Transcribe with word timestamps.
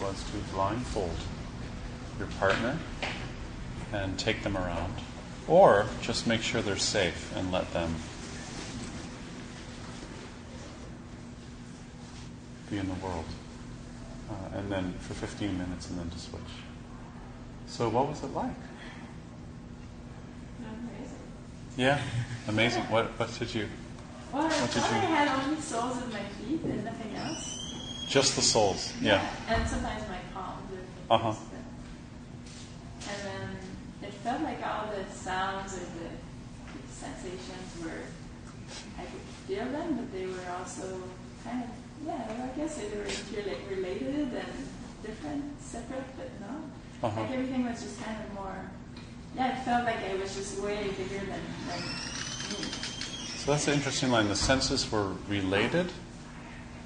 Was 0.00 0.22
to 0.30 0.36
blindfold 0.54 1.16
your 2.18 2.28
partner 2.38 2.78
and 3.92 4.18
take 4.18 4.42
them 4.42 4.56
around, 4.56 4.94
or 5.48 5.86
just 6.00 6.26
make 6.26 6.42
sure 6.42 6.62
they're 6.62 6.76
safe 6.76 7.32
and 7.36 7.50
let 7.52 7.72
them 7.72 7.94
be 12.70 12.78
in 12.78 12.86
the 12.88 12.94
world. 12.94 13.24
Uh, 14.30 14.58
and 14.58 14.70
then 14.70 14.92
for 15.00 15.14
15 15.14 15.58
minutes 15.58 15.90
and 15.90 15.98
then 15.98 16.08
to 16.10 16.18
switch. 16.18 16.40
So, 17.66 17.88
what 17.88 18.08
was 18.08 18.22
it 18.22 18.32
like? 18.32 18.50
Amazing. 20.60 21.18
Yeah, 21.76 22.00
amazing. 22.46 22.82
What, 22.84 23.06
what 23.18 23.36
did 23.38 23.52
you? 23.54 23.66
Well, 24.32 24.42
I 24.42 24.48
What 24.48 24.70
did 24.72 24.82
thought 24.82 24.92
I 24.92 25.00
you- 25.00 25.14
had 25.14 25.28
only 25.44 25.60
soles 25.60 25.96
of 25.98 26.12
my 26.12 26.20
feet 26.22 26.62
and 26.62 26.84
nothing 26.84 27.16
else. 27.16 27.59
Just 28.10 28.34
the 28.34 28.42
soles. 28.42 28.92
Yeah. 29.00 29.24
And 29.48 29.68
sometimes 29.68 30.02
my 30.08 30.18
palms 30.34 30.60
fingers. 30.68 30.86
Uh-huh. 31.10 31.34
And 33.08 33.20
then 33.24 34.08
it 34.08 34.14
felt 34.14 34.42
like 34.42 34.58
all 34.66 34.90
the 34.90 35.10
sounds 35.14 35.74
or 35.74 35.80
the 35.80 36.10
sensations 36.90 37.70
were, 37.82 38.02
I 38.98 39.02
could 39.02 39.20
feel 39.46 39.64
them, 39.64 39.96
but 39.96 40.12
they 40.12 40.26
were 40.26 40.50
also 40.58 41.00
kind 41.44 41.64
of, 41.64 41.70
yeah, 42.06 42.50
I 42.52 42.58
guess 42.58 42.76
they 42.76 42.88
were 42.96 43.04
interla- 43.04 43.70
related 43.70 44.32
and 44.34 44.68
different, 45.04 45.62
separate, 45.62 46.04
but 46.16 46.30
not. 46.40 46.60
Uh-huh. 47.02 47.20
Like 47.22 47.30
everything 47.30 47.64
was 47.64 47.80
just 47.82 48.02
kind 48.02 48.16
of 48.24 48.34
more, 48.34 48.70
yeah, 49.36 49.56
it 49.56 49.64
felt 49.64 49.84
like 49.84 50.00
it 50.02 50.20
was 50.20 50.34
just 50.34 50.60
way 50.60 50.90
bigger 50.96 51.24
than, 51.26 51.40
than 51.68 51.80
me. 51.80 52.70
So 53.38 53.52
that's 53.52 53.68
an 53.68 53.74
interesting 53.74 54.10
line. 54.10 54.28
The 54.28 54.36
senses 54.36 54.90
were 54.90 55.14
related 55.28 55.90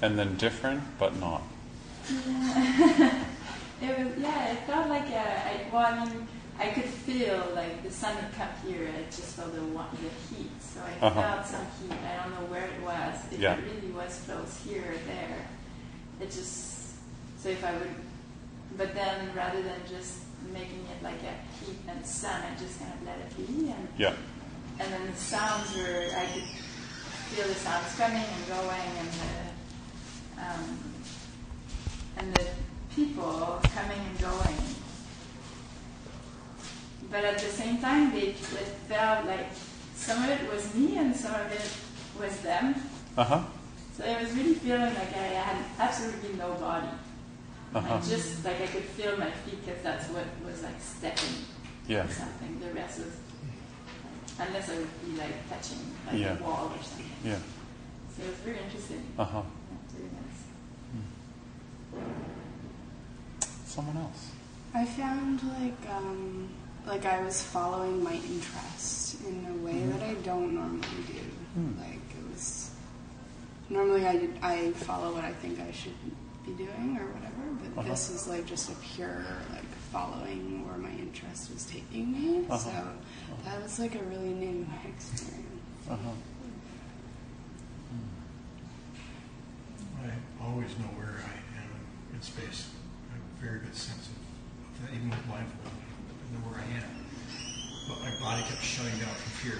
and 0.01 0.17
then 0.19 0.35
different, 0.37 0.83
but 0.99 1.15
not. 1.19 1.41
Yeah. 2.09 3.23
It 3.81 3.89
was, 3.99 4.07
yeah, 4.17 4.53
it 4.53 4.59
felt 4.65 4.87
like 4.87 5.09
a, 5.09 5.19
I, 5.19 5.67
well, 5.71 5.85
I 5.85 6.05
mean, 6.05 6.25
I 6.57 6.67
could 6.69 6.85
feel 6.85 7.51
like 7.53 7.83
the 7.83 7.91
sun 7.91 8.15
would 8.15 8.33
come 8.33 8.47
here. 8.65 8.87
I 8.87 9.03
just 9.11 9.35
felt 9.35 9.51
the 9.53 9.59
the 9.59 10.09
heat, 10.33 10.49
so 10.61 10.79
I 10.79 11.05
Uh-huh. 11.05 11.21
felt 11.21 11.45
some 11.45 11.67
heat. 11.81 11.91
I 11.99 12.23
don't 12.23 12.31
know 12.39 12.47
where 12.49 12.63
it 12.63 12.81
was. 12.81 13.19
If 13.33 13.39
Yeah. 13.39 13.55
it 13.57 13.65
really 13.65 13.91
was 13.91 14.21
close 14.25 14.57
here 14.65 14.81
or 14.93 14.97
there, 15.05 15.45
it 16.21 16.31
just 16.31 16.95
so 17.43 17.49
if 17.49 17.63
I 17.65 17.73
would, 17.73 17.93
but 18.77 18.95
then 18.95 19.35
rather 19.35 19.61
than 19.61 19.81
just 19.89 20.19
making 20.53 20.87
it 20.95 21.03
like 21.03 21.19
a 21.27 21.35
heat 21.65 21.77
and 21.89 22.05
sun, 22.05 22.41
I 22.47 22.55
just 22.57 22.79
kind 22.79 22.93
of 22.93 23.03
let 23.05 23.17
it 23.19 23.35
be, 23.35 23.71
and 23.75 23.87
Yeah. 23.97 24.13
and 24.79 24.87
then 24.93 25.05
the 25.11 25.17
sounds 25.19 25.75
were 25.75 26.07
I 26.15 26.25
could 26.31 26.47
feel 27.27 27.45
the 27.47 27.55
sounds 27.55 27.93
coming 27.99 28.23
and 28.23 28.47
going, 28.47 28.89
and 29.03 29.09
the 29.11 29.44
um, 30.39 30.79
and 32.17 32.33
the 32.33 32.45
people 32.95 33.59
coming 33.73 33.99
and 33.99 34.19
going. 34.19 34.57
But 37.11 37.23
at 37.23 37.39
the 37.39 37.47
same 37.49 37.77
time, 37.79 38.11
they, 38.11 38.29
it 38.29 38.37
felt 38.89 39.25
like 39.25 39.47
some 39.95 40.23
of 40.23 40.29
it 40.29 40.51
was 40.51 40.73
me 40.73 40.97
and 40.97 41.15
some 41.15 41.35
of 41.35 41.51
it 41.51 41.69
was 42.19 42.39
them. 42.41 42.75
Uh 43.17 43.23
huh. 43.23 43.43
So 43.95 44.03
I 44.03 44.21
was 44.21 44.31
really 44.33 44.55
feeling 44.55 44.93
like 44.93 45.13
I 45.15 45.27
had 45.39 45.65
absolutely 45.79 46.33
no 46.37 46.53
body. 46.53 46.87
Uh 47.73 47.79
huh. 47.81 47.95
I 47.95 47.99
just 48.01 48.43
like 48.43 48.59
I 48.61 48.67
could 48.67 48.83
feel 48.83 49.17
my 49.17 49.31
feet 49.31 49.63
because 49.65 49.81
that's 49.83 50.07
what 50.09 50.25
was 50.45 50.63
like 50.63 50.79
stepping 50.81 51.35
Yeah. 51.87 52.05
or 52.05 52.09
something. 52.09 52.59
The 52.59 52.73
rest 52.73 52.99
was 52.99 53.07
like, 54.37 54.47
unless 54.47 54.69
I 54.69 54.77
would 54.77 55.05
be 55.05 55.17
like 55.17 55.47
touching 55.49 55.79
like 56.07 56.19
Yeah. 56.19 56.37
a 56.39 56.43
wall 56.43 56.71
or 56.75 56.83
something. 56.83 57.11
Yeah. 57.23 57.39
So 58.15 58.23
it 58.23 58.29
was 58.29 58.37
very 58.39 58.59
interesting. 58.59 59.03
Uh 59.17 59.23
huh. 59.25 59.41
Yeah, 59.43 59.77
very 59.97 60.09
nice. 60.11 60.41
Someone 63.65 63.97
else. 63.97 64.31
I 64.73 64.85
found 64.85 65.41
like 65.59 65.89
um, 65.95 66.49
like 66.85 67.05
I 67.05 67.23
was 67.23 67.41
following 67.41 68.03
my 68.03 68.13
interest 68.13 69.17
in 69.25 69.45
a 69.49 69.65
way 69.65 69.81
that 69.87 70.01
I 70.03 70.13
don't 70.15 70.53
normally 70.53 70.79
do. 71.07 71.21
Hmm. 71.55 71.79
Like 71.79 71.95
it 72.17 72.31
was 72.33 72.71
normally 73.69 74.05
I 74.05 74.29
I 74.41 74.71
follow 74.71 75.13
what 75.13 75.23
I 75.23 75.31
think 75.33 75.59
I 75.59 75.71
should 75.71 75.93
be 76.45 76.51
doing 76.53 76.97
or 76.99 77.05
whatever, 77.07 77.43
but 77.73 77.79
Uh-huh. 77.81 77.89
this 77.89 78.09
is 78.09 78.27
like 78.27 78.45
just 78.45 78.69
a 78.69 78.75
pure 78.75 79.25
like 79.53 79.65
following 79.91 80.65
where 80.67 80.77
my 80.77 80.91
interest 80.91 81.51
was 81.53 81.65
taking 81.65 82.11
me. 82.11 82.45
Uh-huh. 82.49 82.57
So 82.57 82.71
that 83.45 83.61
was 83.63 83.79
like 83.79 83.95
a 83.95 84.03
really 84.03 84.33
new 84.33 84.65
experience. 84.87 85.89
Uh 85.89 85.95
huh. 85.95 86.11
I 90.03 90.43
always 90.45 90.69
know 90.77 90.85
where 90.97 91.07
I 91.07 91.09
am 91.09 91.33
in 91.33 91.34
space. 92.25 92.67
I 93.11 93.13
have 93.15 93.21
a 93.23 93.45
very 93.45 93.59
good 93.59 93.75
sense 93.75 94.09
of, 94.09 94.15
of 94.17 94.81
that, 94.81 94.95
even 94.95 95.09
with 95.09 95.25
blindfold. 95.27 95.69
I 95.69 96.33
know 96.33 96.41
where 96.49 96.59
I 96.59 96.67
am. 96.81 96.89
But 97.87 98.01
my 98.01 98.13
body 98.19 98.41
kept 98.49 98.63
shutting 98.63 98.97
down 98.97 99.13
from 99.13 99.31
fear. 99.45 99.57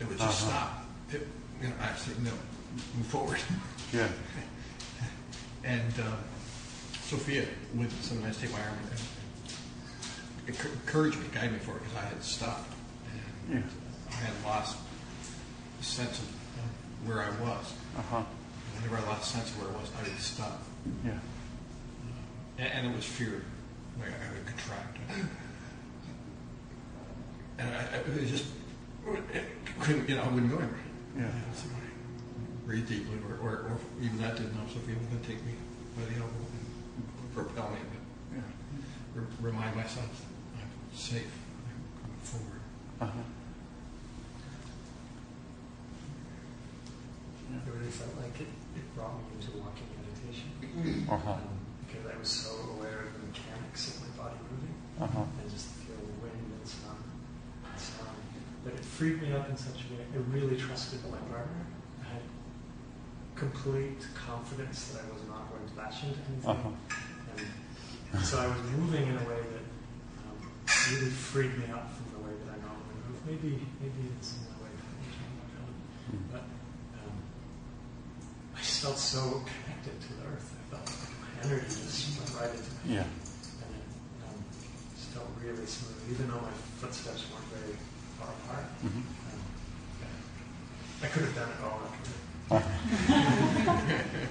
It 0.00 0.08
would 0.08 0.18
just 0.18 0.42
Uh-huh. 0.48 0.50
stop. 0.50 0.84
It, 1.12 1.26
you 1.62 1.68
know, 1.68 1.74
I 1.80 1.94
said, 1.96 2.18
no, 2.22 2.32
move 2.96 3.06
forward. 3.06 3.38
Yeah. 3.92 4.08
and 5.64 5.92
um, 6.00 6.18
Sophia 7.02 7.46
would 7.74 7.90
sometimes 8.02 8.38
take 8.40 8.52
my 8.52 8.60
arm 8.60 8.76
and 8.90 10.54
enc- 10.54 10.72
encourage 10.72 11.16
me, 11.16 11.24
guide 11.32 11.52
me 11.52 11.58
forward 11.58 11.82
because 11.84 11.96
I 11.96 12.06
had 12.08 12.22
stopped. 12.22 12.70
And 13.48 13.62
Yeah. 13.64 14.10
I 14.10 14.14
had 14.14 14.34
lost 14.44 14.76
the 15.78 15.84
sense 15.84 16.18
of 16.18 16.28
of 16.58 17.08
where 17.08 17.20
I 17.22 17.30
was. 17.40 17.72
Uh 17.96 18.02
huh. 18.10 18.22
Whenever 18.74 18.96
I 18.96 19.08
lost 19.10 19.30
sense 19.30 19.48
of 19.50 19.62
where 19.62 19.70
I 19.72 19.80
was, 19.80 19.90
I 19.98 20.02
would 20.08 20.18
stop. 20.20 20.60
Yeah. 21.04 21.12
And, 22.58 22.68
and 22.72 22.86
it 22.88 22.96
was 22.96 23.04
fear. 23.04 23.42
Like 23.98 24.08
I 24.10 24.32
would 24.32 24.46
contract. 24.46 24.98
And 27.58 27.68
I, 27.74 27.80
I 27.80 27.96
it 27.98 28.20
was 28.20 28.30
just, 28.30 28.46
it 29.34 29.44
couldn't, 29.80 30.08
you 30.08 30.16
know, 30.16 30.22
I 30.22 30.28
wouldn't 30.28 30.50
go 30.50 30.58
anywhere. 30.58 30.78
Yeah. 31.16 31.24
And 31.24 31.54
so 31.54 31.66
I 31.74 32.66
breathe 32.66 32.88
deeply, 32.88 33.18
or, 33.28 33.34
or, 33.48 33.52
or 33.66 33.78
even 34.00 34.18
that 34.22 34.36
didn't 34.36 34.54
help. 34.54 34.68
Sophia 34.68 34.94
was 34.96 35.06
going 35.06 35.20
to 35.20 35.26
take 35.28 35.44
me 35.44 35.52
by 35.96 36.04
the 36.04 36.20
elbow 36.20 36.44
and 36.54 37.34
propel 37.34 37.70
me, 37.70 37.78
but 37.90 38.36
Yeah. 38.36 38.42
re- 39.22 39.50
remind 39.50 39.74
myself 39.74 40.06
that 40.54 40.62
I'm 40.62 40.96
safe. 40.96 41.32
I'm 41.66 42.10
going 42.10 42.20
forward. 42.22 42.60
Uh 43.00 43.06
huh. 43.06 43.22
It 47.66 47.72
really 47.72 47.90
felt 47.90 48.14
like 48.22 48.38
it, 48.40 48.46
it 48.76 48.94
brought 48.94 49.14
me 49.16 49.22
into 49.40 49.58
walking 49.58 49.86
meditation. 49.98 51.06
Uh 51.10 51.16
huh. 51.16 51.32
Um, 51.32 51.57
because 51.88 52.04
I 52.06 52.18
was 52.18 52.28
so 52.28 52.52
aware 52.76 53.08
of 53.08 53.12
the 53.16 53.26
mechanics 53.26 53.96
of 53.96 54.02
my 54.04 54.22
body 54.22 54.36
moving 54.52 54.76
Uh 55.00 55.06
huh. 55.08 55.24
and 55.40 55.50
just 55.50 55.66
feel 55.82 55.96
the 55.96 56.16
wind 56.20 56.36
and 56.52 56.66
sun 56.68 56.96
and 57.64 57.80
sound. 57.80 58.16
But 58.64 58.74
it 58.74 58.84
freed 58.84 59.22
me 59.22 59.32
up 59.32 59.48
in 59.48 59.56
such 59.56 59.80
a 59.88 59.94
way. 59.96 60.04
I 60.12 60.18
really 60.30 60.56
trusted 60.56 61.00
my 61.10 61.16
partner. 61.32 61.64
I 62.04 62.12
had 62.14 62.22
complete 63.34 64.04
confidence 64.14 64.88
that 64.92 65.02
I 65.08 65.12
was 65.14 65.22
not 65.28 65.48
going 65.50 65.64
to 65.68 65.74
lash 65.78 66.02
into 66.04 66.18
anything. 66.28 66.50
Uh-huh. 66.50 66.68
And, 68.12 68.22
so 68.24 68.38
I 68.40 68.46
was 68.48 68.56
moving 68.76 69.06
in 69.06 69.16
a 69.16 69.24
way 69.28 69.36
that 69.36 69.64
um, 70.24 70.36
really 70.90 71.10
freed 71.10 71.56
me 71.58 71.66
up 71.72 71.92
from 71.92 72.06
the 72.16 72.20
way 72.26 72.34
that 72.44 72.50
I 72.56 72.58
normally 72.64 72.96
move. 73.04 73.20
maybe 73.28 73.50
maybe 73.80 74.00
it's 74.16 74.32
in 74.32 74.48
the 74.48 74.64
way 74.64 74.72
for 74.80 74.92
me 74.96 75.06
to 75.12 75.20
my 75.36 75.46
film. 75.52 75.72
Mm. 76.08 76.32
But 76.32 76.44
um, 77.04 77.16
I 78.56 78.58
just 78.60 78.80
felt 78.80 78.96
so 78.98 79.44
connected 79.44 80.00
to 80.00 80.08
the 80.16 80.24
earth. 80.32 80.48
I 80.56 80.76
felt 80.76 80.88
like 80.88 81.12
my 81.20 81.26
energy 81.44 81.66
just 81.68 82.18
went 82.18 82.30
right 82.40 82.50
into 82.54 82.70
my 82.70 82.94
Yeah. 82.94 83.06
and 83.06 83.70
it 83.74 83.86
um, 84.26 84.38
just 84.96 85.08
felt 85.14 85.28
really 85.42 85.66
smooth, 85.66 85.98
even 86.10 86.28
though 86.28 86.40
my 86.42 86.54
footsteps 86.80 87.24
weren't 87.30 87.48
very 87.54 87.76
far 88.18 88.30
apart. 88.44 88.66
Mhm. 88.82 89.02
Um, 89.02 89.40
yeah. 90.02 91.04
I 91.04 91.08
could 91.08 91.24
have 91.24 91.34
done 91.34 91.50
it 91.50 91.60
all 91.62 91.80
after. 91.86 92.14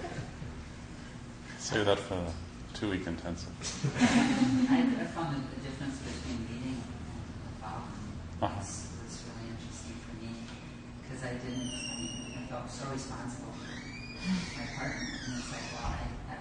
Save 1.60 1.86
that 1.86 2.00
for 2.00 2.16
the 2.16 2.32
two 2.78 2.90
week 2.90 3.06
intensive. 3.08 3.52
I, 4.00 4.80
I 5.02 5.06
found 5.12 5.36
the 5.36 5.42
the 5.56 5.62
difference 5.68 5.98
between 6.00 6.40
meeting 6.48 6.78
and 6.82 7.54
following 7.62 8.08
Uh-huh. 8.42 8.56
was, 8.58 8.88
was 9.04 9.24
really 9.28 9.52
interesting 9.54 9.98
for 10.06 10.14
me 10.22 10.32
because 11.04 11.22
I 11.26 11.34
didn't, 11.42 11.70
I 11.92 11.94
mean, 12.00 12.14
I 12.38 12.42
felt 12.50 12.70
so 12.72 12.88
responsible 12.90 13.52
for 13.52 13.68
my 14.58 14.66
partner. 14.78 15.08
And 15.28 15.36
it's 15.40 15.52
like, 15.52 15.66
well, 15.76 15.92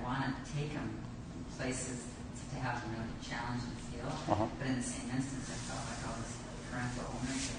Want 0.07 0.23
to 0.39 0.47
take 0.55 0.71
him 0.71 0.87
places 1.59 2.07
to 2.07 2.55
have 2.63 2.79
him 2.79 2.95
really 2.95 3.11
challenge 3.19 3.59
and 3.67 3.75
feel. 3.91 4.07
Uh-huh. 4.07 4.47
But 4.55 4.67
in 4.71 4.79
the 4.79 4.87
same 4.87 5.11
instance, 5.11 5.51
I 5.51 5.59
felt 5.67 5.83
like 5.83 6.01
all 6.07 6.15
this 6.23 6.35
parental 6.71 7.11
ownership, 7.11 7.59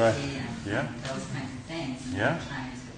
Right. 0.00 0.16
safety, 0.16 0.40
and, 0.40 0.56
Yeah. 0.64 0.88
those 1.04 1.28
kinds 1.28 1.52
of 1.52 1.62
things. 1.68 2.00
And 2.08 2.16
Yeah. 2.16 2.40
To, 2.40 2.92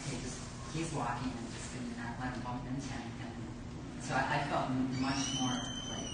okay, 0.00 0.16
just 0.24 0.40
he's 0.72 0.88
walking 0.96 1.36
and 1.36 1.46
just 1.52 1.68
gonna 1.76 1.92
not 2.00 2.16
let 2.16 2.32
him 2.32 2.40
bump 2.48 2.64
into. 2.64 2.96
And 2.96 4.00
so 4.00 4.16
I, 4.16 4.24
I 4.24 4.38
felt 4.48 4.72
much 4.96 5.36
more 5.36 5.60
like 5.92 6.08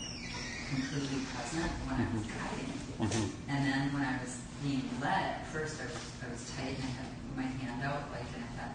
completely 0.66 1.22
present 1.30 1.70
when 1.86 1.94
I 1.94 2.06
was 2.10 2.26
guiding. 2.26 2.74
Mhm. 2.98 3.24
And 3.46 3.60
then 3.62 3.82
when 3.94 4.02
I 4.02 4.18
was 4.18 4.34
being 4.66 4.90
led, 4.98 5.38
at 5.38 5.46
first 5.46 5.78
I 5.78 5.86
was, 5.86 6.02
I 6.22 6.26
was 6.26 6.42
tight 6.58 6.74
and 6.74 6.90
I 6.90 6.92
had 6.98 7.10
my 7.38 7.46
hand 7.62 7.86
out, 7.86 8.10
like, 8.10 8.26
and 8.34 8.42
I 8.42 8.50
thought, 8.58 8.74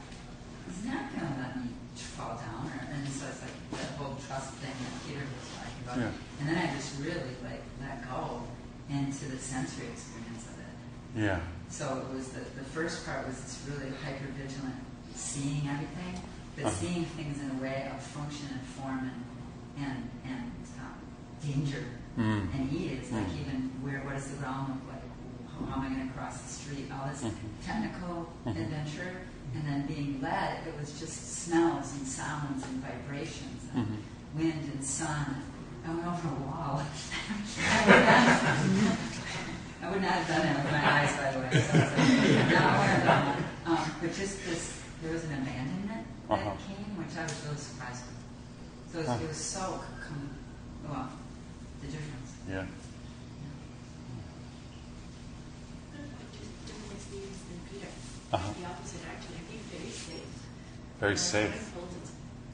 he's 0.71 0.87
not 0.87 1.11
going 1.11 1.27
to 1.27 1.35
let 1.43 1.53
me 1.59 1.75
fall 2.03 2.35
down. 2.37 2.67
Or, 2.67 2.79
and 2.93 3.07
so 3.09 3.25
it's 3.27 3.41
like 3.41 3.55
that 3.81 3.97
whole 3.97 4.15
trust 4.27 4.53
thing 4.61 4.71
that 4.73 4.95
Peter 5.07 5.25
was 5.25 5.47
talking 5.55 5.79
about. 5.83 5.97
Yeah. 5.97 6.11
And 6.39 6.49
then 6.49 6.57
I 6.57 6.75
just 6.75 6.99
really, 7.01 7.33
like, 7.43 7.63
let 7.81 8.03
go 8.09 8.43
into 8.89 9.25
the 9.31 9.37
sensory 9.37 9.87
experience 9.87 10.45
of 10.47 10.57
it. 10.59 10.73
Yeah. 11.23 11.39
So 11.69 12.05
it 12.07 12.15
was 12.15 12.29
the, 12.29 12.41
the 12.55 12.63
first 12.71 13.05
part 13.05 13.27
was 13.27 13.35
this 13.41 13.59
really 13.67 13.91
hyper 14.03 14.27
vigilant 14.37 14.79
seeing 15.15 15.67
everything, 15.67 16.21
but 16.55 16.65
Uh-huh. 16.65 16.75
seeing 16.79 17.05
things 17.17 17.41
in 17.41 17.51
a 17.51 17.61
way 17.61 17.89
of 17.93 18.01
function 18.01 18.47
and 18.51 18.61
form 18.61 19.11
and 19.11 19.23
and 19.77 20.09
and 20.25 20.51
um, 20.81 20.97
danger 21.43 21.83
Mm. 22.17 22.49
and 22.53 22.73
ease. 22.73 23.11
Like 23.11 23.27
Mm. 23.29 23.39
even 23.41 23.57
where 23.83 23.99
what 24.01 24.15
does 24.15 24.29
the 24.31 24.37
ground 24.37 24.73
look 24.73 24.93
like? 24.93 25.05
How, 25.51 25.65
how 25.69 25.81
am 25.85 25.91
I 25.91 25.95
going 25.95 26.07
to 26.07 26.13
cross 26.17 26.41
the 26.41 26.49
street? 26.49 26.89
All 26.91 27.07
this 27.09 27.21
Mhm. 27.21 27.35
technical 27.63 28.33
Mhm. 28.45 28.57
adventure, 28.61 29.21
and 29.55 29.63
then 29.67 29.85
being 29.87 30.21
led. 30.21 30.59
It 30.67 30.73
was 30.79 30.99
just 30.99 31.43
smells 31.45 31.93
and 31.97 32.07
sounds 32.07 32.63
and 32.65 32.83
vibrations 32.83 33.63
and 33.73 33.87
Mhm. 33.87 33.97
wind 34.35 34.71
and 34.73 34.83
sun. 34.83 35.43
I 35.85 35.93
went 35.93 36.05
over 36.07 36.27
a 36.27 36.31
wall. 36.47 36.81
I 37.59 37.85
would 37.87 38.05
not- 38.05 38.97
I 39.81 39.89
would 39.91 40.01
not 40.01 40.11
have 40.11 40.27
done 40.27 40.47
it 40.47 40.55
with 40.63 40.71
my 40.71 40.91
eyes, 41.01 41.15
by 41.15 41.31
the 41.31 41.39
way. 41.39 41.49
So 41.51 41.77
I 41.77 41.83
was 41.83 41.93
like, 41.97 42.51
not 42.51 42.75
aware 42.75 42.97
of 42.97 43.03
that. 43.03 43.37
Um, 43.65 43.91
but 44.01 44.13
just 44.15 44.43
this, 44.45 44.73
there 45.01 45.13
was 45.13 45.23
an 45.25 45.33
abandonment 45.33 46.07
that 46.27 46.33
Uh-huh. 46.33 46.51
came, 46.67 46.97
which 46.97 47.15
I 47.17 47.23
was 47.23 47.33
really 47.45 47.57
surprised 47.57 48.03
with. 48.07 48.17
So 48.91 48.99
it 48.99 49.01
was, 49.01 49.07
Huh. 49.07 49.23
it 49.23 49.27
was 49.29 49.37
so, 49.37 49.83
com- 50.07 50.37
well, 50.89 51.09
the 51.81 51.87
difference. 51.87 52.31
Yeah. 52.49 52.65
Uh-huh. 58.33 58.53
The 58.59 58.65
opposite, 58.67 59.01
actually. 59.07 59.37
I 59.39 59.45
think 59.47 59.61
very 59.71 59.91
safe. 59.91 60.31
Very 60.99 61.13
Uh, 61.13 61.17
safe. 61.17 61.53
I 61.53 61.79
it, 61.79 62.09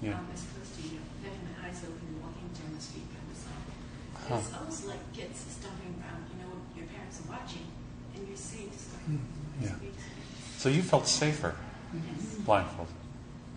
Yeah. 0.06 0.20
um, 0.20 0.28
as 0.34 0.44
opposed 0.44 0.76
to, 0.76 0.82
you 0.86 1.00
know, 1.00 1.06
having 1.24 1.42
my 1.50 1.56
eyes 1.68 1.80
open 1.82 2.04
and 2.14 2.22
walking 2.22 2.50
down 2.54 2.70
the 2.76 2.82
street 2.82 3.08
by 3.10 3.22
myself. 3.26 3.62
Huh. 4.30 4.38
It's 4.38 4.54
almost 4.54 4.86
like 4.86 5.04
kids 5.14 5.40
stomping 5.50 5.98
around, 5.98 6.24
you 6.30 6.38
know, 6.44 6.52
your 6.78 6.86
parents 6.86 7.20
are 7.22 7.30
watching, 7.32 7.66
and 8.16 8.28
you're 8.28 8.38
safe. 8.38 8.70
Like, 8.70 9.06
Hmm. 9.06 9.26
Yeah. 9.62 9.76
So 10.58 10.70
you 10.70 10.82
felt 10.84 11.08
safer 11.08 11.56
Yes. 11.94 12.36
blindfolded. 12.46 12.96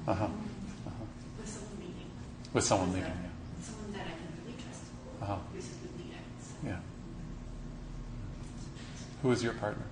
Uh 0.07 0.15
huh. 0.15 0.25
Uh-huh. 0.25 1.05
With 1.39 1.49
someone 1.49 1.79
leading. 1.81 2.11
With 2.53 2.65
someone 2.65 2.93
With, 2.93 3.03
uh, 3.03 3.07
leading, 3.07 3.31
Someone 3.63 3.93
that 3.93 4.07
I 4.07 4.15
can 4.17 4.29
really 4.41 4.57
trust. 4.63 4.83
Uh-huh. 5.23 5.37
Who's 5.53 5.67
a 5.67 5.77
good 5.85 5.95
leader. 6.01 6.23
Yeah. 6.65 6.71
Yeah. 6.71 6.81
Who 9.23 9.31
is 9.33 9.43
your 9.43 9.55
partner? 9.55 9.85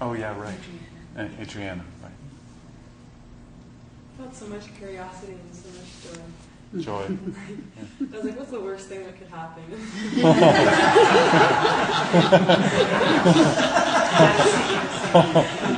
Oh 0.00 0.12
yeah, 0.12 0.38
right. 0.40 0.58
Uh, 1.16 1.26
Adriana, 1.40 1.84
right. 2.02 2.12
felt 4.16 4.34
so 4.34 4.46
much 4.46 4.72
curiosity 4.76 5.32
and 5.32 5.54
so 5.54 5.68
much 5.70 5.90
joy. 6.04 6.20
Joy. 6.80 7.02
I 8.12 8.16
was 8.16 8.24
like, 8.24 8.38
what's 8.38 8.50
the 8.50 8.60
worst 8.60 8.88
thing 8.88 9.02
that 9.04 9.18
could 9.18 9.26
happen? 9.28 9.64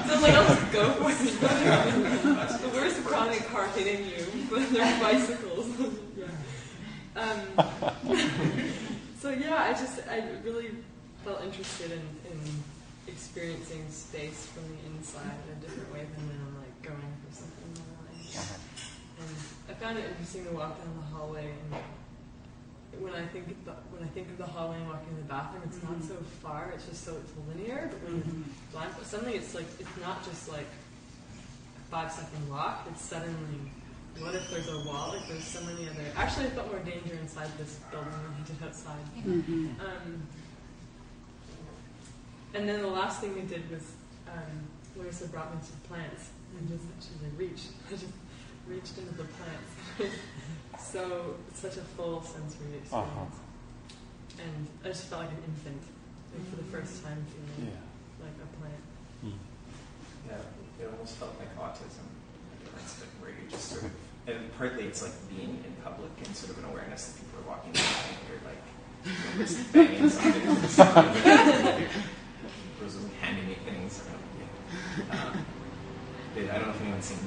so 0.04 0.14
I'm 0.14 0.22
like, 0.22 0.34
I'll 0.34 0.46
just 0.48 0.72
go 0.72 0.90
for 0.92 1.10
it. 1.10 1.16
the 2.60 2.68
worst 2.74 3.04
chronic 3.04 3.46
car 3.48 3.68
hitting 3.68 4.04
you, 4.06 4.26
but 4.50 4.70
they're 4.70 5.00
bicycles. 5.00 5.66
yeah. 6.18 6.26
Um, 7.16 7.40
so 9.18 9.30
yeah, 9.30 9.64
I 9.64 9.72
just, 9.72 10.00
I 10.08 10.22
really 10.44 10.70
felt 11.24 11.42
interested 11.42 11.90
in, 11.90 12.02
in 12.30 12.38
experiencing 13.12 13.84
space 13.90 14.46
from 14.54 14.64
the 14.70 14.78
inside 14.96 15.34
in 15.46 15.58
a 15.58 15.60
different 15.60 15.92
way 15.92 16.06
than 16.06 16.22
when 16.28 16.38
I'm 16.46 16.56
like 16.62 16.76
going 16.82 17.12
for 17.26 17.30
something 17.34 17.70
more 17.78 18.06
like 18.06 18.26
Uh-huh. 18.30 19.20
and 19.20 19.30
I 19.68 19.72
found 19.78 19.98
it 19.98 20.06
interesting 20.10 20.44
to 20.46 20.52
walk 20.52 20.78
down 20.78 20.94
the 20.96 21.06
hallway 21.16 21.50
and 21.50 21.82
when 23.02 23.14
I 23.14 23.24
think 23.26 23.46
of 23.46 23.64
the, 23.64 23.72
when 23.94 24.02
I 24.02 24.10
think 24.10 24.28
of 24.30 24.38
the 24.38 24.46
hallway 24.46 24.76
and 24.78 24.88
walking 24.88 25.10
in 25.14 25.16
the 25.22 25.30
bathroom, 25.30 25.62
it's 25.64 25.78
not 25.82 26.02
so 26.02 26.16
far. 26.42 26.72
It's 26.74 26.86
just 26.86 27.04
so 27.06 27.14
it's 27.22 27.30
linear. 27.46 27.86
But 27.88 28.02
when 28.02 28.18
it's 28.18 28.72
blind, 28.74 28.90
suddenly 29.06 29.34
it's 29.38 29.54
like 29.54 29.66
it's 29.78 29.96
not 30.02 30.24
just 30.26 30.50
like 30.50 30.66
a 30.66 31.82
five 31.90 32.10
second 32.10 32.50
walk. 32.50 32.86
It's 32.90 33.00
suddenly 33.02 33.70
what 34.18 34.34
if 34.34 34.50
there's 34.50 34.66
a 34.68 34.82
wall? 34.82 35.14
Like 35.14 35.22
there's 35.28 35.44
so 35.46 35.62
many 35.64 35.86
other. 35.88 36.02
Actually, 36.16 36.46
I 36.46 36.50
felt 36.50 36.66
more 36.66 36.82
danger 36.82 37.14
inside 37.22 37.48
this 37.58 37.78
building 37.94 38.10
than 38.10 38.34
I 38.34 38.42
did 38.42 38.58
outside. 38.66 39.06
Um, 39.24 40.26
and 42.54 42.68
then 42.68 42.80
the 42.82 42.88
last 42.88 43.20
thing 43.20 43.34
we 43.34 43.42
did 43.42 43.70
was 43.70 43.92
um, 44.28 44.68
Larissa 44.96 45.28
brought 45.28 45.54
me 45.54 45.60
to 45.60 45.88
plants 45.88 46.30
and 46.58 46.68
just 46.68 46.84
actually 46.96 47.30
reached. 47.36 47.68
I 47.88 47.92
just 47.92 48.06
reached 48.66 48.98
into 48.98 49.14
the 49.14 49.24
plants. 49.24 50.14
so 50.78 51.36
it's 51.48 51.60
such 51.60 51.76
a 51.76 51.84
full 51.96 52.22
sensory 52.22 52.78
experience. 52.78 52.92
Uh-huh. 52.92 53.26
And 54.42 54.66
I 54.84 54.88
just 54.88 55.04
felt 55.06 55.22
like 55.22 55.30
an 55.30 55.42
infant 55.46 55.82
like 56.34 56.48
for 56.50 56.56
the 56.56 56.68
first 56.70 57.02
time 57.04 57.24
feeling 57.30 57.72
Yeah. 57.72 58.24
like 58.24 58.36
a 58.38 58.48
plant. 58.58 58.84
Mm. 59.24 59.38
Yeah, 60.28 60.84
it 60.84 60.90
almost 60.90 61.16
felt 61.16 61.34
like 61.38 61.52
autism. 61.58 62.06
It's 62.76 63.00
like 63.00 63.10
where 63.20 63.30
you 63.30 63.50
just 63.50 63.68
sort 63.68 63.82
of, 63.84 63.90
and 64.26 64.56
partly 64.56 64.84
it's 64.84 65.02
like 65.02 65.12
being 65.28 65.62
in 65.66 65.72
public 65.82 66.10
and 66.24 66.34
sort 66.36 66.52
of 66.52 66.58
an 66.64 66.70
awareness 66.70 67.06
that 67.12 67.18
people 67.18 67.40
are 67.40 67.56
walking 67.56 67.72
by 67.72 67.80
and 67.80 68.18
you're 68.30 68.42
like, 68.46 68.62
you 69.04 69.12
know, 69.38 69.44
just 69.44 69.72
banging 69.72 70.08
something 70.08 71.88
on 72.80 72.86
the 72.86 72.92
side. 72.92 73.00
People's 73.00 73.20
handing 73.20 73.46
me 73.48 73.54
things. 73.64 74.02
Around. 74.06 74.24
Yeah. 76.36 76.44
Um, 76.44 76.48
I 76.54 76.58
don't 76.58 76.66
know 76.68 76.74
if 76.74 76.80
anyone's 76.80 77.04
seen 77.04 77.18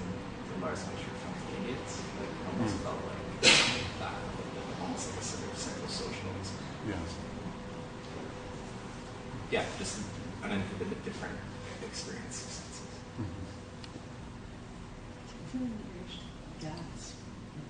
the 0.48 0.56
Lars 0.66 0.80
von 0.84 0.96
Trier 0.96 1.18
film 1.20 1.36
Idiots. 1.60 2.02
Like, 2.18 2.30
it 2.30 2.48
almost 2.48 2.76
Mm. 2.78 2.84
felt 2.88 3.04
like 3.04 3.20
that, 4.00 4.16
almost 4.82 5.10
like 5.12 5.20
a 5.20 5.24
sort 5.24 5.44
of 5.44 5.58
psychosocial 5.60 6.32
experience. 6.40 6.56
Yeah. 6.88 6.96
Yeah, 9.52 9.66
just 9.78 10.00
an 10.44 10.52
inhibited 10.52 11.04
different 11.04 11.36
experience 11.84 12.38
of 12.46 12.52
senses. 12.52 12.96
Mhm. 13.20 13.44
feeling 15.52 15.76
the 15.78 15.86
urge 16.00 16.16
to 16.22 16.66
gasp. 16.66 17.16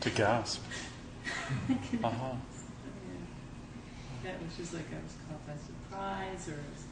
To 0.01 0.09
gasp. 0.11 0.61
Uh 2.03 2.09
huh. 2.09 2.35
Yeah. 4.23 4.31
That 4.31 4.35
was 4.45 4.55
just 4.55 4.73
like 4.73 4.85
I 4.93 5.01
was 5.03 5.15
caught 5.27 5.43
by 5.47 5.55
surprise, 5.57 6.47
or 6.47 6.53
I 6.61 6.69
was 6.71 6.83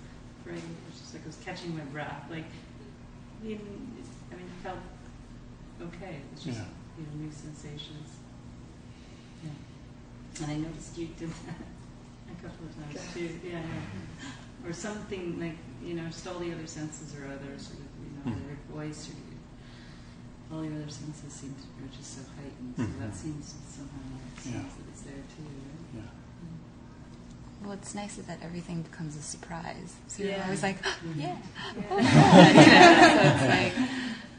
afraid. 0.41 0.57
It 0.57 0.63
was 0.89 0.99
just 0.99 1.13
like 1.13 1.23
I 1.23 1.27
was 1.27 1.37
catching 1.43 1.75
my 1.77 1.83
breath. 1.85 2.23
Like, 2.29 2.45
even, 3.43 3.65
I 4.31 4.35
mean, 4.35 4.45
it 4.45 4.63
felt 4.63 4.79
okay. 5.81 6.17
It 6.21 6.31
was 6.33 6.43
just 6.43 6.59
Yeah. 6.59 6.65
you 6.97 7.03
know 7.05 7.25
new 7.25 7.31
sensations. 7.31 8.09
Yeah. 9.43 10.43
And 10.43 10.51
I 10.51 10.55
noticed 10.57 10.97
you 10.97 11.07
did 11.17 11.29
that 11.29 11.61
a 12.31 12.35
couple 12.41 12.65
of 12.67 12.73
times 12.75 13.13
too. 13.13 13.39
Yeah, 13.43 13.59
yeah. 13.61 14.67
Or 14.67 14.73
something 14.73 15.39
like 15.39 15.57
you 15.83 15.95
know, 15.95 16.05
just 16.07 16.27
all 16.27 16.39
the 16.39 16.53
other 16.53 16.67
senses 16.67 17.15
or 17.15 17.25
other 17.25 17.57
sort 17.57 17.79
of 17.81 17.89
you 18.01 18.11
know, 18.13 18.37
Mhm. 18.37 18.45
your 18.45 18.57
voice 18.77 19.09
or 19.09 19.13
your, 19.17 19.41
all 20.53 20.63
your 20.63 20.75
other 20.81 20.91
senses 20.91 21.33
seem 21.33 21.55
to 21.55 21.65
are 21.83 21.89
just 21.97 22.13
so 22.17 22.21
heightened. 22.37 22.73
So 22.77 22.83
that 23.01 23.11
Mhm. 23.11 23.15
seems 23.15 23.55
somehow 23.65 24.03
like 24.13 24.45
Yeah. 24.45 24.61
sense 24.61 24.73
that 27.67 27.73
it's 27.73 27.93
there 27.93 28.07
too. 28.07 28.17
Right? 28.17 28.21
Yeah. 28.21 28.21
what's 28.21 28.21
nice 28.21 28.27
that 28.27 28.39
everything 28.43 28.81
becomes 28.81 29.15
a 29.15 29.21
surprise. 29.21 29.95
So 30.07 30.23
you're 30.23 30.31
Yeah. 30.33 30.43
always 30.43 30.63
like, 30.63 30.77
yeah. 31.15 31.37
Yeah. 31.75 32.01
Yeah. 32.01 33.17
So 33.17 33.45
it's 33.45 33.77
like, 33.77 33.89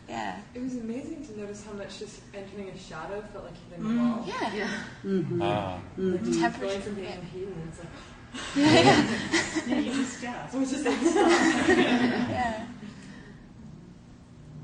yeah. 0.09 0.41
It 0.55 0.63
was 0.63 0.75
amazing 0.77 1.25
to 1.27 1.41
notice 1.41 1.65
how 1.65 1.73
much 1.73 1.99
just 1.99 2.21
entering 2.35 2.69
a 2.69 2.79
shadow 2.79 3.23
felt 3.33 3.45
like 3.45 3.55
hitting 3.71 3.87
a 3.87 3.89
Mm, 3.89 4.17
wall. 4.17 4.25
yeah. 4.29 4.55
yeah. 4.55 4.69
Mm-hmm. 5.05 5.43
Ah. 5.43 5.81
Like 5.97 6.21
Mhm. 6.23 6.41
Temperature, 6.41 6.67
Going 6.69 6.83
from 6.83 6.95
being 6.95 7.07
yeah. 7.07 7.15
in 7.35 7.53
and 7.53 7.69
it's 7.69 7.79
like. 7.79 7.89
Yeah, 9.67 9.79
you 9.79 9.93
just 9.93 10.21
gasp. 10.23 10.55
I 10.55 10.59
was 10.59 10.71
just 10.71 10.85
like, 10.85 11.01
yeah. 11.03 12.67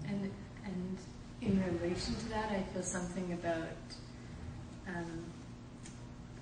And 0.06 0.30
and 0.64 0.98
in 1.42 1.62
relation 1.80 2.14
to 2.14 2.28
that, 2.30 2.50
I 2.50 2.62
feel 2.72 2.82
something 2.82 3.32
about 3.34 3.68
um, 4.88 5.24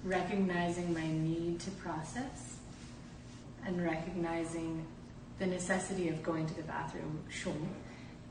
recognizing 0.06 0.94
my 0.94 1.06
need 1.06 1.60
to 1.60 1.70
process 1.72 2.56
and 3.66 3.84
recognizing 3.84 4.86
the 5.38 5.46
necessity 5.46 6.08
of 6.08 6.22
going 6.22 6.46
to 6.46 6.54
the 6.54 6.62
bathroom, 6.62 7.18
sure, 7.28 7.52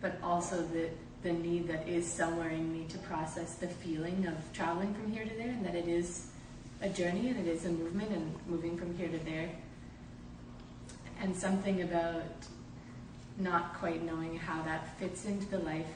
but 0.02 0.18
also 0.24 0.62
the 0.62 0.90
the 1.26 1.34
need 1.34 1.68
that 1.68 1.88
is 1.88 2.06
somewhere 2.06 2.50
in 2.50 2.72
me 2.72 2.86
to 2.88 3.00
process 3.00 3.56
the 3.56 3.68
feeling 3.68 4.28
of 4.28 4.36
traveling 4.54 4.94
from 4.94 5.12
here 5.12 5.26
to 5.26 5.36
there, 5.36 5.50
and 5.50 5.66
that 5.66 5.74
it 5.74 5.88
is 5.88 6.28
a 6.82 6.90
journey 6.90 7.30
and 7.30 7.40
it 7.40 7.48
is 7.48 7.66
a 7.66 7.70
movement 7.70 8.12
and 8.12 8.36
moving 8.46 8.78
from 8.78 8.96
here 8.96 9.08
to 9.08 9.18
there. 9.26 9.50
And 11.20 11.36
something 11.36 11.82
about 11.82 12.22
not 13.40 13.74
quite 13.74 14.04
knowing 14.04 14.38
how 14.38 14.62
that 14.64 15.00
fits 15.00 15.26
into 15.26 15.48
the 15.48 15.58
life 15.60 15.88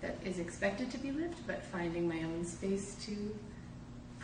that 0.00 0.16
is 0.24 0.38
expected 0.38 0.90
to 0.92 0.98
be 0.98 1.12
lived, 1.12 1.46
but 1.46 1.62
finding 1.66 2.08
my 2.08 2.22
own 2.22 2.44
space 2.46 2.96
to 3.04 3.36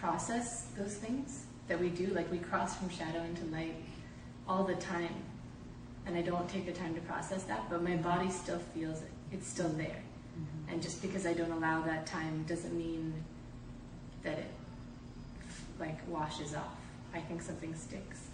process 0.00 0.66
those 0.76 0.94
things 0.94 1.44
that 1.68 1.78
we 1.80 1.88
do. 1.88 2.06
Like 2.08 2.30
we 2.30 2.38
cross 2.38 2.76
from 2.76 2.88
shadow 2.88 3.22
into 3.22 3.44
light 3.46 3.74
all 4.48 4.64
the 4.64 4.76
time, 4.76 5.14
and 6.06 6.16
I 6.16 6.22
don't 6.22 6.48
take 6.48 6.66
the 6.66 6.72
time 6.72 6.94
to 6.94 7.00
process 7.02 7.42
that, 7.44 7.68
but 7.68 7.82
my 7.82 7.96
body 7.96 8.30
still 8.30 8.60
feels 8.74 9.02
it. 9.02 9.10
It's 9.32 9.46
still 9.46 9.68
there. 9.70 10.02
Mm-hmm. 10.38 10.72
And 10.72 10.82
just 10.82 11.02
because 11.02 11.26
I 11.26 11.34
don't 11.34 11.52
allow 11.52 11.82
that 11.82 12.06
time 12.06 12.44
doesn't 12.48 12.74
mean 12.76 13.12
that 14.22 14.38
it 14.38 14.50
like 15.78 15.98
washes 16.08 16.54
off. 16.54 16.76
I 17.14 17.20
think 17.20 17.42
something 17.42 17.74
sticks. 17.74 18.28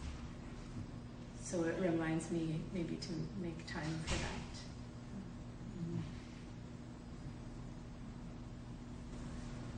So 1.43 1.63
it 1.65 1.77
reminds 1.79 2.31
me 2.31 2.61
maybe 2.73 2.97
to 2.97 3.11
make 3.43 3.67
time 3.67 4.01
for 4.07 4.15
that. 4.15 4.55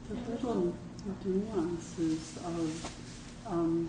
The 0.09 0.15
little 0.31 0.75
nuances 1.25 2.37
of 2.45 2.91
um, 3.47 3.89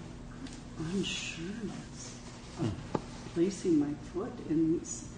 unsureness, 0.80 2.12
of 2.60 2.72
placing 3.34 3.80
my 3.80 3.94
foot 4.14 4.32
in, 4.50 4.80
s- 4.82 5.10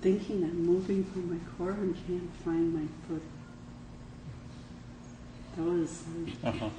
thinking 0.00 0.42
I'm 0.44 0.64
moving 0.66 1.04
from 1.04 1.30
my 1.30 1.38
core 1.56 1.70
and 1.72 1.94
can't 2.06 2.32
find 2.44 2.72
my 2.74 2.86
foot. 3.08 3.22
That 5.56 5.64
was 5.64 6.02
like, 6.24 6.34
Uh-huh. 6.54 6.70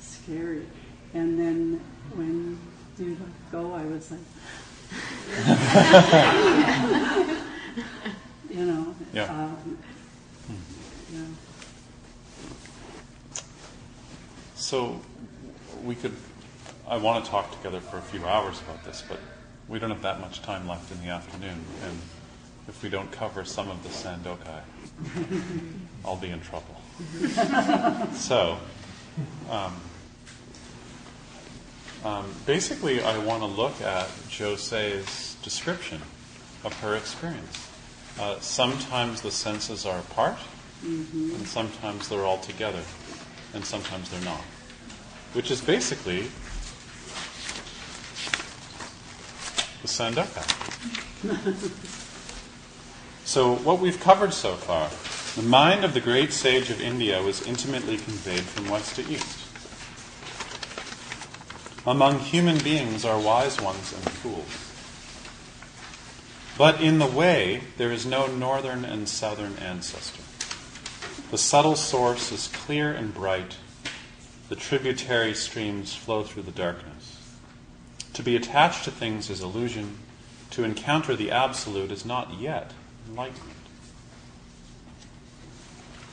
scary. 0.00 0.66
And 1.14 1.38
then 1.38 1.80
when 2.14 2.58
you 2.98 3.16
let 3.20 3.50
go, 3.52 3.72
I 3.74 3.84
was 3.84 4.10
like, 4.10 4.20
you 8.50 8.64
know, 8.64 8.94
Yeah. 9.12 9.24
um, 9.24 9.78
yeah. 11.12 11.24
So 14.68 15.00
we 15.82 15.94
could. 15.94 16.12
I 16.86 16.98
want 16.98 17.24
to 17.24 17.30
talk 17.30 17.56
together 17.56 17.80
for 17.80 17.96
a 17.96 18.02
few 18.02 18.26
hours 18.26 18.60
about 18.60 18.84
this, 18.84 19.02
but 19.08 19.18
we 19.66 19.78
don't 19.78 19.88
have 19.88 20.02
that 20.02 20.20
much 20.20 20.42
time 20.42 20.68
left 20.68 20.92
in 20.92 21.00
the 21.00 21.08
afternoon, 21.08 21.64
and 21.84 21.98
if 22.68 22.82
we 22.82 22.90
don't 22.90 23.10
cover 23.10 23.46
some 23.46 23.70
of 23.70 23.82
the 23.82 23.88
Sandokai, 23.88 24.60
I'll 26.04 26.16
be 26.16 26.28
in 26.28 26.42
trouble. 26.42 26.76
so, 28.12 28.58
um, 29.48 29.74
um, 32.04 32.26
basically, 32.44 33.00
I 33.02 33.16
want 33.24 33.42
to 33.42 33.46
look 33.46 33.80
at 33.80 34.10
Jose's 34.28 35.36
description 35.42 36.02
of 36.62 36.78
her 36.80 36.94
experience. 36.94 37.70
Uh, 38.20 38.38
sometimes 38.40 39.22
the 39.22 39.30
senses 39.30 39.86
are 39.86 40.00
apart, 40.00 40.36
and 40.82 41.46
sometimes 41.46 42.10
they're 42.10 42.26
all 42.26 42.40
together, 42.40 42.82
and 43.54 43.64
sometimes 43.64 44.10
they're 44.10 44.20
not. 44.20 44.42
Which 45.32 45.50
is 45.50 45.60
basically 45.60 46.22
the 49.82 49.88
Sandokai. 49.88 50.46
so, 53.24 53.56
what 53.56 53.78
we've 53.78 54.00
covered 54.00 54.32
so 54.32 54.54
far 54.54 54.88
the 55.40 55.48
mind 55.48 55.84
of 55.84 55.94
the 55.94 56.00
great 56.00 56.32
sage 56.32 56.68
of 56.68 56.80
India 56.80 57.22
was 57.22 57.46
intimately 57.46 57.96
conveyed 57.96 58.40
from 58.40 58.68
west 58.68 58.96
to 58.96 59.02
east. 59.02 59.38
Among 61.86 62.18
human 62.18 62.58
beings 62.58 63.04
are 63.04 63.20
wise 63.20 63.60
ones 63.60 63.92
and 63.92 64.02
fools. 64.02 64.68
But 66.58 66.80
in 66.80 66.98
the 66.98 67.06
way, 67.06 67.62
there 67.76 67.92
is 67.92 68.04
no 68.04 68.26
northern 68.26 68.84
and 68.84 69.08
southern 69.08 69.54
ancestor. 69.58 70.24
The 71.30 71.38
subtle 71.38 71.76
source 71.76 72.32
is 72.32 72.48
clear 72.48 72.92
and 72.92 73.14
bright. 73.14 73.58
The 74.48 74.56
tributary 74.56 75.34
streams 75.34 75.94
flow 75.94 76.22
through 76.22 76.44
the 76.44 76.50
darkness. 76.50 77.18
To 78.14 78.22
be 78.22 78.34
attached 78.34 78.84
to 78.84 78.90
things 78.90 79.28
is 79.28 79.42
illusion. 79.42 79.98
To 80.50 80.64
encounter 80.64 81.14
the 81.14 81.30
absolute 81.30 81.90
is 81.90 82.04
not 82.04 82.34
yet 82.40 82.72
enlightenment. 83.08 83.52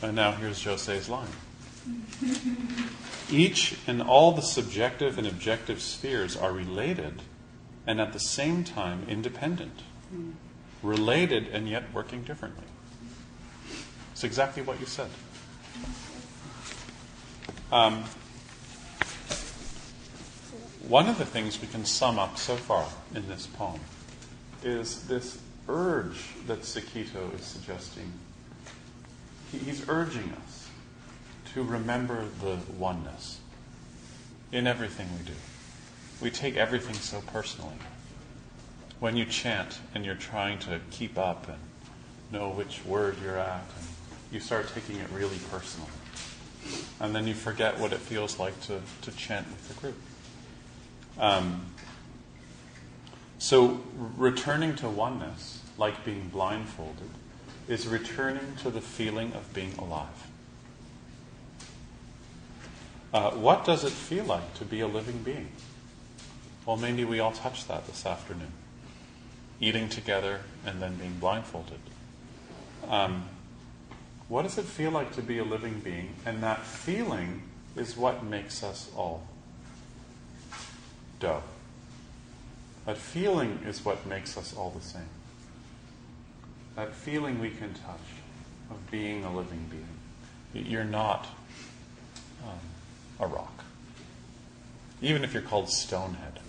And 0.01 0.15
now 0.15 0.33
here's 0.33 0.63
Jose's 0.63 1.09
line. 1.09 1.29
Each 3.31 3.77
and 3.87 4.01
all 4.01 4.33
the 4.33 4.41
subjective 4.41 5.17
and 5.17 5.25
objective 5.25 5.81
spheres 5.81 6.35
are 6.35 6.51
related 6.51 7.21
and 7.87 8.01
at 8.01 8.13
the 8.13 8.19
same 8.19 8.63
time 8.63 9.05
independent. 9.07 9.81
Related 10.83 11.47
and 11.47 11.67
yet 11.69 11.85
working 11.93 12.23
differently. 12.23 12.65
It's 14.11 14.23
exactly 14.23 14.61
what 14.61 14.79
you 14.79 14.85
said. 14.85 15.09
Um, 17.71 18.03
one 20.87 21.09
of 21.09 21.17
the 21.17 21.25
things 21.25 21.59
we 21.59 21.67
can 21.67 21.83
sum 21.83 22.19
up 22.19 22.37
so 22.37 22.55
far 22.55 22.87
in 23.15 23.27
this 23.27 23.47
poem 23.47 23.79
is 24.63 25.07
this 25.07 25.39
urge 25.67 26.25
that 26.45 26.61
Sekito 26.61 27.33
is 27.33 27.43
suggesting. 27.43 28.11
He's 29.51 29.87
urging 29.89 30.31
us 30.45 30.69
to 31.53 31.63
remember 31.63 32.25
the 32.41 32.57
oneness 32.77 33.39
in 34.51 34.67
everything 34.67 35.07
we 35.17 35.25
do. 35.25 35.37
We 36.21 36.29
take 36.29 36.55
everything 36.55 36.95
so 36.95 37.21
personally. 37.21 37.75
When 38.99 39.17
you 39.17 39.25
chant 39.25 39.79
and 39.93 40.05
you're 40.05 40.15
trying 40.15 40.59
to 40.59 40.79
keep 40.91 41.17
up 41.17 41.47
and 41.47 41.57
know 42.31 42.49
which 42.49 42.85
word 42.85 43.17
you're 43.23 43.37
at, 43.37 43.65
and 43.77 43.87
you 44.31 44.39
start 44.39 44.71
taking 44.73 44.97
it 44.97 45.09
really 45.11 45.39
personally. 45.51 45.89
And 46.99 47.13
then 47.13 47.27
you 47.27 47.33
forget 47.33 47.79
what 47.79 47.91
it 47.91 47.99
feels 47.99 48.39
like 48.39 48.59
to, 48.61 48.81
to 49.01 49.11
chant 49.11 49.47
with 49.47 49.67
the 49.67 49.73
group. 49.81 49.97
Um, 51.19 51.65
so, 53.37 53.81
returning 54.17 54.75
to 54.77 54.89
oneness, 54.89 55.61
like 55.77 56.03
being 56.03 56.29
blindfolded, 56.29 57.09
is 57.67 57.87
returning 57.87 58.55
to 58.61 58.69
the 58.69 58.81
feeling 58.81 59.33
of 59.33 59.53
being 59.53 59.73
alive. 59.77 60.07
Uh, 63.13 63.31
what 63.31 63.63
does 63.65 63.83
it 63.83 63.91
feel 63.91 64.25
like 64.25 64.53
to 64.55 64.65
be 64.65 64.81
a 64.81 64.87
living 64.87 65.19
being? 65.19 65.47
Well, 66.65 66.75
maybe 66.75 67.05
we 67.05 67.19
all 67.19 67.31
touched 67.31 67.67
that 67.67 67.85
this 67.87 68.05
afternoon. 68.05 68.51
Eating 69.59 69.87
together 69.87 70.41
and 70.65 70.81
then 70.81 70.95
being 70.95 71.13
blindfolded. 71.19 71.79
Um, 72.89 73.29
what 74.27 74.41
does 74.41 74.57
it 74.57 74.65
feel 74.65 74.91
like 74.91 75.13
to 75.15 75.21
be 75.21 75.37
a 75.37 75.43
living 75.43 75.79
being? 75.79 76.15
And 76.25 76.43
that 76.43 76.65
feeling 76.65 77.43
is 77.75 77.95
what 77.95 78.23
makes 78.23 78.63
us 78.63 78.89
all 78.97 79.27
dough. 81.19 81.43
That 82.85 82.97
feeling 82.97 83.59
is 83.65 83.83
what 83.83 84.05
makes 84.05 84.37
us 84.37 84.55
all 84.55 84.69
the 84.69 84.81
same. 84.81 85.09
That 86.75 86.93
feeling 86.93 87.39
we 87.39 87.49
can 87.49 87.73
touch 87.73 87.99
of 88.69 88.91
being 88.91 89.23
a 89.23 89.35
living 89.35 89.69
being. 89.69 90.65
You're 90.65 90.83
not 90.83 91.27
um, 92.43 92.59
a 93.19 93.27
rock. 93.27 93.63
Even 95.01 95.23
if 95.23 95.33
you're 95.33 95.41
called 95.41 95.67
Stonehead, 95.67 96.39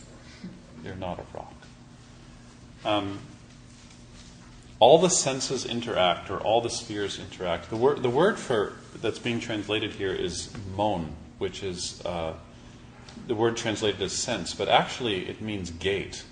you're 0.85 0.95
not 0.95 1.19
a 1.19 1.37
rock. 1.37 1.55
Um, 2.85 3.19
all 4.79 4.99
the 4.99 5.11
senses 5.11 5.65
interact, 5.65 6.31
or 6.31 6.39
all 6.39 6.61
the 6.61 6.71
spheres 6.71 7.19
interact. 7.19 7.71
The 7.71 7.77
word, 7.77 8.03
the 8.03 8.11
word 8.11 8.39
for 8.39 8.75
that's 9.01 9.19
being 9.19 9.41
translated 9.41 9.93
here 9.93 10.13
is 10.13 10.51
mon, 10.77 11.15
which 11.39 11.63
is 11.63 12.05
uh, 12.05 12.35
the 13.27 13.35
word 13.35 13.57
translated 13.57 14.01
as 14.03 14.13
sense, 14.13 14.55
but 14.55 14.69
actually 14.69 15.29
it 15.29 15.41
means 15.41 15.71
gate. 15.71 16.25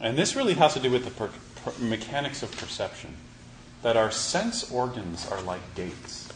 And 0.00 0.16
this 0.16 0.36
really 0.36 0.54
has 0.54 0.74
to 0.74 0.80
do 0.80 0.90
with 0.90 1.04
the 1.04 1.10
per- 1.10 1.30
per- 1.64 1.78
mechanics 1.78 2.42
of 2.42 2.56
perception. 2.56 3.16
That 3.82 3.96
our 3.96 4.10
sense 4.10 4.70
organs 4.70 5.26
are 5.30 5.40
like 5.40 5.74
gates, 5.74 6.28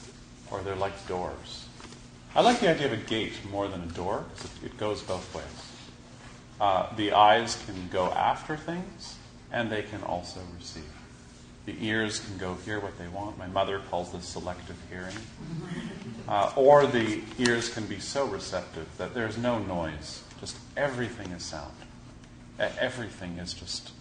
or 0.51 0.63
they're 0.63 0.75
like 0.75 1.07
doors. 1.07 1.67
I 2.35 2.41
like 2.41 2.61
the 2.61 2.69
idea 2.69 2.87
of 2.87 2.93
a 2.93 2.97
gate 2.97 3.35
more 3.51 3.69
than 3.69 3.83
a 3.83 3.93
door 3.93 4.25
because 4.35 4.51
it, 4.63 4.67
it 4.67 4.79
goes 4.79 5.03
both 5.03 5.35
ways. 5.35 5.45
Uh, 6.61 6.95
the 6.97 7.13
eyes 7.13 7.63
can 7.67 7.89
go 7.93 8.07
after 8.13 8.57
things, 8.57 9.17
and 9.53 9.71
they 9.71 9.83
can 9.83 10.03
also 10.03 10.41
receive. 10.59 10.94
The 11.67 11.77
ears 11.81 12.21
can 12.21 12.37
go 12.37 12.55
hear 12.65 12.79
what 12.79 12.99
they 12.99 13.09
want. 13.09 13.39
My 13.39 13.47
mother 13.47 13.81
calls 13.91 14.13
this 14.13 14.27
selective 14.27 14.77
hearing. 14.91 15.17
Uh, 16.27 16.51
or 16.57 16.87
the 16.87 17.21
ears 17.37 17.69
can 17.69 17.85
be 17.85 17.99
so 17.99 18.25
receptive 18.25 18.87
that 18.97 19.13
there's 19.13 19.37
no 19.37 19.59
noise, 19.59 20.23
just 20.41 20.57
everything 20.75 21.31
is 21.33 21.45
sound. 21.45 21.75
Everything 22.59 23.37
is 23.37 23.53
just 23.53 23.93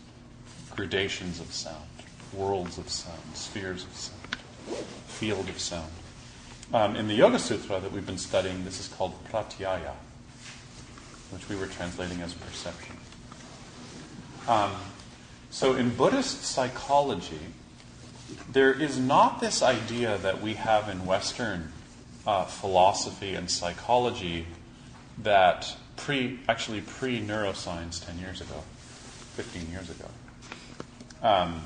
gradations 0.73 1.41
of 1.41 1.51
sound, 1.51 1.83
worlds 2.31 2.77
of 2.77 2.87
sound, 2.87 3.19
spheres 3.33 3.83
of 3.83 3.93
sound, 3.93 4.85
field 5.05 5.49
of 5.49 5.59
sound. 5.59 5.91
Um, 6.73 6.95
in 6.95 7.07
the 7.07 7.13
Yoga 7.13 7.39
Sutra 7.39 7.79
that 7.79 7.91
we've 7.91 8.05
been 8.05 8.17
studying, 8.17 8.63
this 8.63 8.79
is 8.79 8.87
called 8.87 9.13
pratyaya, 9.25 9.93
which 11.31 11.49
we 11.49 11.55
were 11.57 11.67
translating 11.67 12.21
as 12.21 12.33
perception. 12.33 12.95
Um, 14.47 14.71
so 15.53 15.75
in 15.75 15.91
Buddhist 15.91 16.43
psychology, 16.43 17.37
there 18.51 18.73
is 18.73 18.97
not 18.97 19.39
this 19.39 19.61
idea 19.61 20.17
that 20.17 20.41
we 20.41 20.55
have 20.55 20.89
in 20.89 21.05
Western 21.05 21.71
uh, 22.25 22.45
philosophy 22.45 23.35
and 23.35 23.51
psychology 23.51 24.47
that 25.19 25.75
pre, 25.95 26.39
actually 26.49 26.81
pre 26.81 27.21
neuroscience 27.21 28.03
10 28.03 28.17
years 28.17 28.41
ago, 28.41 28.63
15 29.35 29.69
years 29.69 29.91
ago. 29.91 30.07
Um, 31.21 31.61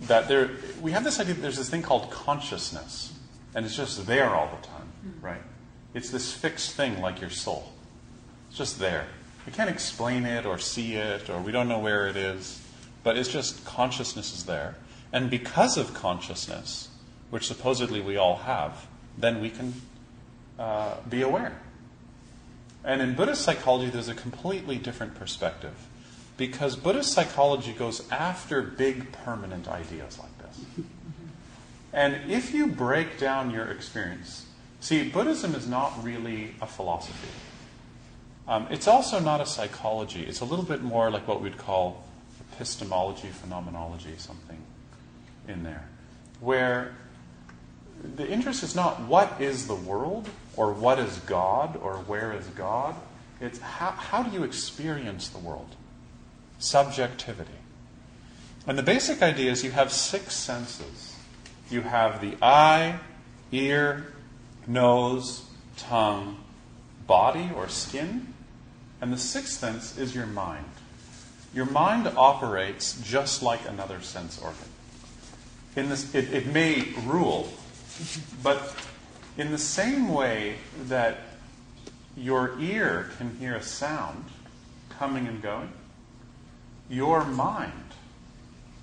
that 0.00 0.26
there, 0.26 0.50
we 0.80 0.92
have 0.92 1.04
this 1.04 1.20
idea 1.20 1.34
that 1.34 1.42
there's 1.42 1.58
this 1.58 1.68
thing 1.68 1.82
called 1.82 2.10
consciousness, 2.10 3.12
and 3.54 3.66
it's 3.66 3.76
just 3.76 4.06
there 4.06 4.30
all 4.30 4.48
the 4.58 4.66
time, 4.66 4.88
right? 5.20 5.42
It's 5.92 6.08
this 6.08 6.32
fixed 6.32 6.70
thing 6.70 7.02
like 7.02 7.20
your 7.20 7.28
soul. 7.28 7.70
It's 8.48 8.56
just 8.56 8.78
there. 8.78 9.08
We 9.46 9.52
can't 9.52 9.70
explain 9.70 10.24
it 10.24 10.46
or 10.46 10.58
see 10.58 10.94
it, 10.94 11.28
or 11.28 11.40
we 11.40 11.52
don't 11.52 11.68
know 11.68 11.78
where 11.78 12.08
it 12.08 12.16
is, 12.16 12.60
but 13.02 13.18
it's 13.18 13.28
just 13.28 13.64
consciousness 13.64 14.34
is 14.34 14.46
there. 14.46 14.76
And 15.12 15.30
because 15.30 15.76
of 15.76 15.94
consciousness, 15.94 16.88
which 17.30 17.46
supposedly 17.46 18.00
we 18.00 18.16
all 18.16 18.36
have, 18.36 18.86
then 19.18 19.40
we 19.40 19.50
can 19.50 19.74
uh, 20.58 20.96
be 21.08 21.22
aware. 21.22 21.60
And 22.84 23.00
in 23.00 23.14
Buddhist 23.14 23.42
psychology, 23.42 23.90
there's 23.90 24.08
a 24.08 24.14
completely 24.14 24.76
different 24.76 25.14
perspective. 25.14 25.74
Because 26.36 26.76
Buddhist 26.76 27.12
psychology 27.12 27.72
goes 27.72 28.10
after 28.10 28.60
big 28.60 29.12
permanent 29.12 29.68
ideas 29.68 30.18
like 30.18 30.36
this. 30.38 30.86
And 31.92 32.30
if 32.30 32.52
you 32.52 32.66
break 32.66 33.18
down 33.18 33.50
your 33.50 33.66
experience, 33.66 34.46
see, 34.80 35.08
Buddhism 35.08 35.54
is 35.54 35.68
not 35.68 36.02
really 36.02 36.56
a 36.60 36.66
philosophy. 36.66 37.28
Um, 38.46 38.66
it's 38.70 38.86
also 38.86 39.18
not 39.20 39.40
a 39.40 39.46
psychology. 39.46 40.22
It's 40.22 40.40
a 40.40 40.44
little 40.44 40.64
bit 40.64 40.82
more 40.82 41.10
like 41.10 41.26
what 41.26 41.40
we'd 41.40 41.56
call 41.56 42.04
epistemology, 42.52 43.28
phenomenology, 43.28 44.14
something 44.18 44.60
in 45.48 45.62
there. 45.62 45.88
Where 46.40 46.94
the 48.16 48.28
interest 48.28 48.62
is 48.62 48.74
not 48.74 49.00
what 49.02 49.40
is 49.40 49.66
the 49.66 49.74
world, 49.74 50.28
or 50.56 50.72
what 50.72 50.98
is 50.98 51.18
God, 51.20 51.78
or 51.82 51.96
where 51.96 52.32
is 52.32 52.46
God. 52.48 52.94
It's 53.40 53.58
how, 53.58 53.90
how 53.90 54.22
do 54.22 54.30
you 54.30 54.44
experience 54.44 55.28
the 55.28 55.38
world? 55.38 55.74
Subjectivity. 56.58 57.50
And 58.66 58.78
the 58.78 58.82
basic 58.82 59.22
idea 59.22 59.50
is 59.50 59.64
you 59.64 59.70
have 59.70 59.90
six 59.90 60.34
senses 60.34 61.14
you 61.70 61.80
have 61.80 62.20
the 62.20 62.36
eye, 62.42 62.98
ear, 63.50 64.06
nose, 64.66 65.44
tongue, 65.76 66.38
body, 67.06 67.50
or 67.56 67.68
skin. 67.68 68.33
And 69.04 69.12
the 69.12 69.18
sixth 69.18 69.60
sense 69.60 69.98
is 69.98 70.14
your 70.14 70.24
mind. 70.24 70.64
Your 71.54 71.66
mind 71.66 72.10
operates 72.16 72.98
just 73.02 73.42
like 73.42 73.60
another 73.68 74.00
sense 74.00 74.40
organ. 74.40 74.64
In 75.76 75.90
this, 75.90 76.14
it, 76.14 76.32
it 76.32 76.46
may 76.46 76.88
rule, 77.04 77.52
but 78.42 78.74
in 79.36 79.50
the 79.50 79.58
same 79.58 80.08
way 80.08 80.54
that 80.86 81.18
your 82.16 82.58
ear 82.58 83.10
can 83.18 83.36
hear 83.36 83.54
a 83.54 83.62
sound 83.62 84.24
coming 84.88 85.26
and 85.26 85.42
going, 85.42 85.70
your 86.88 87.26
mind, 87.26 87.92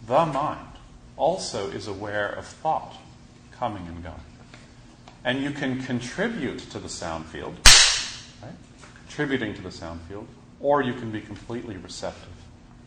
the 0.05 0.27
mind, 0.27 0.67
also 1.17 1.71
is 1.71 1.87
aware 1.87 2.29
of 2.29 2.45
thought 2.45 2.95
coming 3.53 3.87
and 3.87 4.03
going. 4.03 4.21
And 5.25 5.41
you 5.41 5.49
can 5.49 5.81
contribute 5.81 6.59
to 6.69 6.77
the 6.77 6.89
sound 6.89 7.25
field? 7.25 7.55
Contributing 9.11 9.53
to 9.53 9.61
the 9.61 9.71
sound 9.71 9.99
field, 10.07 10.25
or 10.61 10.81
you 10.81 10.93
can 10.93 11.11
be 11.11 11.19
completely 11.19 11.75
receptive 11.75 12.31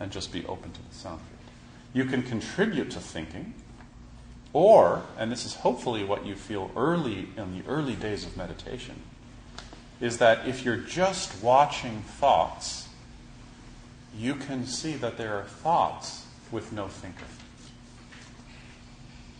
and 0.01 0.11
just 0.11 0.33
be 0.33 0.43
open 0.47 0.73
to 0.73 0.81
the 0.89 0.95
sound 0.95 1.21
field. 1.21 1.53
You 1.93 2.07
can 2.07 2.23
contribute 2.23 2.91
to 2.93 2.99
thinking, 2.99 3.53
or, 4.55 5.03
and 5.19 5.31
this 5.31 5.45
is 5.45 5.57
hopefully 5.57 6.03
what 6.03 6.25
you 6.25 6.35
feel 6.35 6.71
early 6.75 7.29
in 7.37 7.59
the 7.59 7.69
early 7.69 7.95
days 7.95 8.25
of 8.25 8.39
meditation, 8.39 9.03
is 10.01 10.17
that 10.17 10.49
if 10.49 10.65
you're 10.65 10.79
just 10.79 11.43
watching 11.43 12.01
thoughts, 12.01 12.89
you 14.17 14.35
can 14.35 14.65
see 14.65 14.95
that 14.95 15.19
there 15.19 15.35
are 15.35 15.45
thoughts 15.45 16.25
with 16.51 16.73
no 16.73 16.89
thinker. 16.89 17.27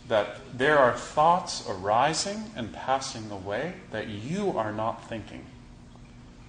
That 0.07 0.37
there 0.55 0.77
are 0.77 0.93
thoughts 0.95 1.67
arising 1.67 2.51
and 2.55 2.71
passing 2.71 3.31
away 3.31 3.73
that 3.89 4.07
you 4.07 4.55
are 4.55 4.71
not 4.71 5.09
thinking. 5.09 5.45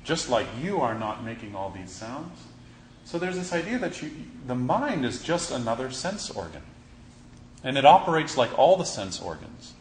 Just 0.07 0.31
like 0.31 0.47
you 0.63 0.81
are 0.81 0.95
not 0.95 1.25
making 1.25 1.57
all 1.57 1.71
these 1.71 1.91
sounds. 1.91 2.39
So 3.05 3.19
there's 3.19 3.35
this 3.35 3.53
idea 3.53 3.77
that 3.81 4.01
you, 4.01 4.11
the 4.47 4.55
mind 4.55 5.05
is 5.05 5.21
just 5.21 5.51
another 5.51 5.91
sense 5.91 6.31
organ. 6.31 6.63
And 7.65 7.77
it 7.77 7.85
operates 7.85 8.37
like 8.37 8.57
all 8.57 8.77
the 8.77 8.85
sense 8.85 9.21
organs. 9.21 9.75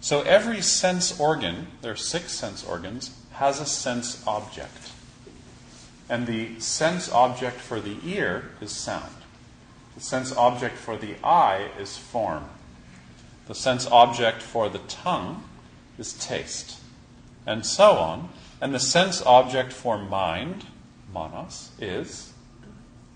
So 0.00 0.22
every 0.22 0.62
sense 0.62 1.18
organ, 1.18 1.66
there 1.82 1.90
are 1.90 1.96
six 1.96 2.30
sense 2.30 2.64
organs, 2.64 3.18
has 3.32 3.60
a 3.60 3.66
sense 3.66 4.24
object. 4.28 4.92
And 6.08 6.28
the 6.28 6.60
sense 6.60 7.10
object 7.10 7.56
for 7.58 7.80
the 7.80 7.96
ear 8.04 8.50
is 8.60 8.70
sound. 8.70 9.12
The 9.96 10.00
sense 10.00 10.32
object 10.36 10.76
for 10.76 10.96
the 10.96 11.16
eye 11.24 11.70
is 11.80 11.96
form. 11.96 12.44
The 13.48 13.56
sense 13.56 13.88
object 13.88 14.40
for 14.40 14.68
the 14.68 14.78
tongue 14.78 15.42
is 15.98 16.12
taste. 16.12 16.78
And 17.44 17.66
so 17.66 17.96
on. 17.96 18.28
And 18.60 18.74
the 18.74 18.80
sense 18.80 19.22
object 19.22 19.72
for 19.72 19.98
mind, 19.98 20.66
manas, 21.12 21.70
is 21.80 22.32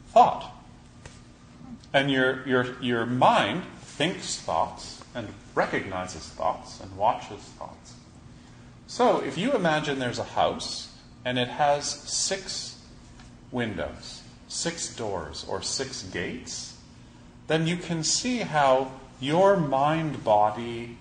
thought. 0.09 0.52
And 1.92 2.11
your, 2.11 2.46
your, 2.46 2.81
your 2.81 3.07
mind 3.07 3.64
thinks 3.81 4.38
thoughts 4.38 5.02
and 5.14 5.28
recognizes 5.55 6.28
thoughts 6.28 6.81
and 6.81 6.96
watches 6.96 7.40
thoughts. 7.40 7.94
So 8.87 9.20
if 9.20 9.37
you 9.37 9.52
imagine 9.52 9.98
there's 9.98 10.18
a 10.18 10.24
house 10.24 10.92
and 11.24 11.38
it 11.38 11.48
has 11.48 11.88
six 11.88 12.78
windows, 13.50 14.22
six 14.48 14.94
doors, 14.94 15.44
or 15.48 15.62
six 15.62 16.02
gates, 16.05 16.76
then 17.46 17.66
you 17.66 17.76
can 17.76 18.05
see 18.05 18.38
how 18.38 18.92
your 19.20 19.57
mind 19.57 20.24
body 20.24 20.96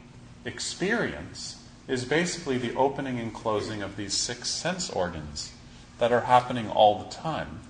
experience 0.45 1.61
is 1.88 2.06
basically 2.06 2.58
the 2.58 2.76
opening 2.76 3.20
and 3.20 3.34
closing 3.34 3.82
of 3.82 3.98
these 3.98 4.15
six 4.15 4.50
sense 4.50 4.89
organs 4.89 5.52
that 6.00 6.12
are 6.12 6.22
happening 6.22 6.70
all 6.70 7.00
the 7.00 7.10
time. 7.10 7.62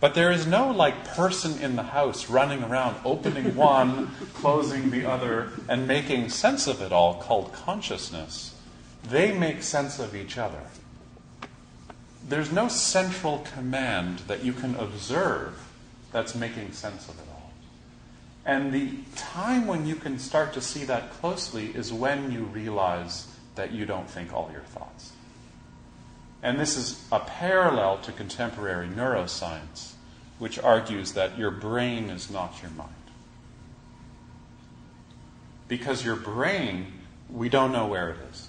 But 0.00 0.14
there 0.14 0.30
is 0.30 0.46
no 0.46 0.70
like 0.70 1.04
person 1.04 1.60
in 1.62 1.76
the 1.76 1.82
house 1.82 2.28
running 2.28 2.62
around 2.62 2.96
opening 3.04 3.56
one, 3.56 4.08
closing 4.34 4.90
the 4.90 5.06
other, 5.06 5.50
and 5.68 5.88
making 5.88 6.28
sense 6.28 6.66
of 6.66 6.82
it 6.82 6.92
all 6.92 7.14
called 7.14 7.52
consciousness. 7.52 8.54
They 9.02 9.32
make 9.32 9.62
sense 9.62 9.98
of 9.98 10.14
each 10.14 10.38
other. 10.38 10.60
There's 12.26 12.52
no 12.52 12.68
central 12.68 13.46
command 13.54 14.20
that 14.20 14.44
you 14.44 14.52
can 14.52 14.74
observe 14.76 15.58
that's 16.12 16.34
making 16.34 16.72
sense 16.72 17.08
of 17.08 17.18
it 17.18 17.26
all. 17.30 17.50
And 18.46 18.72
the 18.72 18.90
time 19.16 19.66
when 19.66 19.86
you 19.86 19.94
can 19.94 20.18
start 20.18 20.52
to 20.54 20.60
see 20.60 20.84
that 20.84 21.10
closely 21.12 21.66
is 21.74 21.92
when 21.92 22.30
you 22.30 22.44
realize 22.44 23.26
that 23.54 23.72
you 23.72 23.86
don't 23.86 24.08
think 24.08 24.32
all 24.32 24.50
your 24.52 24.62
thoughts. 24.62 25.12
And 26.42 26.60
this 26.60 26.76
is 26.76 27.02
a 27.10 27.20
parallel 27.20 27.98
to 27.98 28.12
contemporary 28.12 28.86
neuroscience, 28.86 29.92
which 30.38 30.58
argues 30.58 31.12
that 31.12 31.38
your 31.38 31.50
brain 31.50 32.10
is 32.10 32.30
not 32.30 32.60
your 32.60 32.70
mind. 32.72 32.90
Because 35.68 36.04
your 36.04 36.16
brain, 36.16 36.92
we 37.30 37.48
don't 37.48 37.72
know 37.72 37.86
where 37.86 38.10
it 38.10 38.18
is. 38.30 38.48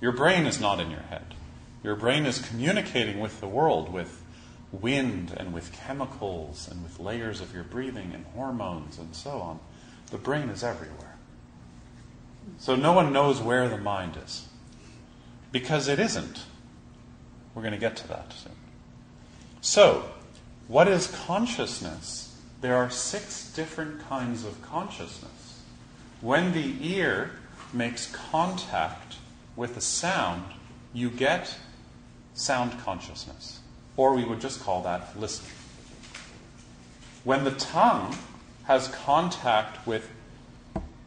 Your 0.00 0.12
brain 0.12 0.46
is 0.46 0.60
not 0.60 0.78
in 0.78 0.90
your 0.90 1.00
head. 1.00 1.34
Your 1.82 1.96
brain 1.96 2.24
is 2.24 2.38
communicating 2.38 3.20
with 3.20 3.40
the 3.40 3.48
world 3.48 3.92
with 3.92 4.22
wind 4.80 5.32
and 5.36 5.52
with 5.52 5.72
chemicals 5.72 6.68
and 6.70 6.82
with 6.82 6.98
layers 7.00 7.40
of 7.40 7.54
your 7.54 7.64
breathing 7.64 8.12
and 8.14 8.24
hormones 8.34 8.98
and 8.98 9.14
so 9.14 9.40
on. 9.40 9.60
The 10.10 10.18
brain 10.18 10.48
is 10.48 10.62
everywhere. 10.62 11.13
So 12.58 12.76
no 12.76 12.92
one 12.92 13.12
knows 13.12 13.40
where 13.40 13.68
the 13.68 13.78
mind 13.78 14.16
is. 14.24 14.48
Because 15.52 15.88
it 15.88 15.98
isn't. 15.98 16.44
We're 17.54 17.62
going 17.62 17.74
to 17.74 17.78
get 17.78 17.96
to 17.96 18.08
that 18.08 18.32
soon. 18.32 18.52
So, 19.60 20.10
what 20.66 20.88
is 20.88 21.06
consciousness? 21.06 22.40
There 22.60 22.76
are 22.76 22.90
six 22.90 23.52
different 23.52 24.00
kinds 24.08 24.44
of 24.44 24.60
consciousness. 24.62 25.62
When 26.20 26.52
the 26.52 26.76
ear 26.80 27.30
makes 27.72 28.10
contact 28.10 29.16
with 29.56 29.76
a 29.76 29.80
sound, 29.80 30.44
you 30.92 31.10
get 31.10 31.56
sound 32.34 32.78
consciousness. 32.80 33.60
Or 33.96 34.14
we 34.14 34.24
would 34.24 34.40
just 34.40 34.60
call 34.62 34.82
that 34.82 35.18
listening. 35.18 35.52
When 37.22 37.44
the 37.44 37.52
tongue 37.52 38.16
has 38.64 38.88
contact 38.88 39.86
with 39.86 40.08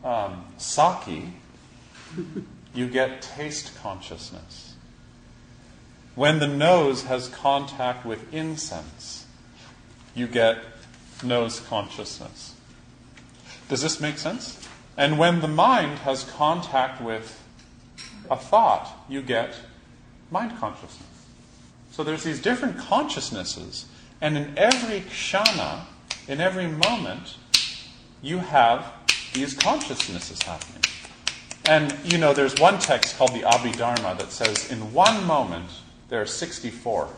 um, 0.04 0.46
sake, 0.58 1.26
you 2.74 2.88
get 2.88 3.22
taste 3.22 3.76
consciousness. 3.82 4.76
When 6.16 6.40
the 6.40 6.48
nose 6.48 7.04
has 7.04 7.28
contact 7.30 8.06
with 8.06 8.34
incense, 8.34 9.26
you 10.16 10.28
get 10.28 10.58
nose 11.24 11.60
consciousness. 11.60 12.56
Does 13.70 13.82
this 13.82 14.00
make 14.00 14.18
sense? 14.18 14.68
And 14.96 15.20
when 15.20 15.42
the 15.42 15.48
mind 15.48 16.00
has 16.00 16.24
contact 16.24 17.02
with 17.02 17.44
a 18.30 18.36
thought, 18.36 18.90
you 19.08 19.22
get 19.22 19.54
mind 20.32 20.58
consciousness. 20.60 21.04
So 21.92 22.04
there's 22.04 22.24
these 22.24 22.42
different 22.42 22.78
consciousnesses, 22.78 23.86
and 24.22 24.38
in 24.38 24.58
every 24.58 25.02
kshana, 25.02 25.82
in 26.28 26.42
every 26.42 26.68
moment, 26.68 27.36
you 28.22 28.40
have 28.40 28.92
these 29.38 29.54
consciousnesses 29.54 30.42
happening. 30.42 30.82
And 31.66 31.96
you 32.12 32.18
know, 32.18 32.34
there's 32.34 32.60
one 32.60 32.80
text 32.80 33.18
called 33.18 33.34
the 33.34 33.42
Abhidharma 33.42 34.18
that 34.18 34.32
says 34.32 34.72
in 34.72 34.94
one 34.94 35.26
moment 35.26 35.70
there 36.10 36.22
are 36.22 36.26
64 36.26 37.10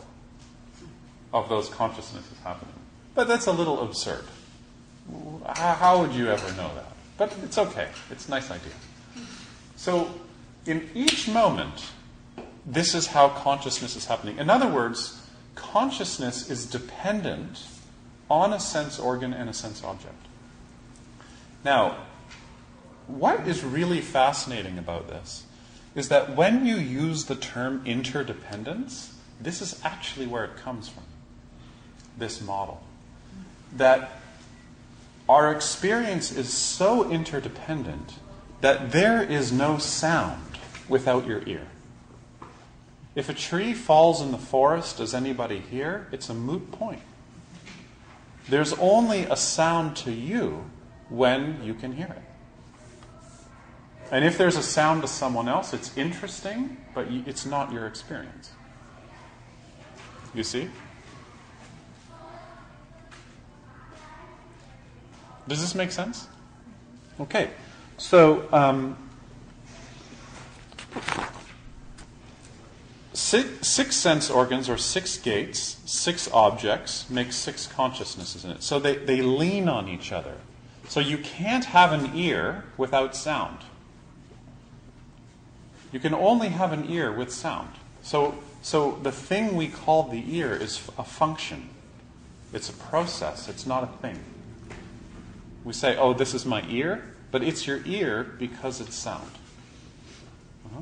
of 1.33 1.49
those 1.49 1.69
consciousnesses 1.69 2.37
happening. 2.43 2.73
But 3.15 3.27
that's 3.27 3.47
a 3.47 3.51
little 3.51 3.81
absurd. 3.81 4.25
How 5.45 6.01
would 6.01 6.13
you 6.13 6.29
ever 6.29 6.47
know 6.55 6.69
that? 6.75 6.91
But 7.17 7.35
it's 7.43 7.57
okay. 7.57 7.87
It's 8.09 8.27
a 8.27 8.31
nice 8.31 8.51
idea. 8.51 8.73
So, 9.75 10.09
in 10.65 10.89
each 10.93 11.27
moment, 11.27 11.91
this 12.65 12.93
is 12.93 13.07
how 13.07 13.29
consciousness 13.29 13.95
is 13.95 14.05
happening. 14.05 14.37
In 14.37 14.49
other 14.49 14.67
words, 14.67 15.25
consciousness 15.55 16.49
is 16.49 16.65
dependent 16.65 17.63
on 18.29 18.53
a 18.53 18.59
sense 18.59 18.99
organ 18.99 19.33
and 19.33 19.49
a 19.49 19.53
sense 19.53 19.83
object. 19.83 20.27
Now, 21.63 21.97
what 23.09 23.47
is 23.47 23.63
really 23.63 24.01
fascinating 24.01 24.77
about 24.77 25.07
this 25.07 25.43
is 25.95 26.09
that 26.09 26.35
when 26.35 26.65
you 26.65 26.75
use 26.75 27.25
the 27.25 27.35
term 27.35 27.81
interdependence, 27.85 29.15
this 29.41 29.61
is 29.61 29.79
actually 29.83 30.27
where 30.27 30.45
it 30.45 30.55
comes 30.57 30.87
from. 30.87 31.03
This 32.17 32.41
model. 32.41 32.81
That 33.75 34.21
our 35.27 35.51
experience 35.51 36.31
is 36.31 36.51
so 36.51 37.09
interdependent 37.09 38.15
that 38.61 38.91
there 38.91 39.23
is 39.23 39.51
no 39.51 39.77
sound 39.77 40.43
without 40.87 41.25
your 41.25 41.41
ear. 41.47 41.67
If 43.15 43.29
a 43.29 43.33
tree 43.33 43.73
falls 43.73 44.21
in 44.21 44.31
the 44.31 44.37
forest, 44.37 44.97
does 44.97 45.13
anybody 45.13 45.59
hear? 45.59 46.07
It's 46.11 46.29
a 46.29 46.33
moot 46.33 46.71
point. 46.71 47.01
There's 48.47 48.73
only 48.73 49.23
a 49.25 49.35
sound 49.35 49.95
to 49.97 50.11
you 50.11 50.69
when 51.09 51.63
you 51.63 51.73
can 51.73 51.93
hear 51.93 52.07
it. 52.07 52.28
And 54.11 54.25
if 54.25 54.37
there's 54.37 54.55
a 54.55 54.63
sound 54.63 55.03
to 55.03 55.07
someone 55.07 55.47
else, 55.47 55.73
it's 55.73 55.95
interesting, 55.95 56.77
but 56.95 57.07
it's 57.09 57.45
not 57.45 57.71
your 57.71 57.85
experience. 57.85 58.51
You 60.33 60.43
see? 60.43 60.69
Does 65.47 65.61
this 65.61 65.75
make 65.75 65.91
sense? 65.91 66.27
Okay. 67.19 67.49
So, 67.97 68.47
um, 68.51 68.97
six, 73.13 73.67
six, 73.67 73.95
sense 73.95 74.29
organs 74.29 74.69
or 74.69 74.77
six 74.77 75.17
gates, 75.17 75.77
six 75.85 76.29
objects, 76.31 77.09
make 77.09 77.31
six 77.31 77.67
consciousnesses 77.67 78.45
in 78.45 78.51
it. 78.51 78.63
So 78.63 78.79
they, 78.79 78.95
they 78.97 79.21
lean 79.21 79.67
on 79.67 79.87
each 79.87 80.11
other. 80.11 80.35
So 80.87 80.99
you 80.99 81.17
can't 81.17 81.65
have 81.65 81.91
an 81.91 82.15
ear 82.15 82.65
without 82.77 83.15
sound. 83.15 83.59
You 85.91 85.99
can 85.99 86.13
only 86.13 86.49
have 86.49 86.71
an 86.71 86.89
ear 86.89 87.11
with 87.11 87.31
sound. 87.31 87.69
So, 88.01 88.35
so 88.61 88.99
the 89.03 89.11
thing 89.11 89.55
we 89.55 89.67
call 89.67 90.03
the 90.03 90.23
ear 90.35 90.53
is 90.53 90.81
a 90.97 91.03
function. 91.03 91.69
It's 92.53 92.69
a 92.69 92.73
process, 92.73 93.47
it's 93.47 93.65
not 93.65 93.83
a 93.83 93.87
thing. 94.01 94.19
We 95.63 95.73
say, 95.73 95.97
oh, 95.97 96.13
this 96.13 96.33
is 96.33 96.45
my 96.45 96.65
ear, 96.67 97.15
but 97.31 97.43
it's 97.43 97.67
your 97.67 97.81
ear 97.85 98.23
because 98.23 98.81
it's 98.81 98.95
sound. 98.95 99.31
Uh-huh. 100.65 100.81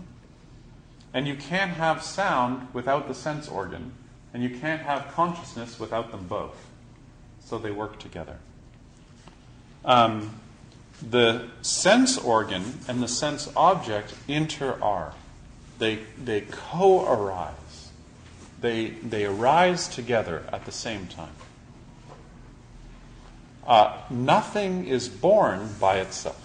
And 1.13 1.27
you 1.27 1.35
can't 1.35 1.71
have 1.71 2.03
sound 2.03 2.67
without 2.73 3.07
the 3.07 3.13
sense 3.13 3.47
organ, 3.47 3.91
and 4.33 4.43
you 4.43 4.49
can't 4.49 4.81
have 4.81 5.11
consciousness 5.13 5.79
without 5.79 6.11
them 6.11 6.25
both. 6.27 6.55
So 7.43 7.57
they 7.57 7.71
work 7.71 7.99
together. 7.99 8.37
Um, 9.83 10.39
the 11.01 11.47
sense 11.61 12.17
organ 12.17 12.79
and 12.87 13.01
the 13.01 13.07
sense 13.07 13.49
object 13.55 14.13
inter-are. 14.27 15.13
They, 15.79 15.99
they 16.21 16.41
co 16.41 17.05
arise. 17.05 17.91
They, 18.61 18.89
they 18.89 19.25
arise 19.25 19.87
together 19.87 20.43
at 20.51 20.65
the 20.65 20.71
same 20.71 21.07
time. 21.07 21.35
Uh, 23.67 23.97
nothing 24.09 24.85
is 24.85 25.09
born 25.09 25.69
by 25.79 25.99
itself. 25.99 26.41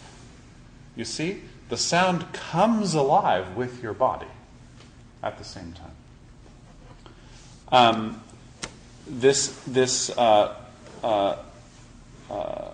You 0.96 1.04
see, 1.04 1.42
the 1.68 1.76
sound 1.76 2.32
comes 2.32 2.94
alive 2.94 3.56
with 3.56 3.82
your 3.82 3.94
body 3.94 4.26
at 5.22 5.38
the 5.38 5.44
same 5.44 5.72
time. 5.72 5.92
Um, 7.68 8.22
this 9.06 9.58
this 9.66 10.10
uh, 10.10 10.54
uh, 11.02 11.36
uh 12.30 12.71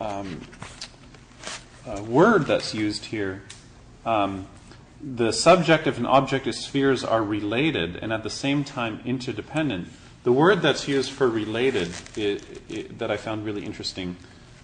um, 0.00 0.40
uh, 1.86 2.02
word 2.02 2.46
that's 2.46 2.74
used 2.74 3.06
here, 3.06 3.42
um, 4.04 4.46
the 5.02 5.32
subjective 5.32 5.96
and 5.96 6.06
objective 6.06 6.54
spheres 6.54 7.04
are 7.04 7.22
related 7.22 7.96
and 7.96 8.12
at 8.12 8.22
the 8.22 8.30
same 8.30 8.64
time 8.64 9.00
interdependent. 9.04 9.88
The 10.24 10.32
word 10.32 10.60
that's 10.60 10.86
used 10.86 11.10
for 11.10 11.28
related 11.28 11.90
it, 12.16 12.62
it, 12.68 12.98
that 12.98 13.10
I 13.10 13.16
found 13.16 13.44
really 13.46 13.64
interesting. 13.64 14.16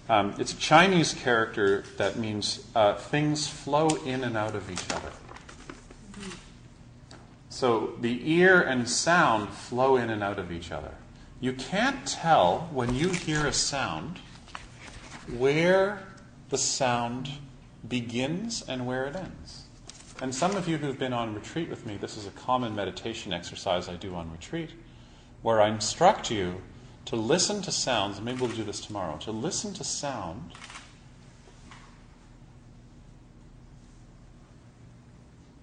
Um, 0.09 0.35
it's 0.37 0.53
a 0.53 0.57
Chinese 0.57 1.13
character 1.13 1.83
that 1.97 2.17
means 2.17 2.65
uh, 2.75 2.93
things 2.95 3.47
flow 3.47 3.87
in 4.05 4.23
and 4.23 4.37
out 4.37 4.55
of 4.55 4.69
each 4.71 4.85
other. 4.91 5.11
So 7.49 7.95
the 7.99 8.31
ear 8.31 8.61
and 8.61 8.87
sound 8.87 9.49
flow 9.49 9.97
in 9.97 10.11
and 10.11 10.21
out 10.21 10.37
of 10.37 10.51
each 10.51 10.71
other. 10.71 10.91
You 11.41 11.53
can't 11.53 12.05
tell 12.05 12.69
when 12.71 12.93
you 12.93 13.09
hear 13.09 13.47
a 13.47 13.53
sound 13.53 14.19
where 15.35 16.03
the 16.49 16.57
sound 16.57 17.29
begins 17.87 18.63
and 18.67 18.87
where 18.87 19.05
it 19.05 19.15
ends. 19.15 19.63
And 20.21 20.33
some 20.33 20.55
of 20.55 20.67
you 20.67 20.77
who've 20.77 20.97
been 20.97 21.13
on 21.13 21.35
retreat 21.35 21.69
with 21.69 21.85
me, 21.85 21.97
this 21.97 22.17
is 22.17 22.25
a 22.25 22.31
common 22.31 22.75
meditation 22.75 23.33
exercise 23.33 23.87
I 23.87 23.95
do 23.95 24.15
on 24.15 24.31
retreat, 24.31 24.71
where 25.41 25.61
I 25.61 25.69
instruct 25.69 26.31
you 26.31 26.61
to 27.05 27.15
listen 27.15 27.61
to 27.61 27.71
sounds, 27.71 28.19
maybe 28.19 28.41
we'll 28.41 28.49
do 28.49 28.63
this 28.63 28.81
tomorrow, 28.81 29.17
to 29.17 29.31
listen 29.31 29.73
to 29.75 29.83
sound 29.83 30.53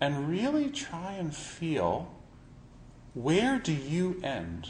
and 0.00 0.28
really 0.28 0.70
try 0.70 1.12
and 1.12 1.34
feel 1.34 2.14
where 3.14 3.58
do 3.58 3.72
you 3.72 4.20
end 4.22 4.68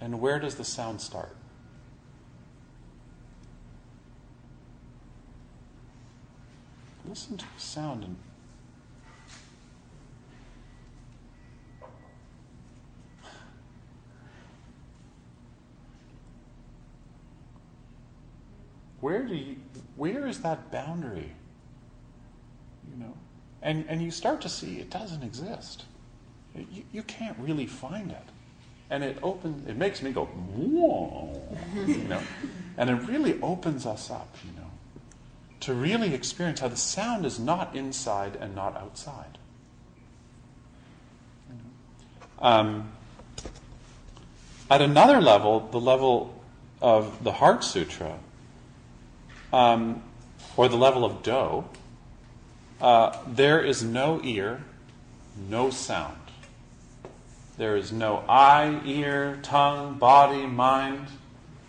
and 0.00 0.20
where 0.20 0.38
does 0.38 0.54
the 0.56 0.64
sound 0.64 1.00
start? 1.00 1.36
Listen 7.08 7.36
to 7.38 7.44
the 7.44 7.60
sound 7.60 8.04
and 8.04 8.16
where 19.00 19.22
do 19.22 19.34
you 19.34 19.56
where 19.96 20.26
is 20.26 20.40
that 20.40 20.70
boundary 20.70 21.32
you 22.90 23.02
know 23.02 23.14
and 23.62 23.86
and 23.88 24.02
you 24.02 24.10
start 24.10 24.40
to 24.42 24.48
see 24.48 24.78
it 24.78 24.90
doesn't 24.90 25.22
exist 25.22 25.84
you, 26.54 26.84
you 26.92 27.02
can't 27.02 27.36
really 27.38 27.66
find 27.66 28.10
it. 28.10 28.24
And 28.90 29.04
it 29.04 29.18
opens, 29.22 29.68
it 29.68 29.76
makes 29.76 30.02
me 30.02 30.12
go, 30.12 30.24
whoa, 30.24 31.42
you 31.86 31.98
know. 32.04 32.22
And 32.76 32.88
it 32.88 33.08
really 33.08 33.40
opens 33.42 33.84
us 33.86 34.10
up, 34.10 34.34
you 34.44 34.58
know, 34.58 34.67
to 35.60 35.74
really 35.74 36.14
experience 36.14 36.60
how 36.60 36.68
the 36.68 36.76
sound 36.76 37.26
is 37.26 37.38
not 37.38 37.74
inside 37.74 38.36
and 38.36 38.54
not 38.54 38.76
outside. 38.76 39.38
Um, 42.38 42.92
at 44.70 44.80
another 44.80 45.20
level, 45.20 45.68
the 45.72 45.80
level 45.80 46.40
of 46.80 47.24
the 47.24 47.32
Heart 47.32 47.64
Sutra, 47.64 48.18
um, 49.52 50.02
or 50.56 50.68
the 50.68 50.76
level 50.76 51.04
of 51.04 51.22
Do, 51.22 51.64
uh, 52.80 53.16
there 53.26 53.60
is 53.60 53.82
no 53.82 54.20
ear, 54.22 54.62
no 55.48 55.70
sound. 55.70 56.16
There 57.56 57.76
is 57.76 57.90
no 57.90 58.18
eye, 58.28 58.80
ear, 58.84 59.40
tongue, 59.42 59.98
body, 59.98 60.46
mind, 60.46 61.08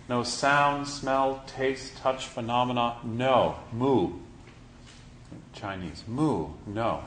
no 0.09 0.23
sound, 0.23 0.87
smell, 0.87 1.43
taste, 1.45 1.95
touch, 1.97 2.25
phenomena. 2.25 2.97
No. 3.03 3.59
Mu. 3.71 4.13
Chinese. 5.53 6.03
Mu. 6.07 6.47
No. 6.65 7.03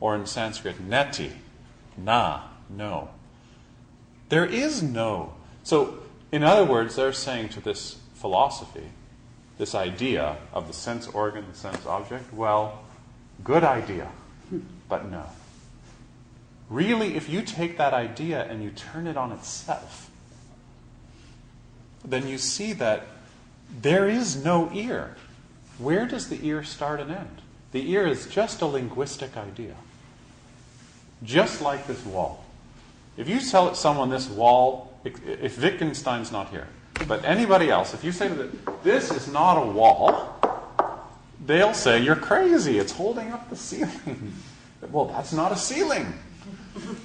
Or 0.00 0.16
in 0.16 0.24
Sanskrit, 0.24 0.88
neti. 0.88 1.32
Na. 1.98 2.44
No. 2.70 3.10
There 4.30 4.46
is 4.46 4.82
no. 4.82 5.34
So, 5.62 5.98
in 6.32 6.42
other 6.42 6.64
words, 6.64 6.96
they're 6.96 7.12
saying 7.12 7.50
to 7.50 7.60
this 7.60 7.98
philosophy, 8.14 8.88
this 9.58 9.74
idea 9.74 10.38
of 10.54 10.66
the 10.66 10.72
sense 10.72 11.06
organ, 11.08 11.44
the 11.50 11.56
sense 11.56 11.84
object, 11.84 12.32
well, 12.32 12.80
good 13.44 13.64
idea, 13.64 14.10
but 14.88 15.10
no. 15.10 15.24
Really, 16.70 17.16
if 17.16 17.28
you 17.28 17.42
take 17.42 17.76
that 17.76 17.92
idea 17.92 18.44
and 18.44 18.62
you 18.62 18.70
turn 18.70 19.06
it 19.06 19.16
on 19.16 19.32
itself, 19.32 20.09
then 22.04 22.26
you 22.26 22.38
see 22.38 22.72
that 22.74 23.06
there 23.82 24.08
is 24.08 24.42
no 24.42 24.70
ear. 24.72 25.16
Where 25.78 26.06
does 26.06 26.28
the 26.28 26.44
ear 26.46 26.62
start 26.62 27.00
and 27.00 27.10
end? 27.10 27.42
The 27.72 27.90
ear 27.92 28.06
is 28.06 28.26
just 28.26 28.60
a 28.62 28.66
linguistic 28.66 29.36
idea. 29.36 29.76
Just 31.22 31.60
like 31.60 31.86
this 31.86 32.04
wall. 32.04 32.44
If 33.16 33.28
you 33.28 33.40
tell 33.40 33.74
someone 33.74 34.10
this 34.10 34.28
wall, 34.28 34.98
if 35.04 35.60
Wittgenstein's 35.60 36.32
not 36.32 36.50
here, 36.50 36.68
but 37.06 37.24
anybody 37.24 37.70
else, 37.70 37.94
if 37.94 38.04
you 38.04 38.12
say 38.12 38.28
to 38.28 38.34
them, 38.34 38.62
this 38.82 39.10
is 39.10 39.28
not 39.32 39.56
a 39.56 39.66
wall, 39.66 40.40
they'll 41.46 41.74
say, 41.74 42.02
you're 42.02 42.16
crazy, 42.16 42.78
it's 42.78 42.92
holding 42.92 43.30
up 43.30 43.48
the 43.50 43.56
ceiling. 43.56 44.34
well, 44.90 45.06
that's 45.06 45.32
not 45.32 45.52
a 45.52 45.56
ceiling. 45.56 46.12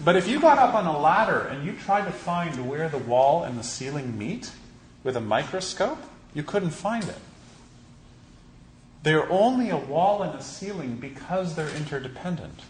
But 0.04 0.16
if 0.16 0.28
you 0.28 0.40
got 0.40 0.58
up 0.58 0.74
on 0.74 0.86
a 0.86 0.98
ladder 0.98 1.48
and 1.48 1.66
you 1.66 1.74
tried 1.74 2.06
to 2.06 2.12
find 2.12 2.70
where 2.70 2.88
the 2.88 2.98
wall 2.98 3.44
and 3.44 3.58
the 3.58 3.64
ceiling 3.64 4.18
meet 4.18 4.52
with 5.06 5.16
a 5.16 5.22
microscope, 5.22 6.00
you 6.34 6.44
couldn't 6.44 6.72
find 6.72 7.04
it. 7.06 7.20
They're 9.04 9.32
only 9.32 9.70
a 9.70 9.78
wall 9.78 10.24
and 10.24 10.38
a 10.38 10.42
ceiling 10.42 10.96
because 10.96 11.56
they're 11.56 11.70
interdependent, 11.70 12.62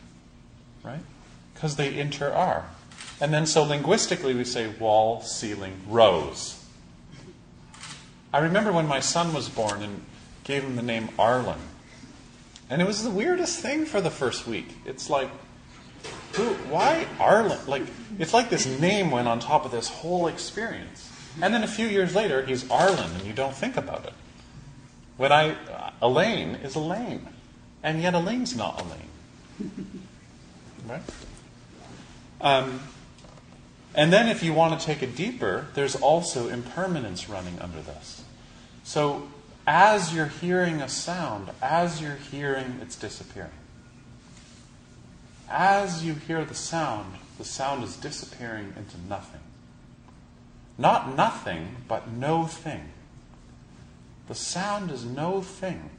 right? 0.84 1.00
Because 1.54 1.78
they 1.78 1.98
inter 1.98 2.32
are. 2.32 2.66
And 3.22 3.34
then 3.34 3.46
so 3.46 3.64
linguistically 3.64 4.36
we 4.36 4.44
say 4.44 4.68
wall, 4.68 5.22
ceiling, 5.22 5.80
rose. 5.88 6.62
I 8.34 8.40
remember 8.40 8.74
when 8.74 8.86
my 8.86 9.00
son 9.00 9.34
was 9.34 9.48
born 9.48 9.82
and 9.82 10.02
gave 10.44 10.62
him 10.62 10.76
the 10.76 10.82
name 10.82 11.08
Arlen. 11.18 11.60
And 12.70 12.82
it 12.82 12.86
was 12.86 13.02
the 13.02 13.10
weirdest 13.10 13.60
thing 13.60 13.86
for 13.86 14.02
the 14.02 14.12
first 14.12 14.46
week. 14.46 14.76
It's 14.86 15.10
like, 15.10 15.30
who, 16.34 16.44
why 16.70 17.08
Arlen? 17.18 17.60
Like, 17.66 17.84
it's 18.20 18.34
like 18.34 18.50
this 18.50 18.66
name 18.66 19.10
went 19.10 19.30
on 19.30 19.40
top 19.40 19.64
of 19.64 19.72
this 19.72 19.88
whole 19.88 20.28
experience. 20.28 21.14
And 21.42 21.54
then 21.54 21.64
a 21.64 21.68
few 21.68 21.88
years 21.88 22.16
later, 22.16 22.46
he's 22.46 22.70
Arlen, 22.70 23.12
and 23.12 23.26
you 23.26 23.34
don't 23.34 23.56
think 23.56 23.78
about 23.78 24.06
it. 24.06 24.14
When 25.18 25.32
I, 25.32 25.52
uh, 25.52 25.92
Elaine 26.02 26.56
is 26.56 26.76
Elaine. 26.76 27.28
And 27.84 28.02
yet 28.02 28.14
Elaine's 28.14 28.56
not 28.56 28.82
Elaine. 28.82 30.02
Right? 30.88 31.02
Um, 32.42 32.80
and 33.96 34.14
then, 34.14 34.28
if 34.28 34.44
you 34.44 34.54
want 34.54 34.80
to 34.80 34.86
take 34.86 35.02
it 35.02 35.16
deeper, 35.16 35.66
there's 35.74 35.96
also 35.96 36.48
impermanence 36.48 37.28
running 37.28 37.60
under 37.60 37.82
this. 37.82 38.24
So, 38.84 39.28
as 39.66 40.14
you're 40.14 40.28
hearing 40.28 40.82
a 40.82 40.88
sound, 40.88 41.50
as 41.60 42.02
you're 42.02 42.18
hearing, 42.18 42.78
it's 42.84 42.96
disappearing. 42.96 43.50
As 45.50 46.06
you 46.06 46.14
hear 46.14 46.46
the 46.46 46.54
sound, 46.54 47.16
the 47.38 47.46
sound 47.46 47.84
is 47.84 47.96
disappearing 47.96 48.74
into 48.78 48.98
nothing. 49.08 49.42
Not 50.78 51.16
nothing, 51.16 51.78
but 51.88 52.12
no 52.12 52.46
thing. 52.46 52.90
The 54.28 54.36
sound 54.36 54.92
is 54.92 55.06
no 55.06 55.42
thing. 55.42 55.90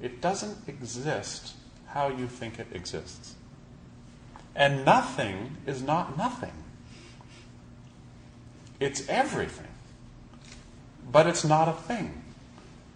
It 0.00 0.20
doesn't 0.20 0.68
exist 0.68 1.54
how 1.86 2.08
you 2.08 2.26
think 2.26 2.58
it 2.58 2.68
exists. 2.72 3.34
And 4.54 4.84
nothing 4.84 5.56
is 5.66 5.82
not 5.82 6.16
nothing. 6.16 6.52
It's 8.78 9.08
everything. 9.08 9.68
But 11.10 11.26
it's 11.26 11.44
not 11.44 11.68
a 11.68 11.72
thing. 11.72 12.22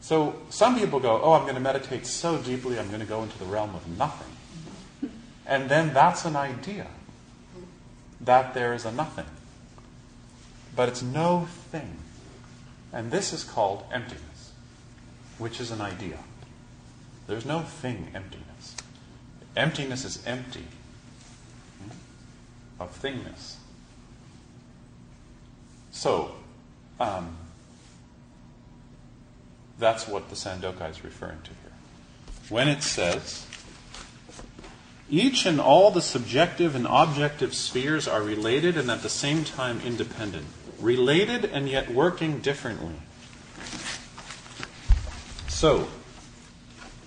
So 0.00 0.36
some 0.50 0.78
people 0.78 1.00
go, 1.00 1.20
Oh, 1.22 1.32
I'm 1.32 1.42
going 1.42 1.54
to 1.54 1.60
meditate 1.60 2.06
so 2.06 2.38
deeply, 2.38 2.78
I'm 2.78 2.88
going 2.88 3.00
to 3.00 3.06
go 3.06 3.22
into 3.22 3.38
the 3.38 3.44
realm 3.44 3.74
of 3.74 3.98
nothing. 3.98 4.32
And 5.46 5.68
then 5.68 5.94
that's 5.94 6.24
an 6.24 6.36
idea 6.36 6.86
that 8.20 8.54
there 8.54 8.74
is 8.74 8.84
a 8.84 8.92
nothing. 8.92 9.26
But 10.76 10.90
it's 10.90 11.02
no 11.02 11.48
thing. 11.70 11.96
And 12.92 13.10
this 13.10 13.32
is 13.32 13.42
called 13.42 13.84
emptiness, 13.90 14.52
which 15.38 15.58
is 15.58 15.70
an 15.70 15.80
idea. 15.80 16.18
There's 17.26 17.46
no 17.46 17.60
thing 17.60 18.08
emptiness. 18.14 18.76
Emptiness 19.56 20.04
is 20.04 20.24
empty 20.26 20.64
of 22.78 23.00
thingness. 23.00 23.56
So, 25.90 26.32
um, 27.00 27.36
that's 29.78 30.06
what 30.06 30.28
the 30.28 30.36
Sandokai 30.36 30.90
is 30.90 31.02
referring 31.02 31.40
to 31.42 31.50
here. 31.50 31.72
When 32.50 32.68
it 32.68 32.82
says, 32.82 33.46
each 35.08 35.46
and 35.46 35.60
all 35.60 35.90
the 35.90 36.02
subjective 36.02 36.74
and 36.74 36.86
objective 36.88 37.54
spheres 37.54 38.06
are 38.06 38.22
related 38.22 38.76
and 38.76 38.90
at 38.90 39.02
the 39.02 39.08
same 39.08 39.44
time 39.44 39.80
independent. 39.84 40.46
Related 40.78 41.44
and 41.44 41.68
yet 41.68 41.90
working 41.90 42.40
differently. 42.40 42.94
So, 45.48 45.88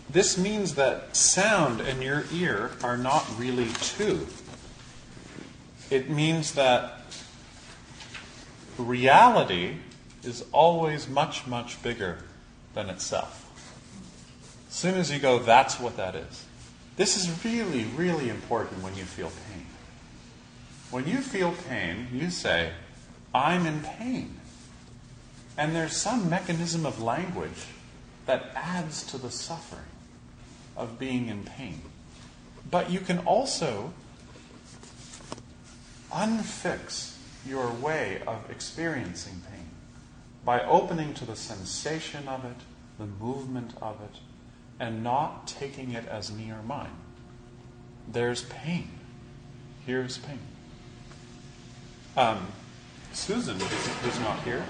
this 0.10 0.38
means 0.38 0.76
that 0.76 1.16
sound 1.16 1.82
and 1.82 2.02
your 2.02 2.26
ear 2.34 2.72
are 2.84 2.98
not 2.98 3.28
really 3.38 3.68
two. 3.82 4.28
It 5.92 6.10
means 6.10 6.54
that 6.54 7.02
reality 8.78 9.76
is 10.24 10.46
always 10.52 11.08
much, 11.08 11.46
much 11.46 11.82
bigger 11.84 12.20
than 12.74 12.90
itself. 12.90 13.46
As 14.70 14.76
soon 14.76 14.96
as 14.96 15.12
you 15.12 15.20
go, 15.20 15.40
that's 15.40 15.80
what 15.80 15.98
that 15.98 16.16
is. 16.16 16.46
This 16.96 17.16
is 17.16 17.44
really, 17.46 17.86
really 17.96 18.30
important 18.30 18.84
when 18.84 18.96
you 18.96 19.04
feel 19.04 19.30
pain. 19.30 19.66
When 20.92 21.08
you 21.08 21.18
feel 21.18 21.54
pain, 21.70 22.08
you 22.12 22.30
say, 22.30 22.72
I'm 23.34 23.66
in 23.66 23.82
pain. 23.82 24.40
And 25.58 25.76
there's 25.76 25.96
some 25.96 26.30
mechanism 26.30 26.86
of 26.86 27.02
language 27.02 27.66
that 28.26 28.52
adds 28.56 29.04
to 29.08 29.18
the 29.18 29.32
suffering 29.32 29.82
of 30.78 30.98
being 30.98 31.28
in 31.28 31.44
pain. 31.44 31.82
But 32.70 32.90
you 32.90 33.00
can 33.00 33.20
also 33.20 33.94
unfix 36.12 37.16
your 37.46 37.70
way 37.72 38.22
of 38.26 38.50
experiencing 38.50 39.42
pain 39.52 39.68
by 40.46 40.64
opening 40.64 41.14
to 41.16 41.26
the 41.26 41.36
sensation 41.36 42.28
of 42.28 42.46
it, 42.46 42.58
the 42.98 43.06
movement 43.06 43.74
of 43.82 44.00
it, 44.02 44.20
and 44.80 45.04
not 45.04 45.48
taking 45.48 45.92
it 45.92 46.08
as 46.08 46.32
me 46.32 46.52
or 46.52 46.64
mine. 46.64 46.96
There's 48.08 48.44
pain. 48.44 48.90
Here's 49.86 50.18
pain. 50.18 50.40
Um, 52.16 52.48
Susan, 53.14 53.60
who's 53.60 54.20
not 54.20 54.42
here, 54.44 54.66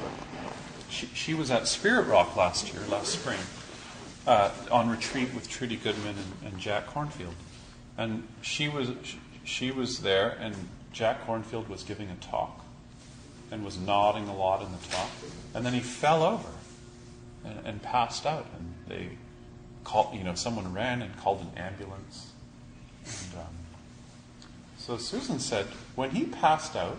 she, 0.90 1.08
she 1.14 1.34
was 1.34 1.52
at 1.52 1.68
Spirit 1.68 2.08
Rock 2.08 2.36
last 2.36 2.74
year, 2.74 2.82
last 2.90 3.10
spring, 3.10 3.40
uh, 4.26 4.52
on 4.72 4.90
retreat 4.90 5.34
with 5.34 5.50
Trudy 5.50 5.76
Goodman 5.76 6.16
and, 6.16 6.52
and 6.52 6.60
Jack 6.60 6.88
Kornfield. 6.88 7.34
And 7.98 8.28
she 8.42 8.68
was, 8.68 8.92
she, 9.44 9.72
was 9.72 10.00
there, 10.00 10.38
and 10.40 10.56
Jack 10.92 11.26
Kornfield 11.26 11.68
was 11.68 11.84
giving 11.84 12.10
a 12.10 12.16
talk 12.16 12.64
and 13.52 13.64
was 13.64 13.78
nodding 13.78 14.28
a 14.28 14.36
lot 14.36 14.62
in 14.62 14.72
the 14.72 14.78
talk. 14.90 15.10
And 15.54 15.66
then 15.66 15.74
he 15.74 15.80
fell 15.80 16.24
over 16.24 16.50
and, 17.44 17.66
and 17.66 17.82
passed 17.82 18.26
out. 18.26 18.48
And 18.58 18.74
they 18.88 19.10
called, 19.84 20.16
you 20.16 20.24
know, 20.24 20.36
someone 20.36 20.74
ran 20.74 21.02
and 21.02 21.16
called 21.18 21.42
an 21.42 21.52
ambulance. 21.58 22.32
And 23.06 23.42
um, 23.42 23.48
So 24.78 24.98
Susan 24.98 25.40
said 25.40 25.66
when 25.96 26.12
he 26.12 26.26
passed 26.26 26.76
out, 26.76 26.98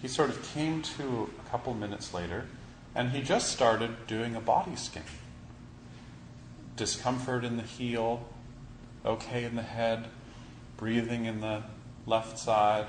he 0.00 0.08
sort 0.08 0.30
of 0.30 0.42
came 0.54 0.82
to 0.82 1.30
a 1.44 1.50
couple 1.50 1.74
minutes 1.74 2.14
later, 2.14 2.46
and 2.94 3.10
he 3.10 3.22
just 3.22 3.52
started 3.52 4.06
doing 4.06 4.34
a 4.34 4.40
body 4.40 4.76
scan. 4.76 5.04
Discomfort 6.76 7.44
in 7.44 7.56
the 7.56 7.62
heel, 7.62 8.26
okay 9.04 9.44
in 9.44 9.56
the 9.56 9.62
head, 9.62 10.06
breathing 10.76 11.26
in 11.26 11.40
the 11.40 11.62
left 12.06 12.38
side. 12.38 12.86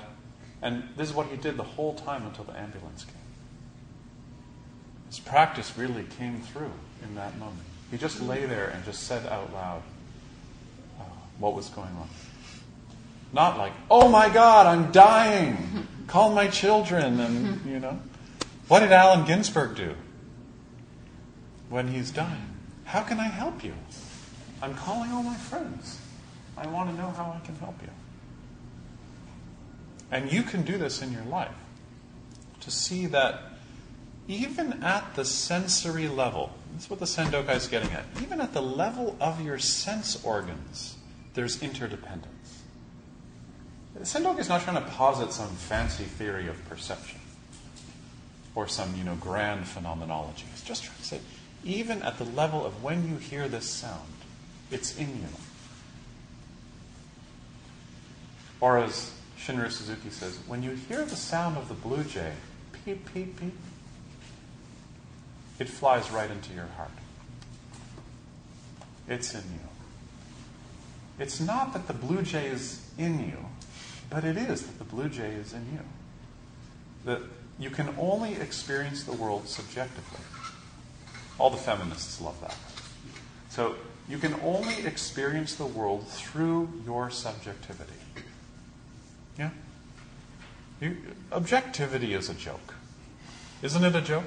And 0.62 0.84
this 0.96 1.10
is 1.10 1.14
what 1.14 1.26
he 1.26 1.36
did 1.36 1.56
the 1.56 1.62
whole 1.62 1.94
time 1.94 2.24
until 2.24 2.44
the 2.44 2.58
ambulance 2.58 3.04
came. 3.04 3.14
His 5.08 5.20
practice 5.20 5.76
really 5.76 6.04
came 6.04 6.40
through 6.40 6.72
in 7.02 7.14
that 7.16 7.38
moment. 7.38 7.66
He 7.90 7.98
just 7.98 8.22
lay 8.22 8.46
there 8.46 8.68
and 8.68 8.82
just 8.84 9.02
said 9.02 9.26
out 9.26 9.52
loud 9.52 9.82
uh, 10.98 11.04
what 11.38 11.54
was 11.54 11.68
going 11.68 11.88
on. 11.88 12.08
Not 13.34 13.58
like, 13.58 13.72
oh 13.90 14.08
my 14.08 14.30
God, 14.30 14.66
I'm 14.66 14.90
dying. 14.92 15.86
Call 16.06 16.32
my 16.32 16.48
children. 16.48 17.20
And, 17.20 17.64
you 17.66 17.78
know. 17.78 18.00
What 18.68 18.80
did 18.80 18.92
Allen 18.92 19.24
Ginsberg 19.26 19.76
do 19.76 19.94
when 21.68 21.88
he's 21.88 22.10
dying? 22.10 22.56
How 22.84 23.02
can 23.02 23.20
I 23.20 23.28
help 23.28 23.64
you? 23.64 23.74
I'm 24.62 24.74
calling 24.74 25.10
all 25.10 25.22
my 25.22 25.36
friends. 25.36 25.98
I 26.56 26.66
want 26.68 26.90
to 26.90 26.96
know 26.96 27.10
how 27.10 27.36
I 27.36 27.44
can 27.44 27.56
help 27.56 27.80
you. 27.82 27.88
And 30.10 30.30
you 30.30 30.42
can 30.42 30.62
do 30.62 30.78
this 30.78 31.02
in 31.02 31.12
your 31.12 31.24
life 31.24 31.54
to 32.60 32.70
see 32.70 33.06
that 33.06 33.40
even 34.28 34.82
at 34.82 35.16
the 35.16 35.24
sensory 35.24 36.06
level, 36.08 36.52
that's 36.72 36.88
what 36.88 37.00
the 37.00 37.06
Sandokai 37.06 37.56
is 37.56 37.66
getting 37.66 37.90
at, 37.92 38.04
even 38.22 38.40
at 38.40 38.52
the 38.52 38.62
level 38.62 39.16
of 39.20 39.40
your 39.40 39.58
sense 39.58 40.22
organs, 40.24 40.96
there's 41.34 41.62
interdependence. 41.62 42.31
Sandokai 44.02 44.40
is 44.40 44.48
not 44.48 44.62
trying 44.62 44.82
to 44.82 44.90
posit 44.90 45.32
some 45.32 45.48
fancy 45.48 46.04
theory 46.04 46.48
of 46.48 46.68
perception 46.68 47.20
or 48.54 48.68
some, 48.68 48.94
you 48.96 49.04
know, 49.04 49.14
grand 49.16 49.66
phenomenology. 49.66 50.44
He's 50.50 50.62
just 50.62 50.84
trying 50.84 50.98
to 50.98 51.04
say, 51.04 51.20
even 51.64 52.02
at 52.02 52.18
the 52.18 52.24
level 52.24 52.66
of 52.66 52.82
when 52.82 53.08
you 53.08 53.16
hear 53.16 53.48
this 53.48 53.68
sound, 53.68 54.08
it's 54.70 54.96
in 54.96 55.08
you. 55.08 55.28
Or 58.60 58.78
as 58.78 59.12
Shunryu 59.38 59.70
Suzuki 59.70 60.10
says, 60.10 60.38
when 60.46 60.62
you 60.62 60.70
hear 60.72 61.04
the 61.04 61.16
sound 61.16 61.56
of 61.56 61.68
the 61.68 61.74
blue 61.74 62.04
jay, 62.04 62.32
peep, 62.84 63.12
peep, 63.12 63.38
peep, 63.40 63.54
it 65.58 65.68
flies 65.68 66.10
right 66.10 66.30
into 66.30 66.52
your 66.54 66.68
heart. 66.76 66.90
It's 69.08 69.34
in 69.34 69.40
you. 69.40 69.68
It's 71.18 71.40
not 71.40 71.72
that 71.72 71.86
the 71.86 71.92
blue 71.92 72.22
jay 72.22 72.46
is 72.46 72.84
in 72.98 73.20
you, 73.20 73.38
but 74.12 74.24
it 74.24 74.36
is 74.36 74.62
that 74.62 74.78
the 74.78 74.84
blue 74.84 75.08
jay 75.08 75.30
is 75.30 75.54
in 75.54 75.64
you. 75.72 75.80
That 77.06 77.22
you 77.58 77.70
can 77.70 77.94
only 77.98 78.34
experience 78.34 79.04
the 79.04 79.12
world 79.12 79.48
subjectively. 79.48 80.20
All 81.38 81.48
the 81.48 81.56
feminists 81.56 82.20
love 82.20 82.38
that. 82.42 82.56
So 83.48 83.76
you 84.08 84.18
can 84.18 84.34
only 84.42 84.84
experience 84.84 85.54
the 85.54 85.66
world 85.66 86.06
through 86.08 86.68
your 86.84 87.10
subjectivity. 87.10 87.92
Yeah? 89.38 89.50
You, 90.80 90.96
objectivity 91.32 92.12
is 92.12 92.28
a 92.28 92.34
joke. 92.34 92.74
Isn't 93.62 93.84
it 93.84 93.96
a 93.96 94.02
joke? 94.02 94.24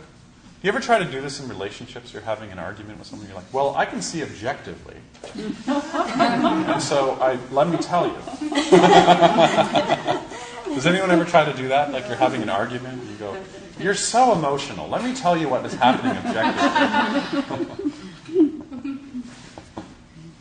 You 0.65 0.69
ever 0.69 0.80
try 0.80 0.97
to 0.97 1.06
do 1.06 1.21
this 1.21 1.39
in 1.39 1.47
relationships? 1.47 2.12
You're 2.12 2.23
having 2.23 2.51
an 2.51 2.58
argument 2.58 2.97
with 2.97 3.08
someone, 3.08 3.28
you're 3.28 3.36
like, 3.36 3.54
well, 3.54 3.75
I 3.75 3.86
can 3.86 4.01
see 4.01 4.23
objectively. 4.23 4.95
and 5.38 6.82
so 6.82 7.12
I, 7.21 7.38
let 7.51 7.69
me 7.69 7.78
tell 7.78 8.08
you. 8.08 8.17
Does 10.73 10.88
anyone 10.88 11.12
ever 11.12 11.23
try 11.23 11.45
to 11.45 11.56
do 11.56 11.67
that? 11.67 11.91
Like 11.91 12.08
you're 12.08 12.17
having 12.17 12.41
an 12.41 12.49
argument, 12.49 13.04
you 13.08 13.15
go, 13.17 13.38
you're 13.80 13.93
so 13.93 14.34
emotional. 14.34 14.89
Let 14.89 15.04
me 15.04 15.13
tell 15.13 15.38
you 15.38 15.49
what 15.49 15.63
is 15.67 15.75
happening 15.75 16.17
objectively. 16.17 17.91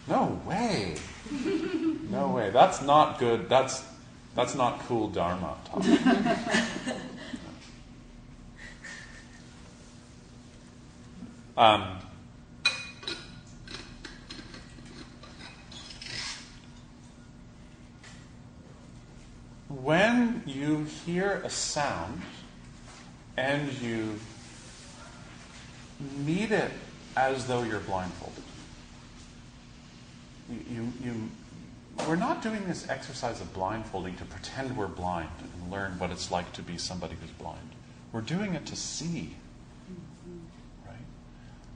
no 0.09 0.41
way. 0.47 0.97
No 2.09 2.29
way. 2.29 2.49
That's 2.49 2.81
not 2.81 3.19
good. 3.19 3.51
That's 3.51 3.85
that's 4.35 4.55
not 4.55 4.81
cool 4.87 5.09
dharma 5.09 5.59
talk. 5.67 5.85
Um, 11.57 12.01
when 19.69 20.43
you 20.47 20.85
hear 21.07 21.41
a 21.45 21.51
sound 21.51 22.23
and 23.37 23.73
you 23.81 24.19
meet 26.25 26.51
it 26.51 26.73
as 27.17 27.47
though 27.47 27.63
you're 27.63 27.79
blindfolded, 27.81 28.43
you, 30.51 30.59
you, 30.69 30.93
you, 31.05 31.31
we're 32.09 32.17
not 32.17 32.43
doing 32.43 32.67
this 32.67 32.89
exercise 32.91 33.41
of 33.41 33.55
blindfolding 33.55 34.17
to 34.17 34.25
pretend 34.25 34.77
we're 34.77 34.89
blind 34.89 35.31
and 35.41 35.71
learn 35.71 36.01
what 36.01 36.11
it's 36.11 36.33
like 36.33 36.53
to 36.55 36.63
be 36.63 36.79
somebody 36.79 37.15
who's 37.21 37.31
blind. 37.31 37.71
We're 38.11 38.23
doing 38.23 38.55
it 38.55 38.67
to 38.67 38.75
see 38.77 39.37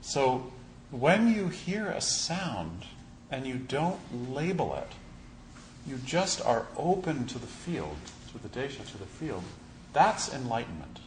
so 0.09 0.51
when 0.89 1.31
you 1.35 1.49
hear 1.49 1.85
a 1.85 2.01
sound 2.01 2.85
and 3.29 3.45
you 3.45 3.57
don't 3.57 4.33
label 4.33 4.73
it, 4.73 4.91
you 5.87 5.97
just 6.03 6.43
are 6.43 6.65
open 6.75 7.27
to 7.27 7.37
the 7.37 7.45
field, 7.45 7.95
to 8.31 8.39
the 8.39 8.49
desha, 8.49 8.83
to 8.91 8.97
the 8.97 9.05
field, 9.05 9.43
that's 9.93 10.33
enlightenment. 10.33 11.01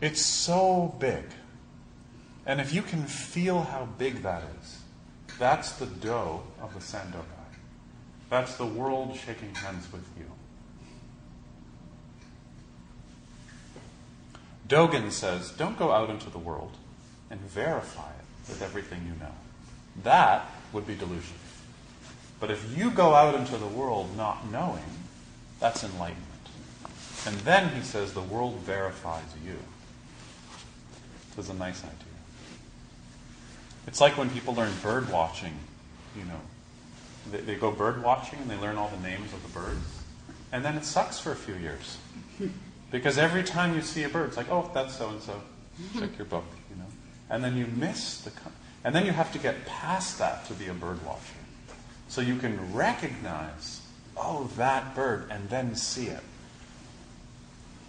It's 0.00 0.20
so 0.20 0.96
big. 0.98 1.22
And 2.44 2.60
if 2.60 2.74
you 2.74 2.82
can 2.82 3.04
feel 3.04 3.62
how 3.62 3.86
big 3.96 4.24
that 4.24 4.42
is, 4.60 4.80
that's 5.38 5.74
the 5.74 5.86
do 5.86 6.10
of 6.10 6.74
the 6.74 6.80
Sandokai. 6.80 7.22
That's 8.30 8.56
the 8.56 8.66
world 8.66 9.16
shaking 9.16 9.54
hands 9.54 9.92
with 9.92 10.04
you. 10.18 10.26
Dogen 14.66 15.12
says, 15.12 15.50
don't 15.50 15.78
go 15.78 15.92
out 15.92 16.10
into 16.10 16.30
the 16.30 16.38
world 16.38 16.72
and 17.30 17.40
verify 17.40 18.08
it 18.08 18.48
with 18.48 18.62
everything 18.62 19.02
you 19.06 19.18
know. 19.20 19.32
That 20.02 20.50
would 20.72 20.86
be 20.86 20.94
delusion. 20.94 21.36
But 22.40 22.50
if 22.50 22.76
you 22.76 22.90
go 22.90 23.14
out 23.14 23.34
into 23.34 23.56
the 23.56 23.66
world 23.66 24.16
not 24.16 24.50
knowing, 24.50 24.84
that's 25.60 25.84
enlightenment. 25.84 26.22
And 27.26 27.36
then 27.38 27.74
he 27.74 27.82
says 27.82 28.12
the 28.12 28.20
world 28.20 28.56
verifies 28.60 29.24
you. 29.44 29.56
This 31.34 31.46
is 31.46 31.50
a 31.50 31.54
nice 31.54 31.82
idea. 31.82 31.92
It's 33.86 34.00
like 34.00 34.18
when 34.18 34.30
people 34.30 34.54
learn 34.54 34.72
bird 34.82 35.10
watching, 35.10 35.54
you 36.16 36.24
know. 36.24 36.40
They, 37.30 37.38
they 37.38 37.54
go 37.54 37.70
bird 37.70 38.02
watching 38.02 38.38
and 38.40 38.50
they 38.50 38.56
learn 38.56 38.76
all 38.76 38.88
the 38.88 39.08
names 39.08 39.32
of 39.32 39.42
the 39.42 39.48
birds. 39.48 40.02
And 40.52 40.64
then 40.64 40.76
it 40.76 40.84
sucks 40.84 41.18
for 41.18 41.32
a 41.32 41.36
few 41.36 41.54
years. 41.54 41.98
Because 42.90 43.18
every 43.18 43.42
time 43.42 43.74
you 43.74 43.82
see 43.82 44.04
a 44.04 44.08
bird, 44.08 44.28
it's 44.28 44.36
like, 44.36 44.50
oh, 44.50 44.70
that's 44.72 44.96
so 44.96 45.08
and 45.08 45.20
so. 45.20 45.40
Check 45.98 46.16
your 46.16 46.26
book, 46.26 46.44
you 46.70 46.76
know. 46.76 46.86
And 47.28 47.42
then 47.42 47.56
you 47.56 47.66
miss 47.66 48.20
the. 48.22 48.30
And 48.84 48.94
then 48.94 49.04
you 49.04 49.12
have 49.12 49.32
to 49.32 49.38
get 49.38 49.66
past 49.66 50.18
that 50.18 50.46
to 50.46 50.54
be 50.54 50.68
a 50.68 50.74
bird 50.74 51.04
watcher. 51.04 51.20
So 52.08 52.20
you 52.20 52.36
can 52.36 52.72
recognize, 52.72 53.82
oh, 54.16 54.48
that 54.56 54.94
bird, 54.94 55.28
and 55.30 55.48
then 55.50 55.74
see 55.74 56.06
it. 56.06 56.22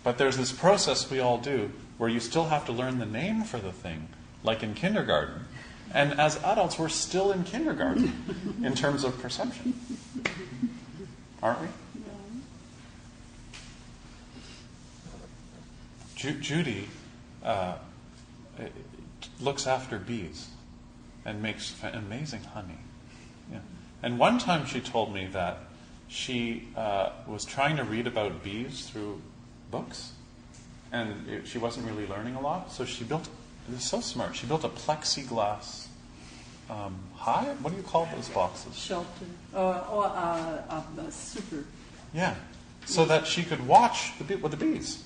But 0.03 0.17
there's 0.17 0.37
this 0.37 0.51
process 0.51 1.09
we 1.09 1.19
all 1.19 1.37
do 1.37 1.71
where 1.97 2.09
you 2.09 2.19
still 2.19 2.45
have 2.45 2.65
to 2.65 2.71
learn 2.71 2.99
the 2.99 3.05
name 3.05 3.43
for 3.43 3.59
the 3.59 3.71
thing, 3.71 4.07
like 4.43 4.63
in 4.63 4.73
kindergarten. 4.73 5.45
And 5.93 6.19
as 6.19 6.37
adults, 6.43 6.77
we're 6.79 6.89
still 6.89 7.31
in 7.31 7.43
kindergarten 7.43 8.57
in 8.63 8.73
terms 8.73 9.03
of 9.03 9.21
perception. 9.21 9.79
Aren't 11.41 11.61
we? 11.61 11.67
Ju- 16.17 16.39
Judy 16.39 16.87
uh, 17.43 17.75
looks 19.39 19.67
after 19.67 19.99
bees 19.99 20.47
and 21.23 21.41
makes 21.43 21.75
amazing 21.83 22.41
honey. 22.41 22.79
Yeah. 23.51 23.59
And 24.01 24.17
one 24.17 24.39
time 24.39 24.65
she 24.65 24.81
told 24.81 25.13
me 25.13 25.27
that 25.27 25.59
she 26.07 26.67
uh, 26.75 27.11
was 27.27 27.45
trying 27.45 27.77
to 27.77 27.83
read 27.83 28.07
about 28.07 28.43
bees 28.43 28.89
through 28.89 29.21
books, 29.69 30.13
and 30.91 31.29
it, 31.29 31.47
she 31.47 31.59
wasn't 31.59 31.85
really 31.85 32.07
learning 32.07 32.35
a 32.35 32.41
lot. 32.41 32.71
So 32.71 32.83
she 32.83 33.03
built. 33.03 33.29
It 33.69 33.75
was 33.75 33.83
so 33.83 34.01
smart. 34.01 34.35
She 34.35 34.47
built 34.47 34.63
a 34.63 34.69
plexiglass 34.69 35.87
um, 36.69 36.97
hive. 37.15 37.63
What 37.63 37.71
do 37.71 37.77
you 37.77 37.83
call 37.83 38.07
those 38.15 38.29
boxes? 38.29 38.75
Shelter. 38.75 39.07
Uh, 39.53 39.83
or 39.91 40.05
uh, 40.05 40.61
uh, 40.69 41.09
super. 41.11 41.65
Yeah. 42.11 42.33
So 42.85 43.05
that 43.05 43.27
she 43.27 43.43
could 43.43 43.67
watch 43.67 44.17
the 44.17 44.23
bee, 44.23 44.35
with 44.35 44.51
the 44.51 44.57
bees 44.57 45.03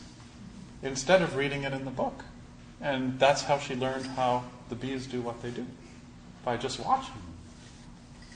instead 0.83 1.21
of 1.21 1.35
reading 1.35 1.63
it 1.63 1.73
in 1.73 1.85
the 1.85 1.91
book. 1.91 2.25
And 2.79 3.19
that's 3.19 3.43
how 3.43 3.59
she 3.59 3.75
learned 3.75 4.05
how 4.07 4.45
the 4.69 4.75
bees 4.75 5.05
do 5.07 5.21
what 5.21 5.41
they 5.41 5.51
do 5.51 5.65
by 6.43 6.57
just 6.57 6.79
watching 6.79 7.13
them. 7.13 7.33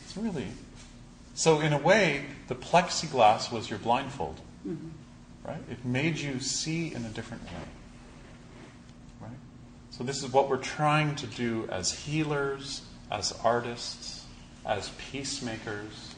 It's 0.03 0.15
really, 0.15 0.47
So, 1.37 1.59
in 1.59 1.73
a 1.73 1.77
way, 1.77 2.27
the 2.47 2.55
plexiglass 2.55 3.51
was 3.51 3.69
your 3.69 3.77
blindfold, 3.77 4.39
Mhm. 4.65 4.91
right? 5.43 5.61
It 5.69 5.83
made 5.83 6.17
you 6.17 6.39
see 6.39 6.93
in 6.93 7.03
a 7.03 7.09
different 7.09 7.43
way, 7.43 7.67
right? 9.19 9.37
So, 9.91 10.05
this 10.05 10.23
is 10.23 10.31
what 10.31 10.49
we're 10.49 10.55
trying 10.55 11.15
to 11.17 11.27
do 11.27 11.67
as 11.69 11.91
healers, 11.91 12.83
as 13.11 13.33
artists, 13.43 14.25
as 14.65 14.91
peacemakers, 14.97 16.15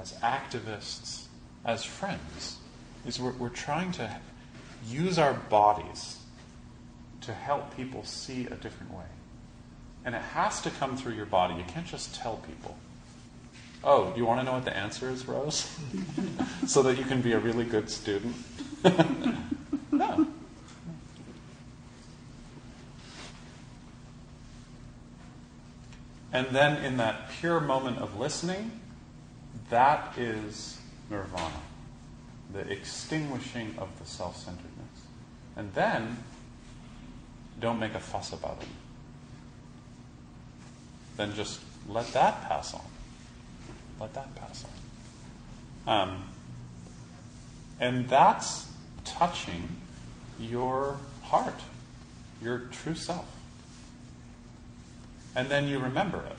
as 0.00 0.14
activists, 0.14 1.26
as 1.64 1.84
friends. 1.84 2.56
Is 3.04 3.20
we're, 3.20 3.32
we're 3.32 3.48
trying 3.50 3.92
to 3.92 4.18
use 4.86 5.18
our 5.18 5.34
bodies 5.34 6.18
to 7.22 7.32
help 7.32 7.76
people 7.76 8.04
see 8.04 8.46
a 8.46 8.54
different 8.54 8.92
way. 8.92 9.04
And 10.04 10.14
it 10.14 10.22
has 10.22 10.60
to 10.62 10.70
come 10.70 10.96
through 10.96 11.14
your 11.14 11.26
body. 11.26 11.54
You 11.54 11.64
can't 11.66 11.86
just 11.86 12.14
tell 12.14 12.36
people. 12.36 12.76
Oh, 13.82 14.12
you 14.16 14.24
want 14.24 14.40
to 14.40 14.44
know 14.44 14.52
what 14.52 14.64
the 14.64 14.76
answer 14.76 15.10
is, 15.10 15.26
Rose? 15.26 15.68
so 16.66 16.82
that 16.82 16.96
you 16.98 17.04
can 17.04 17.20
be 17.20 17.32
a 17.32 17.38
really 17.38 17.64
good 17.64 17.90
student? 17.90 18.36
no. 19.92 20.26
And 26.32 26.48
then 26.48 26.84
in 26.84 26.98
that 26.98 27.30
pure 27.30 27.60
moment 27.60 27.98
of 27.98 28.18
listening, 28.18 28.70
that 29.70 30.18
is 30.18 30.78
nirvana, 31.08 31.62
the 32.52 32.60
extinguishing 32.70 33.74
of 33.78 33.88
the 33.98 34.04
self 34.04 34.36
centeredness. 34.36 34.75
And 35.56 35.72
then 35.74 36.18
don't 37.58 37.78
make 37.78 37.94
a 37.94 38.00
fuss 38.00 38.32
about 38.32 38.58
it. 38.60 38.68
Then 41.16 41.34
just 41.34 41.60
let 41.88 42.06
that 42.12 42.46
pass 42.46 42.74
on. 42.74 42.84
Let 43.98 44.12
that 44.14 44.34
pass 44.34 44.64
on. 45.86 46.00
Um, 46.00 46.22
and 47.80 48.08
that's 48.08 48.70
touching 49.04 49.68
your 50.38 50.98
heart, 51.22 51.60
your 52.42 52.58
true 52.70 52.94
self. 52.94 53.26
And 55.34 55.48
then 55.48 55.68
you 55.68 55.78
remember 55.78 56.18
it. 56.18 56.36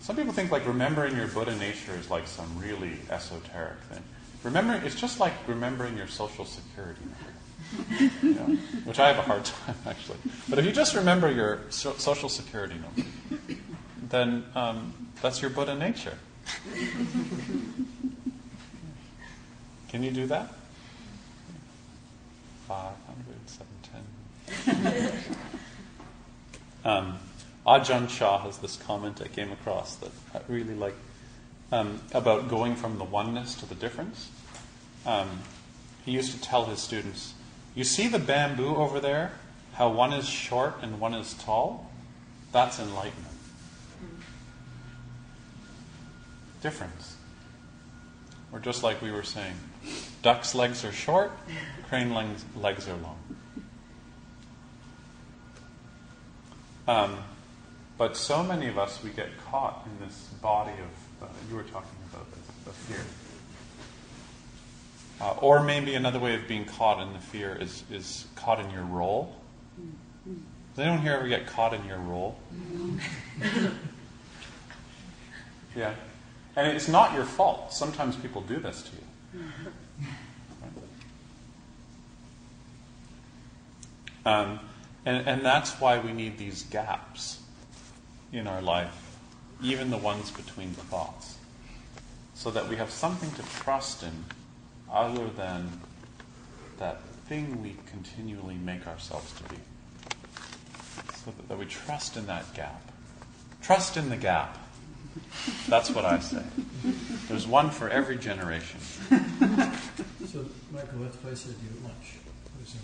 Some 0.00 0.16
people 0.16 0.32
think 0.32 0.50
like 0.50 0.66
remembering 0.66 1.16
your 1.16 1.28
Buddha 1.28 1.56
nature 1.56 1.94
is 1.94 2.10
like 2.10 2.26
some 2.26 2.58
really 2.58 2.98
esoteric 3.08 3.78
thing. 3.90 4.02
Remembering 4.42 4.82
it's 4.82 4.94
just 5.00 5.20
like 5.20 5.32
remembering 5.46 5.96
your 5.96 6.08
social 6.08 6.44
security 6.44 7.00
number, 7.04 8.14
you 8.22 8.34
know, 8.34 8.56
which 8.84 8.98
I 8.98 9.08
have 9.08 9.18
a 9.18 9.22
hard 9.22 9.44
time 9.44 9.76
actually. 9.86 10.18
But 10.48 10.58
if 10.58 10.64
you 10.64 10.72
just 10.72 10.94
remember 10.94 11.30
your 11.30 11.60
so- 11.70 11.94
social 11.94 12.28
security 12.28 12.74
number, 12.74 13.08
then 14.08 14.44
um, 14.54 14.92
that's 15.20 15.40
your 15.40 15.50
Buddha 15.50 15.74
nature. 15.76 16.18
Can 19.88 20.02
you 20.02 20.10
do 20.10 20.26
that? 20.26 20.48
Five 22.66 22.96
hundred, 23.06 23.38
seven, 23.46 23.66
ten. 24.74 25.12
Um, 26.84 27.18
Ajahn 27.66 28.08
Chah 28.08 28.38
has 28.38 28.58
this 28.58 28.76
comment 28.76 29.22
I 29.24 29.28
came 29.28 29.52
across 29.52 29.94
that 29.96 30.10
I 30.34 30.40
really 30.48 30.74
like 30.74 30.96
um, 31.72 32.00
about 32.12 32.48
going 32.48 32.76
from 32.76 32.98
the 32.98 33.04
oneness 33.04 33.54
to 33.56 33.66
the 33.66 33.74
difference. 33.74 34.30
Um, 35.04 35.40
he 36.04 36.12
used 36.12 36.32
to 36.32 36.40
tell 36.40 36.66
his 36.66 36.78
students, 36.78 37.34
You 37.74 37.82
see 37.82 38.06
the 38.06 38.18
bamboo 38.18 38.76
over 38.76 39.00
there? 39.00 39.32
How 39.72 39.88
one 39.88 40.12
is 40.12 40.28
short 40.28 40.76
and 40.82 41.00
one 41.00 41.14
is 41.14 41.34
tall? 41.34 41.90
That's 42.52 42.78
enlightenment. 42.78 43.34
Difference. 46.60 47.16
Or 48.52 48.60
just 48.60 48.82
like 48.82 49.00
we 49.00 49.10
were 49.10 49.22
saying, 49.22 49.54
duck's 50.20 50.54
legs 50.54 50.84
are 50.84 50.92
short, 50.92 51.32
crane 51.88 52.12
legs, 52.12 52.44
legs 52.54 52.86
are 52.86 52.96
long. 52.96 53.18
Um, 56.86 57.18
but 57.96 58.16
so 58.16 58.42
many 58.42 58.68
of 58.68 58.78
us, 58.78 59.02
we 59.02 59.10
get 59.10 59.28
caught 59.46 59.86
in 59.86 60.06
this 60.06 60.28
body 60.42 60.72
of, 60.72 61.01
uh, 61.22 61.26
you 61.48 61.56
were 61.56 61.62
talking 61.62 61.90
about 62.12 62.26
this, 62.30 62.44
of 62.66 62.74
fear. 62.74 63.04
Uh, 65.20 65.34
or 65.40 65.62
maybe 65.62 65.94
another 65.94 66.18
way 66.18 66.34
of 66.34 66.48
being 66.48 66.64
caught 66.64 67.00
in 67.00 67.12
the 67.12 67.18
fear 67.18 67.56
is, 67.60 67.84
is 67.90 68.26
caught 68.34 68.58
in 68.58 68.70
your 68.70 68.82
role. 68.82 69.36
Does 70.74 70.84
anyone 70.84 71.02
here 71.02 71.12
ever 71.12 71.28
get 71.28 71.46
caught 71.46 71.74
in 71.74 71.84
your 71.84 71.98
role? 71.98 72.36
yeah. 75.76 75.94
And 76.56 76.66
it's 76.76 76.88
not 76.88 77.14
your 77.14 77.24
fault. 77.24 77.72
Sometimes 77.72 78.16
people 78.16 78.40
do 78.42 78.58
this 78.58 78.82
to 78.82 78.90
you. 78.92 79.02
Um, 84.24 84.60
and, 85.04 85.26
and 85.26 85.44
that's 85.44 85.80
why 85.80 85.98
we 85.98 86.12
need 86.12 86.38
these 86.38 86.62
gaps 86.64 87.40
in 88.32 88.46
our 88.46 88.62
life, 88.62 89.11
even 89.62 89.90
the 89.90 89.96
ones 89.96 90.30
between 90.30 90.74
the 90.74 90.82
thoughts, 90.82 91.36
so 92.34 92.50
that 92.50 92.68
we 92.68 92.76
have 92.76 92.90
something 92.90 93.30
to 93.32 93.42
trust 93.60 94.02
in 94.02 94.24
other 94.90 95.28
than 95.28 95.80
that 96.78 97.00
thing 97.28 97.62
we 97.62 97.76
continually 97.90 98.56
make 98.56 98.86
ourselves 98.86 99.32
to 99.32 99.44
be. 99.44 99.56
So 101.14 101.30
that, 101.30 101.48
that 101.48 101.58
we 101.58 101.66
trust 101.66 102.16
in 102.16 102.26
that 102.26 102.52
gap. 102.54 102.82
Trust 103.62 103.96
in 103.96 104.08
the 104.08 104.16
gap. 104.16 104.58
That's 105.68 105.90
what 105.90 106.04
I 106.04 106.18
say. 106.18 106.42
There's 107.28 107.46
one 107.46 107.70
for 107.70 107.88
every 107.88 108.16
generation. 108.16 108.80
So, 108.80 110.46
Michael, 110.72 110.98
what 110.98 111.12
place 111.22 111.44
did 111.44 111.56
you 111.62 111.68
at 111.76 111.82
lunch? 111.84 112.16
It 112.16 112.60
was 112.60 112.74
in 112.74 112.80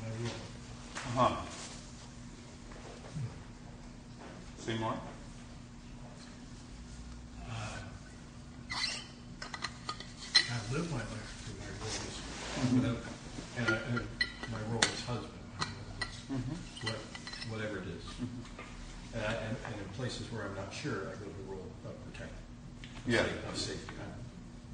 my 0.00 0.08
room. 0.08 0.30
Uh-huh. 1.16 1.36
Seymour? 4.60 4.94
Live 10.72 10.90
my 10.92 10.98
life 10.98 11.30
through 11.44 11.58
my 11.60 11.70
roles, 11.80 12.16
Mhm. 12.58 12.74
without, 12.74 12.98
and, 13.56 13.66
I, 13.68 13.76
and 13.88 13.94
my 14.52 14.60
role 14.70 14.84
as 14.84 15.00
husband, 15.02 15.32
role 15.60 15.68
as 16.02 16.16
Mhm. 16.30 16.56
what, 16.84 16.98
whatever 17.50 17.78
it 17.78 17.88
is. 17.88 18.04
And, 19.14 19.22
I, 19.24 19.32
and, 19.32 19.56
and 19.64 19.74
in 19.80 19.88
places 19.96 20.30
where 20.30 20.44
I'm 20.44 20.54
not 20.54 20.72
sure, 20.72 21.08
I 21.08 21.12
go 21.16 21.24
to 21.24 21.36
the 21.42 21.48
role 21.48 21.66
of 21.86 21.94
protector. 22.04 22.34
of 22.84 23.08
Yeah. 23.08 23.24
safe- 23.24 23.48
Of 23.48 23.56
safety. 23.58 23.94
I'm, 24.00 24.12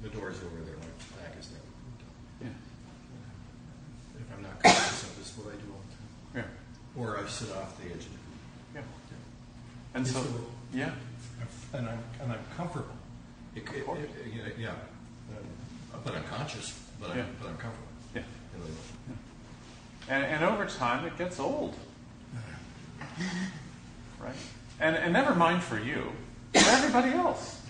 the 0.03 0.09
door's 0.09 0.35
over 0.43 0.61
there, 0.65 0.75
my 0.75 0.91
flag 0.99 1.31
is 1.39 1.47
there. 1.49 1.59
Yeah. 2.41 2.49
If 4.19 4.33
I'm 4.35 4.43
not 4.43 4.61
conscious 4.61 5.03
of 5.03 5.17
this, 5.17 5.31
what 5.37 5.53
I 5.53 5.57
do 5.57 5.71
all 5.71 5.81
the 5.87 5.95
time. 5.95 6.49
Yeah. 6.49 7.01
Or 7.01 7.17
I 7.19 7.27
sit 7.29 7.51
off 7.55 7.77
the 7.77 7.85
edge 7.85 8.05
of 8.05 8.13
it. 8.13 8.19
Yeah. 8.75 8.81
And 9.93 10.05
It's 10.05 10.13
so, 10.15 10.25
yeah. 10.73 10.91
And 11.73 11.87
I'm, 11.89 12.03
and 12.21 12.31
I'm 12.33 12.43
comfortable. 12.57 12.95
It, 13.55 13.63
it, 13.73 13.87
it, 13.87 14.09
yeah, 14.33 14.49
yeah. 14.57 14.69
Um, 14.71 16.01
but 16.03 16.13
I'm 16.15 16.23
conscious, 16.45 16.79
but 16.99 17.11
I'm, 17.11 17.17
Yeah. 17.17 17.25
but 17.41 17.49
I'm 17.49 17.57
comfortable. 17.57 17.87
Yeah. 18.13 18.21
In 18.53 18.61
other 18.61 18.69
words. 18.69 18.81
And, 20.07 20.23
and 20.23 20.43
over 20.43 20.65
time, 20.65 21.05
it 21.05 21.17
gets 21.17 21.39
old. 21.39 21.75
Right? 24.17 24.33
And, 24.79 24.95
and 24.95 25.13
never 25.13 25.35
mind 25.35 25.61
for 25.61 25.77
you, 25.77 26.11
for 26.53 26.69
everybody 26.69 27.11
else. 27.11 27.61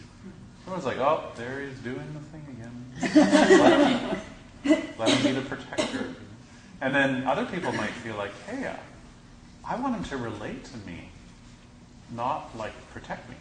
Everyone's 0.62 0.86
like, 0.86 1.00
oh, 1.00 1.32
there 1.36 1.60
he's 1.68 1.78
doing 1.80 2.06
the 2.14 2.20
thing 2.32 2.46
again. 2.52 3.60
let, 3.60 4.18
him, 4.64 4.84
let 4.98 5.10
him 5.10 5.24
be 5.24 5.32
the 5.40 5.42
protector. 5.42 6.16
And 6.82 6.96
then 6.96 7.28
other 7.28 7.46
people 7.46 7.74
might 7.74 7.90
feel 7.90 8.16
like, 8.16 8.32
hey, 8.46 8.68
uh, 8.68 8.76
I 9.68 9.76
want 9.76 9.96
him 9.96 10.04
to 10.06 10.18
relate 10.18 10.64
to 10.66 10.78
me, 10.88 11.10
not 12.12 12.56
like 12.58 12.74
protect 12.92 13.28
me. 13.30 13.36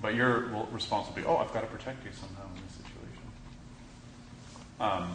But 0.00 0.14
your 0.14 0.50
well, 0.52 0.68
response 0.72 1.08
will 1.08 1.16
be, 1.16 1.24
oh, 1.24 1.36
I've 1.36 1.52
got 1.52 1.62
to 1.62 1.66
protect 1.66 2.04
you 2.04 2.10
somehow 2.12 2.44
in 2.54 2.62
this 2.62 2.74
situation. 2.74 2.79
Um, 4.80 5.12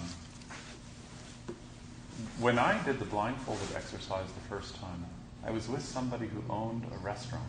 when 2.39 2.59
I 2.59 2.82
did 2.84 2.99
the 2.99 3.05
blindfolded 3.05 3.76
exercise 3.76 4.28
the 4.28 4.55
first 4.55 4.76
time, 4.80 5.05
I 5.43 5.49
was 5.51 5.68
with 5.68 5.84
somebody 5.84 6.28
who 6.28 6.43
owned 6.49 6.86
a 6.93 6.97
restaurant. 6.99 7.43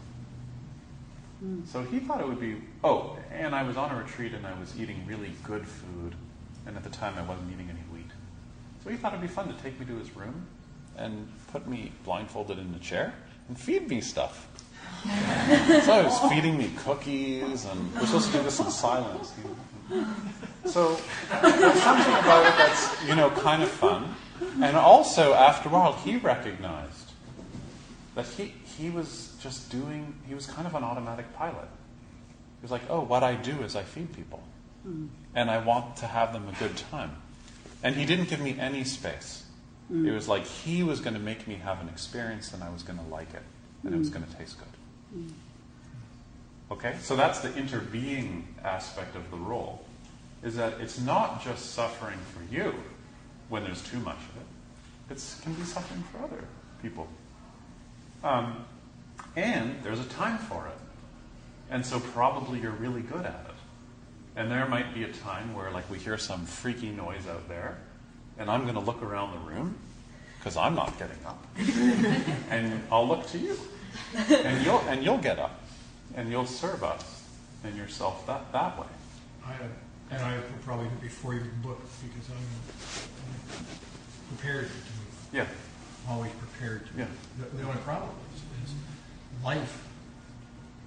So 1.66 1.82
he 1.82 1.98
thought 2.00 2.22
it 2.22 2.26
would 2.26 2.40
be, 2.40 2.56
oh, 2.82 3.18
and 3.30 3.54
I 3.54 3.62
was 3.62 3.76
on 3.76 3.90
a 3.90 3.96
retreat 3.96 4.32
and 4.32 4.46
I 4.46 4.58
was 4.58 4.78
eating 4.80 5.04
really 5.06 5.32
good 5.44 5.66
food, 5.66 6.14
and 6.66 6.76
at 6.76 6.82
the 6.82 6.90
time 6.90 7.14
I 7.18 7.22
wasn't 7.22 7.52
eating 7.52 7.68
any 7.68 7.80
wheat. 7.92 8.10
So 8.82 8.88
he 8.88 8.96
thought 8.96 9.12
it'd 9.12 9.20
be 9.20 9.28
fun 9.28 9.54
to 9.54 9.62
take 9.62 9.78
me 9.78 9.84
to 9.84 9.96
his 9.96 10.16
room 10.16 10.46
and 10.96 11.28
put 11.52 11.68
me 11.68 11.92
blindfolded 12.04 12.58
in 12.58 12.74
a 12.74 12.78
chair 12.78 13.12
and 13.48 13.58
feed 13.58 13.88
me 13.88 14.00
stuff. 14.00 14.48
so 15.04 16.00
he 16.00 16.06
was 16.06 16.32
feeding 16.32 16.56
me 16.56 16.70
cookies, 16.78 17.66
and 17.66 17.94
we're 17.94 18.06
supposed 18.06 18.32
to 18.32 18.38
do 18.38 18.42
this 18.42 18.58
in 18.58 18.70
silence. 18.70 19.34
So 20.66 20.98
there's 21.42 21.82
something 21.82 22.12
about 22.14 22.46
it 22.46 22.56
that's, 22.58 23.04
you 23.06 23.14
know, 23.14 23.30
kind 23.30 23.62
of 23.62 23.68
fun. 23.68 24.14
And 24.62 24.76
also, 24.76 25.32
after 25.34 25.68
a 25.68 25.72
while, 25.72 25.92
he 25.94 26.16
recognized 26.16 27.12
that 28.14 28.26
he, 28.26 28.52
he 28.78 28.90
was 28.90 29.34
just 29.40 29.70
doing, 29.70 30.14
he 30.26 30.34
was 30.34 30.46
kind 30.46 30.66
of 30.66 30.74
an 30.74 30.82
automatic 30.84 31.32
pilot. 31.34 31.68
He 32.60 32.62
was 32.62 32.70
like, 32.70 32.82
oh, 32.88 33.00
what 33.00 33.22
I 33.22 33.34
do 33.34 33.62
is 33.62 33.76
I 33.76 33.82
feed 33.82 34.12
people. 34.14 34.42
Mm. 34.86 35.08
And 35.34 35.50
I 35.50 35.58
want 35.58 35.96
to 35.98 36.06
have 36.06 36.32
them 36.32 36.48
a 36.48 36.58
good 36.58 36.76
time. 36.76 37.16
And 37.82 37.94
he 37.94 38.06
didn't 38.06 38.28
give 38.28 38.40
me 38.40 38.56
any 38.58 38.84
space. 38.84 39.44
Mm. 39.92 40.06
It 40.06 40.12
was 40.12 40.28
like 40.28 40.46
he 40.46 40.82
was 40.82 41.00
going 41.00 41.14
to 41.14 41.20
make 41.20 41.46
me 41.46 41.56
have 41.56 41.80
an 41.80 41.88
experience 41.88 42.52
and 42.52 42.62
I 42.62 42.70
was 42.70 42.82
going 42.82 42.98
to 42.98 43.04
like 43.06 43.32
it. 43.34 43.42
And 43.84 43.94
it 43.94 43.98
was 43.98 44.08
Mm. 44.10 44.14
going 44.14 44.26
to 44.26 44.34
taste 44.36 44.56
good. 44.58 45.32
Okay? 46.70 46.96
So 47.00 47.14
that's 47.16 47.40
the 47.40 47.50
interbeing 47.50 48.42
aspect 48.64 49.14
of 49.16 49.30
the 49.30 49.36
role. 49.36 49.85
Is 50.42 50.56
that 50.56 50.74
it's 50.80 51.00
not 51.00 51.42
just 51.42 51.72
suffering 51.72 52.18
for 52.32 52.54
you 52.54 52.74
when 53.48 53.64
there's 53.64 53.82
too 53.82 53.98
much 54.00 54.16
of 54.16 54.36
it. 54.40 55.16
It 55.16 55.42
can 55.42 55.54
be 55.54 55.62
suffering 55.62 56.02
for 56.12 56.24
other 56.24 56.44
people. 56.82 57.08
Um, 58.22 58.64
and 59.34 59.82
there's 59.82 60.00
a 60.00 60.04
time 60.04 60.38
for 60.38 60.66
it. 60.66 60.78
And 61.70 61.84
so 61.84 62.00
probably 62.00 62.60
you're 62.60 62.72
really 62.72 63.02
good 63.02 63.24
at 63.24 63.46
it. 63.48 63.54
And 64.36 64.50
there 64.50 64.66
might 64.66 64.94
be 64.94 65.04
a 65.04 65.12
time 65.12 65.54
where, 65.54 65.70
like, 65.70 65.90
we 65.90 65.98
hear 65.98 66.18
some 66.18 66.44
freaky 66.44 66.90
noise 66.90 67.26
out 67.26 67.48
there, 67.48 67.78
and 68.38 68.50
I'm 68.50 68.62
going 68.62 68.74
to 68.74 68.80
look 68.80 69.02
around 69.02 69.32
the 69.32 69.50
room 69.50 69.78
because 70.38 70.58
I'm 70.58 70.74
not 70.74 70.96
getting 70.98 71.16
up, 71.26 71.44
and 72.50 72.82
I'll 72.92 73.08
look 73.08 73.26
to 73.30 73.38
you, 73.38 73.58
and 74.28 74.64
you'll 74.64 74.78
and 74.80 75.02
you'll 75.02 75.18
get 75.18 75.38
up, 75.38 75.60
and 76.14 76.30
you'll 76.30 76.46
serve 76.46 76.84
us 76.84 77.24
and 77.64 77.76
yourself 77.76 78.26
that 78.26 78.52
that 78.52 78.78
way. 78.78 78.86
I, 79.44 79.54
and 80.10 80.22
I 80.22 80.36
will 80.36 80.42
probably 80.64 80.86
do 80.88 80.94
it 80.94 81.00
before 81.02 81.34
you 81.34 81.40
book 81.62 81.80
because 82.02 82.30
I'm, 82.30 82.36
I'm 82.36 84.36
prepared 84.36 84.66
to 84.66 84.72
move. 84.72 85.28
Yeah. 85.32 85.46
Always 86.08 86.32
prepared 86.32 86.86
to. 86.86 86.92
Yeah. 86.98 87.06
The, 87.38 87.56
the 87.56 87.62
only 87.68 87.80
problem 87.82 88.10
is, 88.34 88.70
is 88.70 88.74
life, 89.44 89.86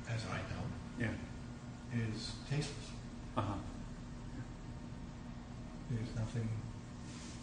as 0.09 0.21
I 0.31 0.37
know, 0.37 0.63
Yeah. 0.99 2.03
is 2.13 2.31
tasteless. 2.49 2.75
Uh-huh. 3.37 3.53
There's 5.91 6.15
nothing. 6.15 6.47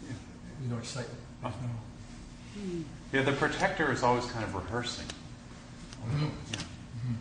yeah. 0.07 0.13
There's 0.59 0.71
no 0.71 0.77
excitement. 0.77 1.19
There's 1.43 1.53
no. 1.61 2.83
Yeah, 3.13 3.21
the 3.21 3.33
protector 3.33 3.91
is 3.91 4.01
always 4.03 4.25
kind 4.25 4.43
of 4.43 4.55
rehearsing. 4.55 5.05
Mhm. 6.09 6.31
Yeah. 6.51 6.57
Mhm. 6.57 7.15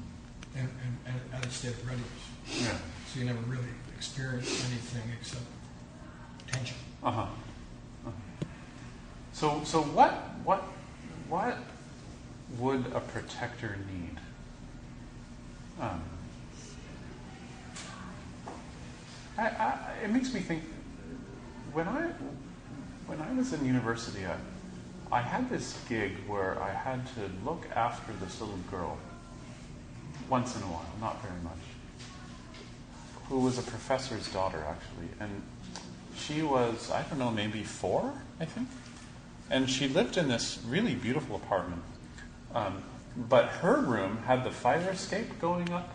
And, 0.57 0.69
and, 0.85 0.97
and 1.07 1.21
at 1.35 1.45
a 1.47 1.51
state 1.51 1.73
of 1.73 1.87
readiness. 1.87 2.09
Yeah. 2.47 2.79
So 3.13 3.21
you 3.21 3.27
never 3.27 3.41
really 3.41 3.69
experience 3.97 4.65
anything 4.69 5.11
except 5.19 5.43
tension. 6.47 6.77
Uh-huh. 7.03 7.23
uh-huh. 7.23 8.11
So, 9.33 9.63
so 9.65 9.83
what, 9.83 10.13
what, 10.45 10.63
what 11.29 11.59
would 12.59 12.87
a 12.95 13.01
protector 13.01 13.77
need? 13.93 14.19
Um, 15.81 16.03
I, 19.39 19.43
I, 19.43 19.79
it 20.05 20.11
makes 20.11 20.33
me 20.33 20.41
think. 20.41 20.63
When 21.73 21.87
I, 21.87 22.09
when 23.07 23.21
I 23.21 23.33
was 23.35 23.53
in 23.53 23.67
university, 23.67 24.25
I, 24.25 24.37
I 25.13 25.21
had 25.21 25.51
this 25.51 25.79
gig 25.91 26.13
where 26.27 26.59
I 26.63 26.71
had 26.71 27.07
to 27.17 27.31
look 27.45 27.67
after 27.75 28.13
this 28.15 28.41
little 28.41 28.59
girl 28.71 28.97
once 30.31 30.57
in 30.57 30.63
a 30.63 30.67
while, 30.67 30.87
not 31.01 31.21
very 31.23 31.41
much, 31.43 31.66
who 33.29 33.41
was 33.41 33.59
a 33.59 33.63
professor's 33.63 34.29
daughter, 34.29 34.65
actually. 34.69 35.09
And 35.21 35.43
she 36.17 36.43
was, 36.43 36.91
I 36.91 37.03
don't 37.03 37.19
know, 37.19 37.31
maybe 37.31 37.63
four, 37.63 38.13
I 38.41 38.45
think. 38.45 38.69
And 39.51 39.69
she 39.69 39.89
lived 39.89 40.17
in 40.17 40.29
this 40.29 40.59
really 40.67 40.95
beautiful 40.95 41.37
apartment. 41.37 41.83
Um, 42.55 42.83
but 43.17 43.47
her 43.47 43.81
room 43.81 44.19
had 44.27 44.45
the 44.45 44.51
fire 44.51 44.91
escape 44.91 45.39
going 45.41 45.73
up 45.73 45.93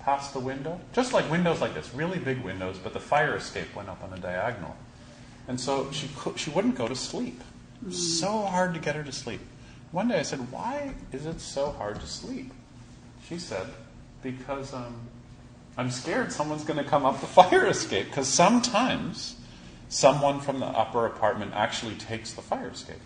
past 0.00 0.32
the 0.32 0.40
window, 0.40 0.80
just 0.92 1.12
like 1.12 1.30
windows 1.30 1.60
like 1.60 1.74
this, 1.74 1.94
really 1.94 2.18
big 2.18 2.42
windows, 2.42 2.78
but 2.82 2.92
the 2.92 3.00
fire 3.00 3.36
escape 3.36 3.74
went 3.74 3.88
up 3.88 4.02
on 4.02 4.12
a 4.12 4.20
diagonal. 4.20 4.76
And 5.46 5.60
so 5.60 5.90
she, 5.92 6.08
cou- 6.16 6.36
she 6.36 6.50
wouldn't 6.50 6.74
go 6.74 6.88
to 6.88 6.96
sleep. 6.96 7.40
So 7.90 8.42
hard 8.42 8.74
to 8.74 8.80
get 8.80 8.94
her 8.94 9.02
to 9.02 9.12
sleep. 9.12 9.40
One 9.90 10.08
day 10.08 10.20
I 10.20 10.22
said, 10.22 10.52
Why 10.52 10.94
is 11.12 11.26
it 11.26 11.40
so 11.40 11.72
hard 11.72 12.00
to 12.00 12.06
sleep? 12.06 12.52
She 13.28 13.38
said, 13.38 13.66
Because 14.22 14.72
um, 14.72 14.94
I'm 15.76 15.90
scared 15.90 16.32
someone's 16.32 16.64
going 16.64 16.82
to 16.82 16.88
come 16.88 17.04
up 17.04 17.20
the 17.20 17.26
fire 17.26 17.66
escape. 17.66 18.06
Because 18.06 18.28
sometimes 18.28 19.36
someone 19.88 20.40
from 20.40 20.60
the 20.60 20.66
upper 20.66 21.06
apartment 21.06 21.52
actually 21.54 21.94
takes 21.94 22.32
the 22.32 22.42
fire 22.42 22.68
escape. 22.68 23.00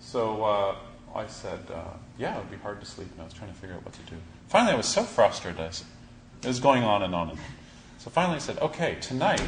So 0.00 0.44
uh, 0.44 0.76
I 1.14 1.26
said, 1.26 1.60
uh, 1.72 1.94
Yeah, 2.18 2.36
it 2.36 2.38
would 2.38 2.50
be 2.50 2.56
hard 2.58 2.80
to 2.80 2.86
sleep. 2.86 3.08
And 3.12 3.20
I 3.20 3.24
was 3.24 3.34
trying 3.34 3.50
to 3.52 3.56
figure 3.56 3.74
out 3.76 3.84
what 3.84 3.94
to 3.94 4.02
do. 4.02 4.16
Finally, 4.48 4.74
I 4.74 4.76
was 4.76 4.86
so 4.86 5.02
frustrated. 5.02 5.60
I 5.60 5.70
said, 5.70 5.86
it 6.42 6.46
was 6.48 6.60
going 6.60 6.84
on 6.84 7.02
and 7.02 7.14
on 7.14 7.30
and 7.30 7.38
on. 7.38 7.44
So 7.98 8.10
finally, 8.10 8.36
I 8.36 8.40
said, 8.40 8.58
Okay, 8.58 8.96
tonight, 9.00 9.42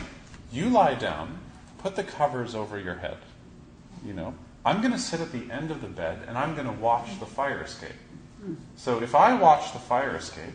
you 0.52 0.68
lie 0.68 0.94
down, 0.94 1.38
put 1.78 1.96
the 1.96 2.02
covers 2.02 2.54
over 2.54 2.78
your 2.78 2.96
head. 2.96 3.18
You 4.04 4.12
know, 4.14 4.34
I'm 4.64 4.80
going 4.80 4.92
to 4.92 4.98
sit 4.98 5.20
at 5.20 5.32
the 5.32 5.50
end 5.50 5.70
of 5.70 5.80
the 5.80 5.88
bed 5.88 6.20
and 6.26 6.36
I'm 6.36 6.54
going 6.54 6.66
to 6.66 6.72
watch 6.72 7.18
the 7.20 7.26
fire 7.26 7.62
escape. 7.62 7.92
So 8.76 9.02
if 9.02 9.14
I 9.14 9.34
watch 9.34 9.72
the 9.72 9.78
fire 9.78 10.16
escape, 10.16 10.54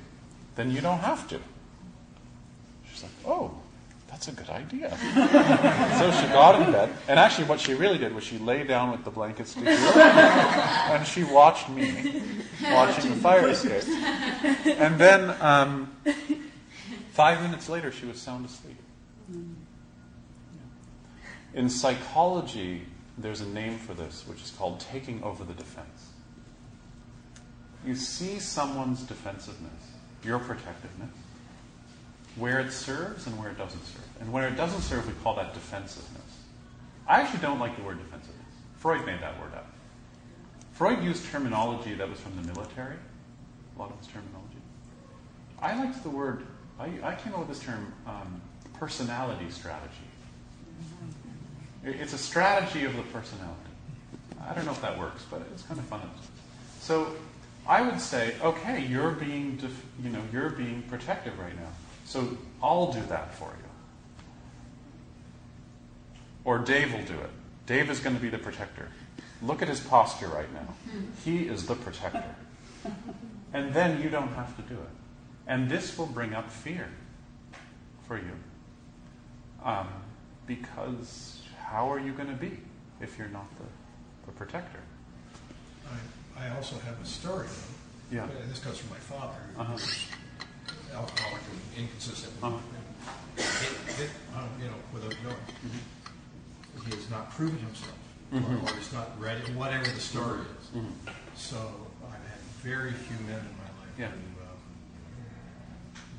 then 0.55 0.71
you 0.71 0.81
don't 0.81 0.99
have 0.99 1.27
to. 1.29 1.39
She's 2.91 3.03
like, 3.03 3.11
oh, 3.25 3.51
that's 4.09 4.27
a 4.29 4.31
good 4.31 4.49
idea. 4.49 4.89
so 5.99 6.11
she 6.11 6.27
got 6.27 6.61
in 6.61 6.71
bed, 6.71 6.89
and 7.07 7.19
actually, 7.19 7.45
what 7.47 7.59
she 7.59 7.73
really 7.73 7.97
did 7.97 8.15
was 8.15 8.23
she 8.23 8.37
lay 8.37 8.63
down 8.63 8.91
with 8.91 9.03
the 9.03 9.11
blankets 9.11 9.51
securely, 9.51 9.77
and 9.77 11.05
she 11.05 11.23
watched 11.25 11.67
me 11.69 12.21
watching 12.63 13.11
the 13.11 13.17
fire 13.17 13.49
escape. 13.49 13.83
And 14.79 14.97
then, 14.97 15.35
um, 15.41 15.93
five 17.11 17.41
minutes 17.41 17.67
later, 17.67 17.91
she 17.91 18.05
was 18.05 18.17
sound 18.17 18.45
asleep. 18.45 18.77
In 21.53 21.69
psychology, 21.69 22.83
there's 23.17 23.41
a 23.41 23.47
name 23.47 23.77
for 23.77 23.93
this, 23.93 24.25
which 24.27 24.41
is 24.41 24.51
called 24.51 24.79
taking 24.79 25.23
over 25.23 25.43
the 25.43 25.53
defense. 25.53 26.11
You 27.85 27.95
see 27.95 28.39
someone's 28.39 29.03
defensiveness, 29.03 29.94
your 30.25 30.39
protectiveness, 30.39 31.11
where 32.35 32.59
it 32.59 32.71
serves 32.71 33.27
and 33.27 33.37
where 33.39 33.49
it 33.49 33.57
doesn't 33.57 33.83
serve. 33.85 34.09
And 34.19 34.33
where 34.33 34.47
it 34.47 34.55
doesn't 34.55 34.81
serve, 34.81 35.07
we 35.07 35.13
call 35.23 35.35
that 35.35 35.53
defensiveness. 35.53 36.21
I 37.07 37.21
actually 37.21 37.39
don't 37.39 37.59
like 37.59 37.77
the 37.77 37.83
word 37.83 37.99
defensiveness. 37.99 38.41
Freud 38.77 39.05
made 39.05 39.21
that 39.21 39.39
word 39.39 39.53
up. 39.53 39.67
Freud 40.73 41.03
used 41.03 41.25
terminology 41.31 41.93
that 41.93 42.09
was 42.09 42.19
from 42.19 42.35
the 42.35 42.41
military, 42.53 42.95
a 43.75 43.79
lot 43.79 43.91
of 43.91 43.97
his 43.99 44.07
terminology. 44.07 44.57
I 45.61 45.77
liked 45.77 46.03
the 46.03 46.09
word, 46.09 46.45
I, 46.79 46.91
I 47.03 47.15
came 47.15 47.33
up 47.33 47.39
with 47.39 47.47
this 47.47 47.59
term, 47.59 47.93
um, 48.05 48.41
personality 48.73 49.49
strategy. 49.49 49.93
It's 51.83 52.13
a 52.13 52.17
strategy 52.17 52.83
of 52.83 52.95
the 52.95 53.03
personality. 53.03 53.59
I 54.47 54.53
don't 54.53 54.65
know 54.65 54.71
if 54.71 54.81
that 54.81 54.97
works, 54.97 55.23
but 55.29 55.41
it's 55.53 55.63
kind 55.63 55.79
of 55.79 55.85
fun. 55.85 56.01
So 56.81 57.15
I 57.67 57.81
would 57.81 57.99
say, 57.99 58.35
okay, 58.41 58.85
you're 58.85 59.11
being, 59.11 59.57
def- 59.57 59.85
you 60.03 60.09
know, 60.09 60.21
you're 60.31 60.51
being 60.51 60.83
protective 60.83 61.37
right 61.39 61.55
now. 61.55 61.69
So 62.05 62.37
I'll 62.61 62.91
do 62.93 63.01
that 63.09 63.33
for 63.35 63.45
you. 63.45 63.69
Or 66.43 66.59
Dave 66.59 66.93
will 66.93 67.05
do 67.05 67.19
it. 67.19 67.31
Dave 67.65 67.89
is 67.89 67.99
going 67.99 68.15
to 68.15 68.21
be 68.21 68.29
the 68.29 68.37
protector. 68.37 68.89
Look 69.41 69.63
at 69.63 69.67
his 69.67 69.79
posture 69.79 70.27
right 70.27 70.51
now. 70.53 70.75
He 71.23 71.47
is 71.47 71.65
the 71.65 71.75
protector. 71.75 72.35
And 73.53 73.73
then 73.73 74.01
you 74.01 74.09
don't 74.09 74.33
have 74.33 74.55
to 74.57 74.61
do 74.63 74.75
it. 74.75 74.89
And 75.47 75.69
this 75.69 75.97
will 75.97 76.05
bring 76.05 76.33
up 76.35 76.51
fear 76.51 76.87
for 78.07 78.17
you. 78.17 78.31
Um, 79.63 79.87
because 80.45 81.41
how 81.59 81.91
are 81.91 81.99
you 81.99 82.11
going 82.11 82.29
to 82.29 82.35
be 82.35 82.59
if 83.01 83.17
you're 83.17 83.27
not 83.29 83.49
the, 83.57 83.65
the 84.27 84.31
protector? 84.33 84.79
I, 86.37 86.49
also 86.55 86.75
have 86.79 86.99
a 87.01 87.05
story. 87.05 87.47
Yeah. 88.11 88.23
And 88.23 88.51
this 88.51 88.59
comes 88.59 88.77
from 88.77 88.89
my 88.89 88.97
father, 88.99 89.37
who 89.55 89.61
Uh-huh. 89.61 89.73
was 89.73 90.05
alcoholic 90.93 91.41
and 91.51 91.83
inconsistent. 91.83 92.33
Uh-huh. 92.43 92.57
It- 93.37 93.99
it, 94.01 94.09
um, 94.35 94.49
you 94.59 94.65
know, 94.67 94.75
without 94.93 95.15
knowing. 95.23 95.37
He 96.85 96.91
has 96.95 97.09
not 97.09 97.31
proven 97.31 97.57
himself, 97.57 97.97
Mhm. 98.31 98.63
or, 98.63 98.75
he's 98.75 98.91
not 98.93 99.19
ready, 99.19 99.51
whatever 99.53 99.85
the 99.89 99.99
story 99.99 100.41
is. 100.59 100.67
Mhm. 100.75 100.91
So 101.35 101.87
I've 102.05 102.11
had 102.13 102.39
very 102.61 102.91
few 102.93 103.17
men 103.25 103.39
in 103.39 103.57
my 103.57 103.69
life 103.81 103.95
Yeah. 103.97 104.09
who, 104.11 104.17
um, 104.43 104.59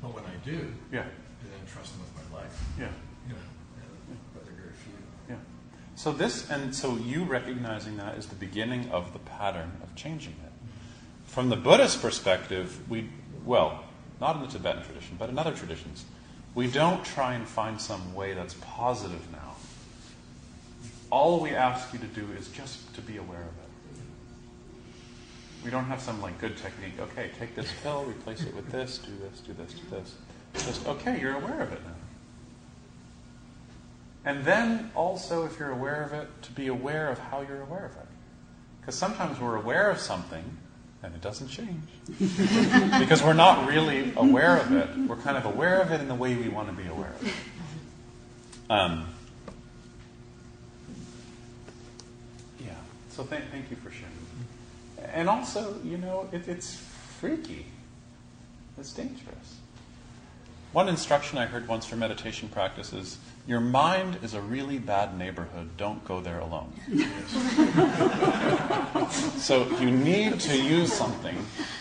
but 0.01 0.13
when 0.13 0.25
I 0.25 0.35
do, 0.43 0.73
Yeah. 0.91 1.01
I 1.01 1.43
then 1.47 1.65
trust 1.71 1.93
them 1.93 2.01
with 2.01 2.13
my 2.31 2.39
life. 2.39 2.59
Yeah. 2.77 2.89
You 3.27 3.33
know, 3.33 3.39
and- 3.81 4.19
but 4.33 4.45
they're 4.45 4.55
very 4.55 4.73
few. 4.73 4.93
Yeah. 5.29 5.35
So 5.97 6.11
this, 6.11 6.47
and 6.51 6.75
so 6.75 6.95
you 6.95 7.23
recognizing 7.23 7.97
that 7.97 8.19
is 8.19 8.27
the 8.27 8.35
beginning 8.35 8.91
of 8.91 9.13
the 9.13 9.19
pattern 9.19 9.71
of 9.81 9.95
changing 9.95 10.33
it. 10.45 10.51
From 11.25 11.49
the 11.49 11.55
Buddhist 11.55 12.03
perspective, 12.03 12.87
we, 12.87 13.09
well, 13.43 13.83
not 14.21 14.35
in 14.35 14.43
the 14.43 14.47
Tibetan 14.47 14.83
tradition, 14.83 15.15
but 15.17 15.27
in 15.29 15.39
other 15.39 15.55
traditions, 15.55 16.05
we 16.53 16.67
don't 16.67 17.03
try 17.03 17.33
and 17.33 17.47
find 17.47 17.81
some 17.81 18.13
way 18.13 18.35
that's 18.35 18.53
positive 18.61 19.31
now. 19.31 19.55
All 21.09 21.39
we 21.39 21.55
ask 21.55 21.91
you 21.91 21.97
to 21.97 22.05
do 22.05 22.27
is 22.37 22.47
just 22.49 22.93
to 22.93 23.01
be 23.01 23.17
aware 23.17 23.41
of 23.41 23.47
it. 23.47 24.03
We 25.65 25.71
don't 25.71 25.85
have 25.85 25.99
some 25.99 26.21
like 26.21 26.37
good 26.37 26.57
technique. 26.57 26.93
Okay, 26.99 27.31
take 27.39 27.55
this 27.55 27.71
pill, 27.81 28.05
replace 28.05 28.43
it 28.43 28.53
with 28.55 28.69
this, 28.71 28.99
do 28.99 29.11
this, 29.19 29.39
do 29.39 29.53
this, 29.53 29.73
do 29.73 29.89
this. 29.89 30.13
Just 30.63 30.87
okay, 30.87 31.19
you're 31.19 31.37
aware 31.37 31.61
of 31.61 31.73
it 31.73 31.81
now. 31.83 32.06
And 34.27 34.43
then 34.43 34.91
also, 34.93 35.45
if 35.45 35.57
you're 35.57 35.71
aware 35.71 36.03
of 36.03 36.11
it, 36.11 36.27
to 36.41 36.51
be 36.51 36.67
aware 36.67 37.09
of 37.09 37.17
how 37.17 37.43
you're 37.43 37.61
aware 37.61 37.85
of 37.85 37.93
it. 37.93 38.07
Because 38.81 38.95
sometimes 38.95 39.39
we're 39.39 39.55
aware 39.55 39.89
of 39.89 39.99
something 40.01 40.43
and 41.01 41.15
it 41.15 41.21
doesn't 41.21 41.47
change. 41.47 41.87
because 42.99 43.23
we're 43.23 43.31
not 43.31 43.69
really 43.69 44.11
aware 44.17 44.57
of 44.57 44.73
it. 44.73 44.89
We're 45.07 45.15
kind 45.15 45.37
of 45.37 45.45
aware 45.45 45.79
of 45.79 45.93
it 45.93 46.01
in 46.01 46.09
the 46.09 46.13
way 46.13 46.35
we 46.35 46.49
want 46.49 46.67
to 46.67 46.73
be 46.73 46.89
aware 46.89 47.13
of 47.21 47.25
it. 47.25 47.33
Um, 48.69 49.07
yeah. 52.59 52.71
So 53.11 53.23
th- 53.23 53.43
thank 53.49 53.71
you 53.71 53.77
for 53.77 53.91
sharing. 53.91 54.11
And 55.13 55.29
also, 55.29 55.79
you 55.85 55.97
know, 55.97 56.27
it, 56.33 56.49
it's 56.49 56.75
freaky. 57.21 57.65
It's 58.77 58.91
dangerous. 58.91 59.55
One 60.73 60.89
instruction 60.89 61.37
I 61.37 61.45
heard 61.45 61.65
once 61.69 61.85
for 61.85 61.95
meditation 61.95 62.49
practice 62.49 62.91
is 62.91 63.17
your 63.47 63.61
mind 63.61 64.19
is 64.23 64.33
a 64.33 64.41
really 64.41 64.77
bad 64.77 65.17
neighborhood. 65.17 65.69
Don't 65.77 66.03
go 66.03 66.19
there 66.19 66.39
alone. 66.39 66.73
so 69.37 69.69
you 69.79 69.89
need 69.89 70.41
to 70.41 70.57
use 70.57 70.91
something 70.91 71.37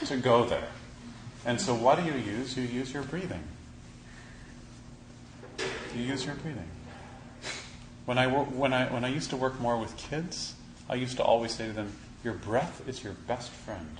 to 0.06 0.16
go 0.16 0.44
there. 0.44 0.68
And 1.44 1.60
so 1.60 1.74
what 1.74 1.98
do 1.98 2.04
you 2.04 2.16
use? 2.16 2.56
You 2.56 2.62
use 2.62 2.92
your 2.92 3.02
breathing. 3.02 3.42
You 5.96 6.02
use 6.02 6.24
your 6.24 6.36
breathing. 6.36 6.68
When 8.04 8.18
I, 8.18 8.28
when, 8.28 8.72
I, 8.72 8.92
when 8.92 9.04
I 9.04 9.08
used 9.08 9.30
to 9.30 9.36
work 9.36 9.60
more 9.60 9.76
with 9.76 9.96
kids, 9.96 10.54
I 10.88 10.94
used 10.94 11.16
to 11.16 11.24
always 11.24 11.52
say 11.52 11.66
to 11.66 11.72
them, 11.72 11.92
Your 12.22 12.34
breath 12.34 12.88
is 12.88 13.02
your 13.02 13.14
best 13.26 13.50
friend, 13.50 13.98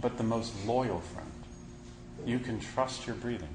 but 0.00 0.16
the 0.16 0.22
most 0.22 0.52
loyal 0.64 1.00
friend. 1.00 1.32
You 2.24 2.38
can 2.38 2.60
trust 2.60 3.06
your 3.06 3.16
breathing. 3.16 3.48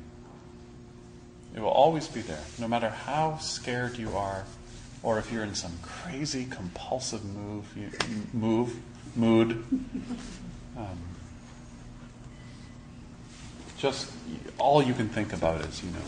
It 1.55 1.59
will 1.61 1.69
always 1.69 2.07
be 2.07 2.21
there, 2.21 2.41
no 2.59 2.67
matter 2.67 2.89
how 2.89 3.37
scared 3.37 3.97
you 3.97 4.15
are, 4.15 4.45
or 5.01 5.17
if 5.17 5.31
you're 5.31 5.43
in 5.43 5.55
some 5.55 5.73
crazy 5.81 6.45
compulsive 6.45 7.23
move, 7.25 7.65
you, 7.75 7.89
move, 8.33 8.75
mood. 9.15 9.63
Um, 10.77 10.99
just 13.77 14.11
all 14.57 14.83
you 14.83 14.93
can 14.93 15.09
think 15.09 15.33
about 15.33 15.61
is, 15.61 15.83
you 15.83 15.89
know, 15.91 16.05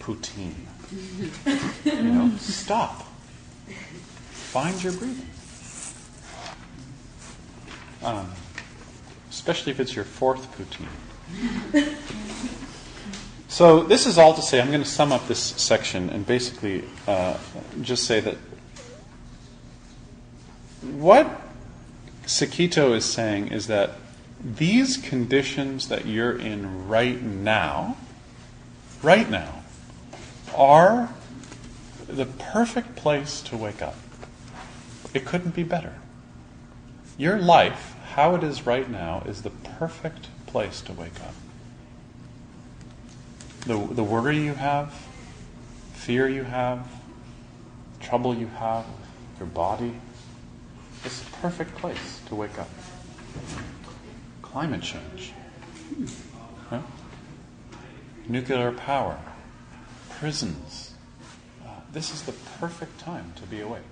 poutine. 0.00 0.54
you 1.84 2.12
know, 2.12 2.36
stop. 2.38 3.02
Find 4.30 4.82
your 4.82 4.92
breathing. 4.92 5.30
Um, 8.02 8.30
especially 9.30 9.72
if 9.72 9.80
it's 9.80 9.94
your 9.94 10.04
fourth 10.04 10.46
poutine. 10.58 10.88
So, 13.52 13.82
this 13.82 14.06
is 14.06 14.16
all 14.16 14.32
to 14.32 14.40
say, 14.40 14.62
I'm 14.62 14.68
going 14.68 14.82
to 14.82 14.88
sum 14.88 15.12
up 15.12 15.28
this 15.28 15.38
section 15.38 16.08
and 16.08 16.26
basically 16.26 16.84
uh, 17.06 17.36
just 17.82 18.04
say 18.04 18.18
that 18.18 18.38
what 20.80 21.42
Sekito 22.24 22.94
is 22.94 23.04
saying 23.04 23.48
is 23.48 23.66
that 23.66 23.90
these 24.42 24.96
conditions 24.96 25.88
that 25.88 26.06
you're 26.06 26.34
in 26.34 26.88
right 26.88 27.20
now, 27.20 27.98
right 29.02 29.28
now, 29.28 29.62
are 30.56 31.12
the 32.08 32.24
perfect 32.24 32.96
place 32.96 33.42
to 33.42 33.56
wake 33.58 33.82
up. 33.82 33.96
It 35.12 35.26
couldn't 35.26 35.54
be 35.54 35.62
better. 35.62 35.96
Your 37.18 37.36
life, 37.36 37.96
how 38.14 38.34
it 38.34 38.42
is 38.42 38.64
right 38.64 38.88
now, 38.88 39.22
is 39.26 39.42
the 39.42 39.50
perfect 39.50 40.28
place 40.46 40.80
to 40.80 40.94
wake 40.94 41.20
up 41.20 41.34
the, 43.66 43.76
the 43.76 44.02
worry 44.02 44.38
you 44.38 44.54
have, 44.54 44.92
fear 45.94 46.28
you 46.28 46.44
have, 46.44 46.86
trouble 48.00 48.34
you 48.34 48.48
have, 48.48 48.84
your 49.38 49.46
body, 49.46 49.94
it's 51.04 51.20
the 51.20 51.30
perfect 51.36 51.74
place 51.76 52.20
to 52.26 52.34
wake 52.34 52.58
up. 52.58 52.68
Climate 54.42 54.82
change, 54.82 55.32
nuclear 58.28 58.72
power, 58.72 59.18
prisons. 60.10 60.94
Uh, 61.64 61.68
this 61.92 62.12
is 62.12 62.22
the 62.22 62.32
perfect 62.60 62.98
time 62.98 63.32
to 63.36 63.42
be 63.44 63.60
awake. 63.60 63.82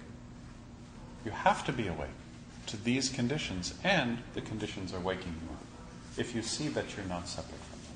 You 1.25 1.31
have 1.31 1.65
to 1.67 1.73
be 1.73 1.87
awake 1.87 2.09
to 2.67 2.77
these 2.77 3.09
conditions, 3.09 3.75
and 3.83 4.19
the 4.35 4.41
conditions 4.41 4.93
are 4.95 5.01
waking 5.01 5.35
you 5.43 5.53
up 5.53 5.65
if 6.17 6.35
you 6.35 6.43
see 6.43 6.69
that 6.69 6.97
you're 6.97 7.07
not 7.07 7.29
separate 7.29 7.61
from 7.61 7.79
them. 7.79 7.91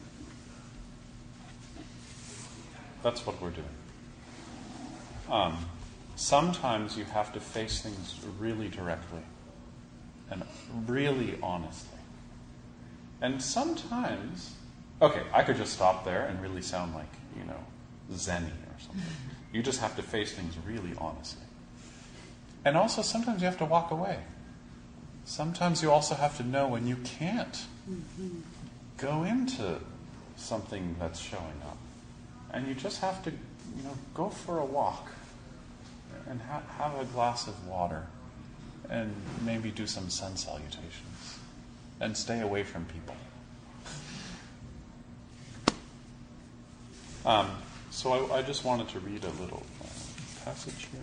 That's 3.04 3.26
what 3.26 3.40
we're 3.42 3.50
doing. 3.50 3.68
Um, 5.30 5.58
sometimes 6.16 6.96
you 6.96 7.04
have 7.04 7.34
to 7.34 7.40
face 7.40 7.82
things 7.82 8.18
really 8.38 8.68
directly 8.68 9.20
and 10.30 10.42
really 10.86 11.38
honestly. 11.42 11.98
And 13.20 13.42
sometimes, 13.42 14.54
okay, 15.02 15.22
I 15.34 15.42
could 15.42 15.56
just 15.56 15.74
stop 15.74 16.06
there 16.06 16.24
and 16.24 16.40
really 16.40 16.62
sound 16.62 16.94
like, 16.94 17.12
you 17.36 17.44
know, 17.44 17.60
zenny 18.10 18.46
or 18.46 18.80
something. 18.80 19.02
You 19.52 19.62
just 19.62 19.80
have 19.80 19.94
to 19.96 20.02
face 20.02 20.32
things 20.32 20.54
really 20.66 20.94
honestly. 20.96 21.44
And 22.64 22.74
also, 22.74 23.02
sometimes 23.02 23.42
you 23.42 23.46
have 23.46 23.58
to 23.58 23.66
walk 23.66 23.90
away. 23.90 24.20
Sometimes 25.26 25.82
you 25.82 25.90
also 25.90 26.14
have 26.14 26.38
to 26.38 26.42
know 26.42 26.68
when 26.68 26.86
you 26.86 26.96
can't 26.96 27.66
go 28.96 29.24
into 29.24 29.80
something 30.36 30.96
that's 30.98 31.20
showing 31.20 31.60
up 31.66 31.76
and 32.54 32.68
you 32.68 32.74
just 32.74 33.00
have 33.00 33.22
to, 33.24 33.30
you 33.30 33.82
know, 33.82 33.98
go 34.14 34.30
for 34.30 34.60
a 34.60 34.64
walk 34.64 35.10
and 36.28 36.40
ha- 36.40 36.62
have 36.78 36.98
a 36.98 37.04
glass 37.06 37.48
of 37.48 37.66
water 37.66 38.06
and 38.88 39.12
maybe 39.44 39.70
do 39.70 39.86
some 39.86 40.08
sun 40.08 40.36
salutations 40.36 41.38
and 42.00 42.16
stay 42.16 42.40
away 42.40 42.62
from 42.62 42.84
people. 42.86 43.16
Um, 47.26 47.50
so 47.90 48.12
I, 48.12 48.38
I, 48.38 48.42
just 48.42 48.64
wanted 48.64 48.88
to 48.90 49.00
read 49.00 49.24
a 49.24 49.30
little 49.42 49.62
uh, 49.82 49.86
passage 50.44 50.88
here. 50.92 51.00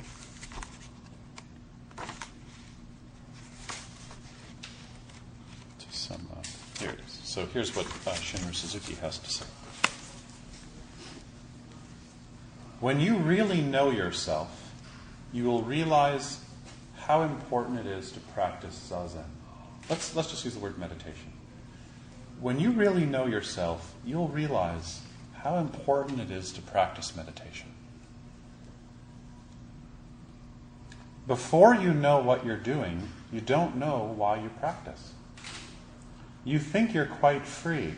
To 5.80 5.98
sum 5.98 6.28
up. 6.32 6.46
Here 6.80 6.92
it 6.92 7.00
is. 7.08 7.20
So 7.24 7.48
here's 7.48 7.76
what 7.76 7.88
uh, 7.88 8.12
Shunryu 8.12 8.54
Suzuki 8.54 8.94
has 8.96 9.18
to 9.18 9.30
say. 9.32 9.46
When 12.82 13.00
you 13.00 13.18
really 13.18 13.62
know 13.62 13.92
yourself, 13.92 14.74
you 15.32 15.44
will 15.44 15.62
realize 15.62 16.40
how 16.98 17.22
important 17.22 17.80
it 17.80 17.86
is 17.86 18.12
to 18.14 18.20
practice 18.20 18.90
zazen. 18.90 19.24
Let's, 19.88 20.16
let's 20.16 20.32
just 20.32 20.44
use 20.44 20.56
the 20.56 20.60
word 20.60 20.80
meditation. 20.80 21.32
When 22.40 22.60
you 22.60 22.72
really 22.72 23.06
know 23.06 23.28
yourself, 23.28 23.94
you'll 24.04 24.30
realize 24.30 25.02
how 25.36 25.58
important 25.58 26.22
it 26.22 26.32
is 26.32 26.52
to 26.54 26.62
practice 26.62 27.16
meditation. 27.16 27.70
Before 31.28 31.76
you 31.76 31.94
know 31.94 32.18
what 32.18 32.44
you're 32.44 32.58
doing, 32.58 33.08
you 33.32 33.42
don't 33.42 33.76
know 33.76 34.12
why 34.18 34.42
you 34.42 34.50
practice. 34.60 35.14
You 36.44 36.58
think 36.58 36.96
you're 36.96 37.06
quite 37.06 37.46
free 37.46 37.94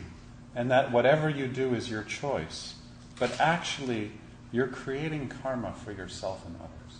and 0.54 0.70
that 0.70 0.92
whatever 0.92 1.30
you 1.30 1.48
do 1.48 1.74
is 1.74 1.90
your 1.90 2.02
choice, 2.02 2.74
but 3.18 3.40
actually, 3.40 4.12
you're 4.54 4.68
creating 4.68 5.28
karma 5.42 5.72
for 5.72 5.90
yourself 5.90 6.46
and 6.46 6.54
others. 6.54 6.98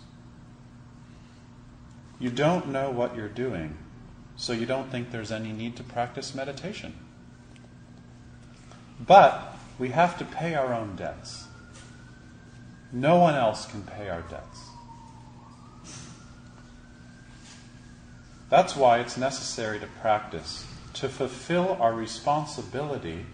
You 2.19 2.29
don't 2.29 2.67
know 2.67 2.91
what 2.91 3.15
you're 3.15 3.29
doing, 3.29 3.77
so 4.35 4.51
you 4.51 4.65
don't 4.65 4.91
think 4.91 5.09
there's 5.09 5.31
any 5.31 5.53
need 5.53 5.77
to 5.77 5.83
practice 5.83 6.35
meditation. 6.35 6.99
But 8.99 9.55
we 9.79 9.89
have 9.89 10.17
to 10.17 10.25
pay 10.25 10.53
our 10.55 10.73
own 10.73 10.97
debts. 10.97 11.45
No 12.91 13.19
one 13.19 13.35
else 13.35 13.65
can 13.65 13.83
pay 13.83 14.09
our 14.09 14.23
debts. 14.23 14.59
That's 18.49 18.75
why 18.75 18.99
it's 18.99 19.15
necessary 19.15 19.79
to 19.79 19.87
practice. 20.01 20.65
To 20.95 21.07
fulfill 21.07 21.77
our 21.79 21.93
responsibility, 21.93 23.25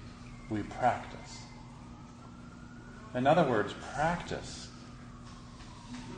we 0.47 0.61
practice. 0.61 1.20
In 3.13 3.27
other 3.27 3.43
words, 3.43 3.73
practice 3.93 4.69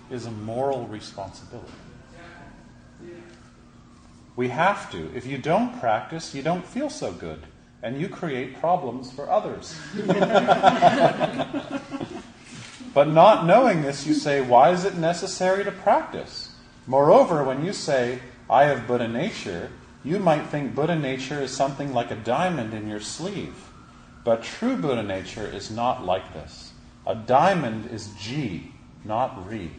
is 0.10 0.26
a 0.26 0.32
moral 0.32 0.88
responsibility. 0.88 1.72
We 4.36 4.50
have 4.50 4.92
to. 4.92 5.16
If 5.16 5.26
you 5.26 5.38
don't 5.38 5.80
practice, 5.80 6.34
you 6.34 6.42
don't 6.42 6.66
feel 6.66 6.90
so 6.90 7.12
good, 7.12 7.44
and 7.82 8.02
you 8.02 8.10
create 8.10 8.60
problems 8.60 9.12
for 9.12 9.30
others. 9.30 9.80
but 12.94 13.08
not 13.08 13.46
knowing 13.46 13.84
this, 13.84 14.08
you 14.08 14.14
say, 14.14 14.42
why 14.42 14.72
is 14.72 14.86
it 14.86 14.98
necessary 14.98 15.64
to 15.64 15.72
practice? 15.72 16.56
Moreover, 16.88 17.44
when 17.44 17.64
you 17.64 17.74
say, 17.74 18.20
I 18.50 18.66
have 18.66 18.88
Buddha 18.88 19.08
nature, 19.08 19.70
You 20.06 20.20
might 20.20 20.48
think 20.48 20.76
Buddha 20.76 20.98
nature 20.98 21.42
is 21.42 21.52
something 21.52 21.94
like 21.94 22.12
a 22.12 22.16
diamond 22.16 22.74
in 22.74 22.90
your 22.90 23.00
sleeve, 23.00 23.56
but 24.26 24.44
true 24.44 24.76
Buddha 24.76 25.02
nature 25.02 25.48
is 25.48 25.72
not 25.72 26.04
like 26.04 26.34
this. 26.34 26.73
A 27.06 27.16
diamond 27.16 27.92
is 27.92 28.10
Ji, 28.20 28.72
not 29.04 29.50
Ri. 29.50 29.72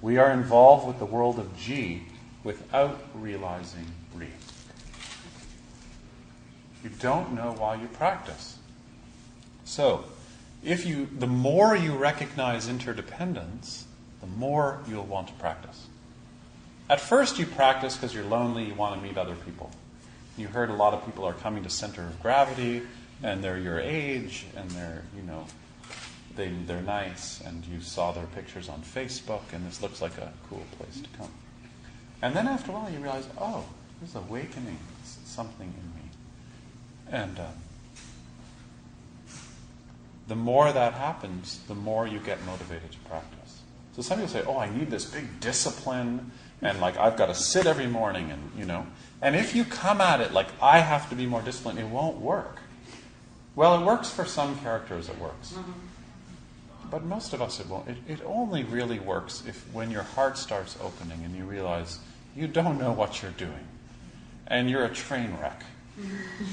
We 0.00 0.18
are 0.18 0.30
involved 0.30 0.86
with 0.86 0.98
the 0.98 1.04
world 1.04 1.38
of 1.38 1.56
Ji 1.58 2.04
without 2.44 3.00
realizing 3.14 3.86
Ri. 4.14 4.28
You 6.84 6.90
don't 7.00 7.32
know 7.32 7.54
why 7.58 7.74
you 7.74 7.88
practice. 7.88 8.58
So, 9.64 10.04
if 10.62 10.86
you 10.86 11.08
the 11.18 11.26
more 11.26 11.76
you 11.76 11.96
recognize 11.96 12.68
interdependence, 12.68 13.86
the 14.20 14.26
more 14.28 14.80
you'll 14.88 15.04
want 15.04 15.28
to 15.28 15.34
practice. 15.34 15.86
At 16.88 17.00
first 17.00 17.38
you 17.38 17.46
practice 17.46 17.96
because 17.96 18.14
you're 18.14 18.24
lonely, 18.24 18.66
you 18.66 18.74
want 18.74 19.00
to 19.00 19.06
meet 19.06 19.18
other 19.18 19.34
people. 19.34 19.70
You 20.36 20.46
heard 20.46 20.70
a 20.70 20.74
lot 20.74 20.94
of 20.94 21.04
people 21.04 21.24
are 21.24 21.32
coming 21.32 21.64
to 21.64 21.70
center 21.70 22.02
of 22.02 22.22
gravity 22.22 22.82
and 23.22 23.42
they're 23.42 23.58
your 23.58 23.80
age 23.80 24.46
and 24.56 24.70
they're, 24.70 25.02
you 25.16 25.22
know, 25.22 25.46
they, 26.36 26.48
they're 26.66 26.82
nice 26.82 27.40
and 27.40 27.64
you 27.66 27.80
saw 27.80 28.12
their 28.12 28.26
pictures 28.26 28.68
on 28.68 28.82
Facebook 28.82 29.52
and 29.52 29.66
this 29.66 29.82
looks 29.82 30.00
like 30.00 30.16
a 30.18 30.32
cool 30.48 30.64
place 30.78 31.00
to 31.00 31.08
come. 31.18 31.30
And 32.22 32.34
then 32.34 32.46
after 32.46 32.70
a 32.70 32.74
while 32.74 32.90
you 32.90 32.98
realize, 32.98 33.26
oh, 33.38 33.64
there's 34.00 34.14
awakening 34.14 34.78
something 35.02 35.66
in 35.66 35.94
me. 35.94 36.10
And 37.10 37.38
uh, 37.38 37.46
the 40.28 40.36
more 40.36 40.72
that 40.72 40.94
happens, 40.94 41.60
the 41.68 41.74
more 41.74 42.06
you 42.06 42.18
get 42.18 42.44
motivated 42.44 42.92
to 42.92 42.98
practice. 43.00 43.62
So 43.94 44.02
some 44.02 44.18
people 44.18 44.32
say, 44.32 44.42
oh, 44.46 44.58
I 44.58 44.68
need 44.68 44.90
this 44.90 45.04
big 45.04 45.40
discipline 45.40 46.32
and 46.62 46.80
like 46.80 46.96
I've 46.96 47.16
got 47.16 47.26
to 47.26 47.34
sit 47.34 47.66
every 47.66 47.86
morning 47.86 48.30
and, 48.30 48.50
you 48.58 48.64
know. 48.64 48.86
And 49.22 49.36
if 49.36 49.54
you 49.54 49.64
come 49.64 50.00
at 50.00 50.20
it 50.20 50.32
like 50.32 50.48
I 50.60 50.78
have 50.80 51.08
to 51.10 51.14
be 51.14 51.26
more 51.26 51.42
disciplined, 51.42 51.78
it 51.78 51.86
won't 51.86 52.18
work. 52.18 52.60
Well, 53.54 53.80
it 53.80 53.86
works 53.86 54.10
for 54.10 54.26
some 54.26 54.58
characters, 54.58 55.08
it 55.08 55.18
works. 55.18 55.54
But 56.90 57.04
most 57.04 57.32
of 57.32 57.42
us, 57.42 57.60
it 57.60 57.66
won't. 57.66 57.88
It, 57.88 57.96
it 58.08 58.20
only 58.24 58.64
really 58.64 58.98
works 58.98 59.42
if 59.46 59.64
when 59.72 59.90
your 59.90 60.02
heart 60.02 60.38
starts 60.38 60.76
opening 60.82 61.24
and 61.24 61.36
you 61.36 61.44
realize 61.44 61.98
you 62.36 62.46
don't 62.46 62.78
know 62.78 62.92
what 62.92 63.22
you're 63.22 63.32
doing. 63.32 63.66
And 64.46 64.70
you're 64.70 64.84
a 64.84 64.92
train 64.92 65.36
wreck. 65.40 65.62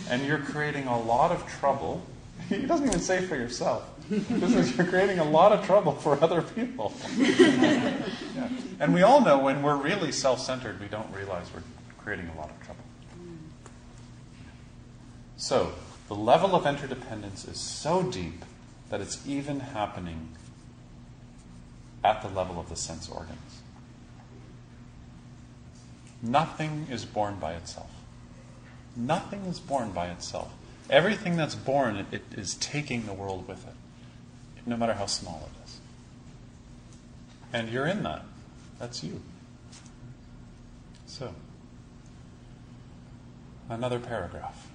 And 0.10 0.26
you're 0.26 0.40
creating 0.40 0.88
a 0.88 1.00
lot 1.00 1.32
of 1.32 1.46
trouble. 1.60 2.02
He 2.50 2.66
doesn't 2.66 2.88
even 2.88 3.00
say 3.00 3.22
for 3.22 3.36
yourself. 3.36 3.90
Because 4.10 4.76
you're 4.76 4.88
creating 4.88 5.20
a 5.20 5.24
lot 5.24 5.52
of 5.52 5.66
trouble 5.66 5.94
for 5.94 6.22
other 6.24 6.42
people. 6.42 6.94
yeah. 7.18 8.02
And 8.80 8.94
we 8.94 9.02
all 9.02 9.22
know 9.22 9.38
when 9.38 9.62
we're 9.62 9.78
really 9.78 10.12
self 10.12 10.40
centered, 10.40 10.80
we 10.80 10.88
don't 10.88 11.14
realize 11.14 11.48
we're 11.54 11.64
creating 11.98 12.30
a 12.36 12.38
lot 12.40 12.50
of 12.50 12.60
trouble. 12.66 12.84
Mm. 13.18 13.38
So, 15.38 15.74
the 16.10 16.16
level 16.16 16.54
of 16.54 16.66
interdependence 16.66 17.46
is 17.46 17.58
so 17.58 18.04
deep 18.04 18.44
that 18.94 19.02
it's 19.02 19.28
even 19.28 19.60
happening 19.60 20.30
at 22.04 22.22
the 22.22 22.28
level 22.28 22.60
of 22.60 22.70
the 22.70 22.76
sense 22.76 23.10
organs. 23.10 23.64
Nothing 26.22 26.86
is 26.92 27.04
born 27.04 27.38
by 27.38 27.54
itself. 27.54 27.90
Nothing 28.96 29.46
is 29.46 29.60
born 29.60 29.94
by 29.94 30.10
itself. 30.10 30.54
Everything 30.92 31.38
that's 31.38 31.56
born, 31.56 31.96
it, 31.96 32.06
it 32.12 32.24
is 32.38 32.54
taking 32.54 33.08
the 33.08 33.14
world 33.14 33.48
with 33.48 33.66
it, 33.66 33.74
no 34.68 34.78
matter 34.78 34.94
how 34.94 35.08
small 35.08 35.50
it 35.52 35.66
is. 35.66 35.80
And 37.52 37.70
you're 37.70 37.88
in 37.88 38.04
that. 38.04 38.24
That's 38.78 39.04
you. 39.04 39.24
So, 41.08 41.34
another 43.70 43.98
paragraph. 43.98 44.68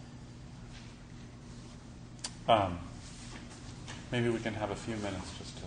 Um, 2.48 2.80
maybe 4.10 4.28
we 4.28 4.38
can 4.38 4.54
have 4.54 4.70
a 4.70 4.76
few 4.76 4.96
minutes 4.96 5.30
just 5.38 5.56
to 5.58 5.64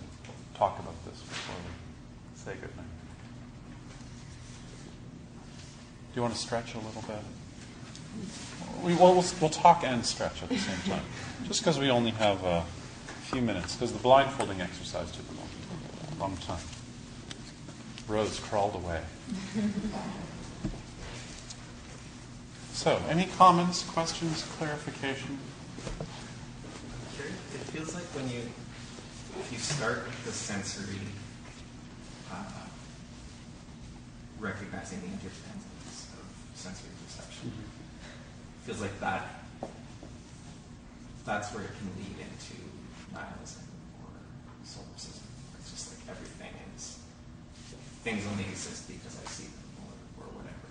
talk 0.54 0.78
about 0.78 0.94
this 1.04 1.20
before 1.20 1.54
we 1.56 2.38
say 2.38 2.52
goodnight. 2.60 2.86
Do 6.12 6.16
you 6.16 6.22
want 6.22 6.34
to 6.34 6.40
stretch 6.40 6.74
a 6.74 6.78
little 6.78 7.02
bit? 7.02 7.22
We, 8.82 8.94
well, 8.94 9.14
we'll, 9.14 9.24
we'll 9.40 9.50
talk 9.50 9.84
and 9.84 10.04
stretch 10.04 10.42
at 10.42 10.48
the 10.48 10.58
same 10.58 10.76
time. 10.92 11.04
Just 11.46 11.60
because 11.60 11.78
we 11.78 11.90
only 11.90 12.10
have 12.10 12.44
a 12.44 12.64
few 13.22 13.40
minutes, 13.40 13.74
because 13.74 13.92
the 13.92 13.98
blindfolding 13.98 14.60
exercise 14.60 15.10
took 15.10 15.24
a 15.30 15.34
long, 15.34 15.48
long 16.18 16.36
time. 16.38 16.62
Rose 18.08 18.38
crawled 18.40 18.74
away. 18.74 19.00
So, 22.72 23.00
any 23.08 23.26
comments, 23.38 23.84
questions, 23.84 24.44
clarification? 24.58 25.38
It 27.72 27.78
feels 27.78 27.94
like 27.94 28.04
when 28.12 28.28
you, 28.28 28.44
if 29.40 29.48
you 29.50 29.56
start 29.56 30.04
with 30.04 30.24
the 30.26 30.32
sensory, 30.32 31.00
uh, 32.30 32.68
recognizing 34.38 35.00
the 35.00 35.06
interdependence 35.06 36.12
of 36.12 36.28
sensory 36.52 36.90
perception, 37.02 37.48
it 37.48 38.66
feels 38.66 38.82
like 38.82 39.00
that, 39.00 39.24
that's 41.24 41.48
where 41.54 41.64
it 41.64 41.70
can 41.80 41.88
lead 41.96 42.20
into 42.20 42.60
nihilism 43.14 43.64
or 44.04 44.20
solipsism. 44.68 45.24
It's 45.58 45.70
just 45.70 45.96
like 45.96 46.14
everything 46.14 46.52
is, 46.76 46.98
things 48.04 48.26
only 48.30 48.44
exist 48.52 48.86
because 48.86 49.16
I 49.16 49.24
see 49.30 49.48
them 49.48 49.88
or, 50.20 50.24
or 50.24 50.28
whatever. 50.36 50.68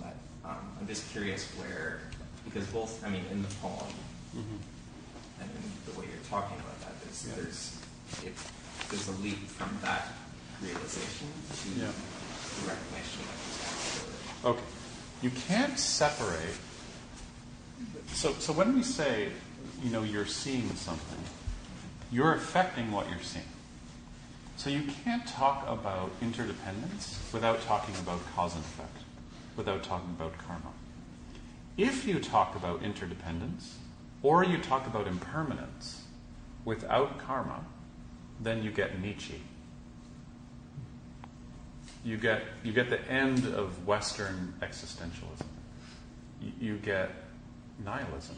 But 0.00 0.16
um, 0.48 0.72
I'm 0.80 0.86
just 0.86 1.04
curious 1.12 1.44
where, 1.60 2.00
because 2.46 2.66
both, 2.68 3.04
I 3.04 3.10
mean, 3.10 3.26
in 3.30 3.42
the 3.42 3.52
poem, 3.60 3.92
and 5.40 5.50
the 5.86 5.98
way 5.98 6.06
you're 6.06 6.24
talking 6.28 6.58
about 6.58 6.80
that, 6.80 7.00
there's 7.02 7.26
Yeah. 7.26 7.34
there's 7.36 7.76
it, 8.24 8.34
there's 8.90 9.08
a 9.08 9.12
leap 9.22 9.46
from 9.48 9.76
that 9.82 10.08
realization 10.62 11.28
to 11.62 11.68
Yeah. 11.70 11.86
the 11.86 12.68
recognition 12.68 13.20
of 13.22 13.36
responsibility. 13.46 14.44
Okay. 14.44 14.64
You 15.22 15.30
can't 15.30 15.78
separate. 15.78 16.54
So, 18.14 18.32
so 18.34 18.52
when 18.52 18.74
we 18.74 18.82
say, 18.82 19.30
you 19.82 19.90
know, 19.90 20.02
you're 20.02 20.26
seeing 20.26 20.74
something, 20.76 21.18
you're 22.10 22.34
affecting 22.34 22.90
what 22.90 23.08
you're 23.10 23.22
seeing. 23.22 23.44
So 24.56 24.70
you 24.70 24.82
can't 25.04 25.26
talk 25.26 25.68
about 25.68 26.10
interdependence 26.20 27.18
without 27.32 27.62
talking 27.62 27.94
about 27.96 28.20
cause 28.34 28.54
and 28.54 28.64
effect, 28.64 29.04
without 29.56 29.82
talking 29.84 30.10
about 30.18 30.36
karma. 30.38 30.72
If 31.76 32.06
you 32.06 32.18
talk 32.18 32.56
about 32.56 32.82
interdependence, 32.82 33.76
or 34.22 34.44
you 34.44 34.58
talk 34.58 34.86
about 34.86 35.06
impermanence 35.06 36.02
without 36.64 37.18
karma, 37.18 37.64
then 38.40 38.62
you 38.62 38.70
get 38.70 39.00
Nietzsche. 39.00 39.40
You 42.04 42.16
get, 42.16 42.42
you 42.62 42.72
get 42.72 42.90
the 42.90 43.00
end 43.10 43.46
of 43.46 43.86
Western 43.86 44.54
existentialism. 44.62 45.46
You, 46.40 46.52
you 46.60 46.76
get 46.78 47.10
nihilism. 47.84 48.36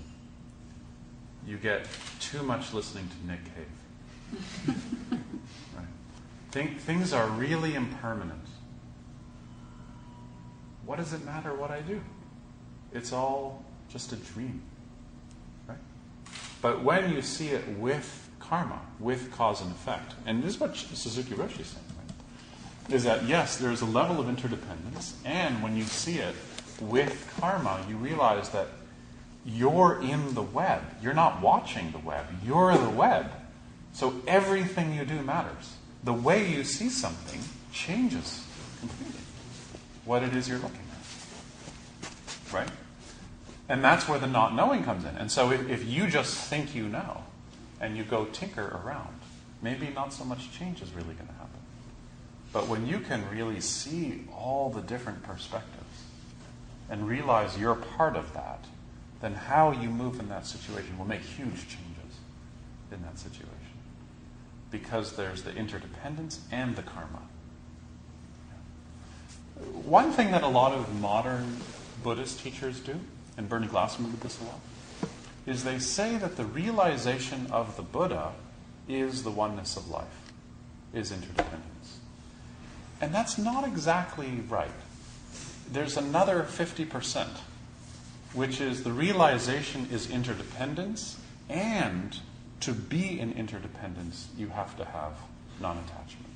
You 1.47 1.57
get 1.57 1.87
too 2.19 2.43
much 2.43 2.73
listening 2.73 3.09
to 3.09 3.27
Nick 3.27 3.41
Cave. 3.55 4.77
right? 5.77 5.87
Think, 6.51 6.81
things 6.81 7.13
are 7.13 7.27
really 7.29 7.75
impermanent. 7.75 8.45
What 10.85 10.97
does 10.97 11.13
it 11.13 11.25
matter 11.25 11.55
what 11.55 11.71
I 11.71 11.81
do? 11.81 12.01
It's 12.93 13.13
all 13.13 13.65
just 13.89 14.13
a 14.13 14.17
dream. 14.17 14.63
But 16.63 16.83
when 16.83 17.13
you 17.13 17.23
see 17.23 17.49
it 17.49 17.67
with 17.79 18.29
karma, 18.39 18.81
with 18.99 19.33
cause 19.33 19.61
and 19.63 19.71
effect, 19.71 20.15
and 20.27 20.43
this 20.43 20.55
is 20.55 20.61
what 20.61 20.77
Suzuki 20.77 21.35
Roshi 21.35 21.61
is 21.61 21.69
saying, 21.69 21.85
right? 21.99 22.95
is 22.95 23.05
that 23.05 23.25
yes, 23.25 23.57
there 23.57 23.71
is 23.71 23.81
a 23.81 23.87
level 23.87 24.21
of 24.21 24.29
interdependence, 24.29 25.17
and 25.25 25.63
when 25.63 25.77
you 25.77 25.85
see 25.85 26.19
it 26.19 26.35
with 26.81 27.33
karma, 27.41 27.85
you 27.89 27.97
realize 27.97 28.51
that 28.51 28.69
you're 29.45 30.01
in 30.03 30.35
the 30.35 30.43
web. 30.43 30.83
You're 31.03 31.15
not 31.15 31.41
watching 31.41 31.93
the 31.93 31.99
web, 31.99 32.27
you're 32.45 32.77
the 32.77 32.91
web. 32.91 33.31
So 33.93 34.21
everything 34.27 34.95
you 34.95 35.05
do 35.05 35.23
matters. 35.23 35.75
The 36.05 36.13
way 36.13 36.49
you 36.49 36.65
see 36.65 36.89
something 36.89 37.41
changes 37.73 38.45
completely 38.79 39.21
what 40.05 40.23
it 40.23 40.35
is 40.35 40.49
you're 40.49 40.59
looking 40.59 40.81
at. 40.91 42.53
Right? 42.53 42.69
And 43.71 43.85
that's 43.85 44.09
where 44.09 44.19
the 44.19 44.27
not 44.27 44.53
knowing 44.53 44.83
comes 44.83 45.05
in. 45.05 45.17
And 45.17 45.31
so 45.31 45.53
if, 45.53 45.71
if 45.71 45.87
you 45.87 46.09
just 46.09 46.35
think 46.35 46.75
you 46.75 46.89
know 46.89 47.23
and 47.81 47.97
you 47.97 48.03
go 48.03 48.25
tinker 48.25 48.83
around, 48.85 49.21
maybe 49.63 49.91
not 49.91 50.13
so 50.13 50.25
much 50.25 50.51
change 50.51 50.83
is 50.83 50.91
really 50.91 51.15
going 51.15 51.29
to 51.29 51.35
happen. 51.35 51.61
But 52.53 52.67
when 52.67 52.85
you 52.85 52.99
can 52.99 53.23
really 53.31 53.61
see 53.61 54.25
all 54.37 54.71
the 54.71 54.81
different 54.81 55.23
perspectives 55.23 56.03
and 56.91 57.07
realize 57.07 57.57
you're 57.57 57.77
part 57.77 58.17
of 58.17 58.35
that, 58.35 58.65
then 59.21 59.35
how 59.35 59.71
you 59.71 59.89
move 59.89 60.19
in 60.19 60.29
that 60.31 60.47
situation 60.47 60.99
will 60.99 61.07
make 61.07 61.21
huge 61.21 61.69
changes 61.69 62.19
in 62.91 63.01
that 63.03 63.21
situation. 63.21 63.55
Because 64.73 65.15
there's 65.15 65.45
the 65.45 65.55
interdependence 65.55 66.41
and 66.51 66.75
the 66.75 66.83
karma. 66.83 67.23
One 69.85 70.11
thing 70.11 70.33
that 70.33 70.43
a 70.43 70.49
lot 70.49 70.73
of 70.73 71.01
modern 71.01 71.59
Buddhist 72.03 72.41
teachers 72.41 72.81
do, 72.81 72.99
and 73.41 73.49
Bernie 73.49 73.69
Glassman 73.69 74.11
did 74.11 74.21
this 74.21 74.39
a 74.39 74.45
lot, 74.45 74.61
is 75.47 75.65
they 75.65 75.79
say 75.79 76.19
that 76.19 76.37
the 76.37 76.45
realization 76.45 77.47
of 77.51 77.75
the 77.77 77.83
Buddha 77.83 78.33
is 78.87 79.23
the 79.23 79.31
oneness 79.31 79.79
of 79.79 79.89
life, 79.89 80.33
is 80.93 81.11
interdependence. 81.11 82.01
And 83.01 83.15
that's 83.15 83.39
not 83.39 83.67
exactly 83.67 84.43
right. 84.47 84.69
There's 85.73 85.97
another 85.97 86.43
50%, 86.43 87.29
which 88.35 88.61
is 88.61 88.83
the 88.83 88.93
realization 88.93 89.89
is 89.91 90.11
interdependence, 90.11 91.19
and 91.49 92.19
to 92.61 92.75
be 92.75 93.19
in 93.19 93.33
interdependence, 93.33 94.29
you 94.37 94.49
have 94.49 94.77
to 94.77 94.85
have 94.85 95.15
non 95.63 95.79
attachment. 95.79 96.35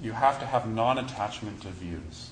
You 0.00 0.12
have 0.12 0.38
to 0.38 0.46
have 0.46 0.68
non 0.68 0.98
attachment 0.98 1.62
to 1.62 1.70
views 1.70 2.30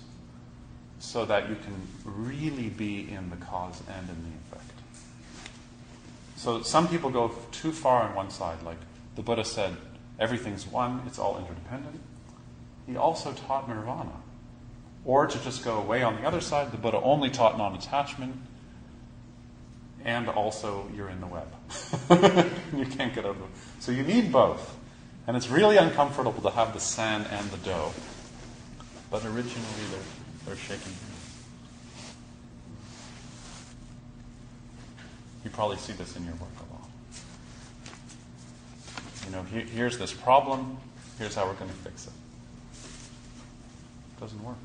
so 1.00 1.24
that 1.24 1.48
you 1.48 1.56
can 1.56 1.74
really 2.04 2.68
be 2.68 3.10
in 3.10 3.30
the 3.30 3.36
cause 3.36 3.82
and 3.88 4.08
in 4.08 4.16
the 4.22 4.56
effect. 4.56 4.70
So 6.36 6.62
some 6.62 6.88
people 6.88 7.10
go 7.10 7.32
too 7.50 7.72
far 7.72 8.02
on 8.02 8.14
one 8.14 8.30
side, 8.30 8.62
like 8.62 8.78
the 9.16 9.22
Buddha 9.22 9.44
said, 9.44 9.76
everything's 10.18 10.66
one, 10.66 11.02
it's 11.06 11.18
all 11.18 11.38
interdependent. 11.38 12.00
He 12.86 12.96
also 12.96 13.32
taught 13.32 13.68
nirvana. 13.68 14.12
Or 15.04 15.26
to 15.26 15.38
just 15.42 15.64
go 15.64 15.78
away 15.78 16.02
on 16.02 16.16
the 16.16 16.26
other 16.26 16.40
side, 16.40 16.70
the 16.70 16.76
Buddha 16.76 17.00
only 17.00 17.30
taught 17.30 17.56
non 17.56 17.74
attachment, 17.74 18.36
and 20.04 20.28
also 20.28 20.90
you're 20.94 21.08
in 21.08 21.20
the 21.20 21.26
web. 21.26 21.48
you 22.76 22.84
can't 22.86 23.14
get 23.14 23.24
out 23.24 23.36
of 23.36 23.40
it. 23.40 23.48
So 23.80 23.92
you 23.92 24.02
need 24.02 24.30
both. 24.30 24.76
And 25.26 25.36
it's 25.36 25.48
really 25.48 25.76
uncomfortable 25.76 26.42
to 26.42 26.50
have 26.50 26.72
the 26.74 26.80
san 26.80 27.22
and 27.22 27.50
the 27.50 27.56
dough. 27.58 27.92
But 29.10 29.24
originally 29.24 29.84
they're, 29.90 30.00
they're 30.46 30.56
shaking. 30.56 30.92
You 35.44 35.50
probably 35.50 35.76
see 35.78 35.92
this 35.94 36.16
in 36.16 36.24
your 36.24 36.34
work 36.34 36.50
a 36.58 36.72
lot. 36.72 36.88
You 39.26 39.32
know, 39.32 39.42
here, 39.44 39.62
here's 39.62 39.98
this 39.98 40.12
problem, 40.12 40.76
here's 41.18 41.34
how 41.34 41.46
we're 41.46 41.54
going 41.54 41.70
to 41.70 41.76
fix 41.76 42.06
it. 42.06 42.12
Doesn't 44.20 44.42
work. 44.44 44.56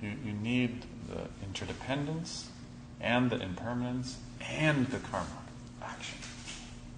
You, 0.00 0.12
you 0.24 0.32
need 0.32 0.84
the 1.08 1.28
interdependence 1.46 2.48
and 3.00 3.30
the 3.30 3.40
impermanence 3.40 4.18
and 4.40 4.86
the 4.88 4.98
karma 4.98 5.26
action. 5.82 6.18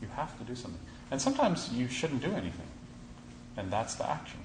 You 0.00 0.08
have 0.16 0.38
to 0.38 0.44
do 0.44 0.54
something. 0.54 0.80
And 1.10 1.20
sometimes 1.20 1.70
you 1.72 1.88
shouldn't 1.88 2.22
do 2.22 2.30
anything. 2.30 2.68
And 3.56 3.70
that's 3.70 3.94
the 3.94 4.08
action. 4.08 4.40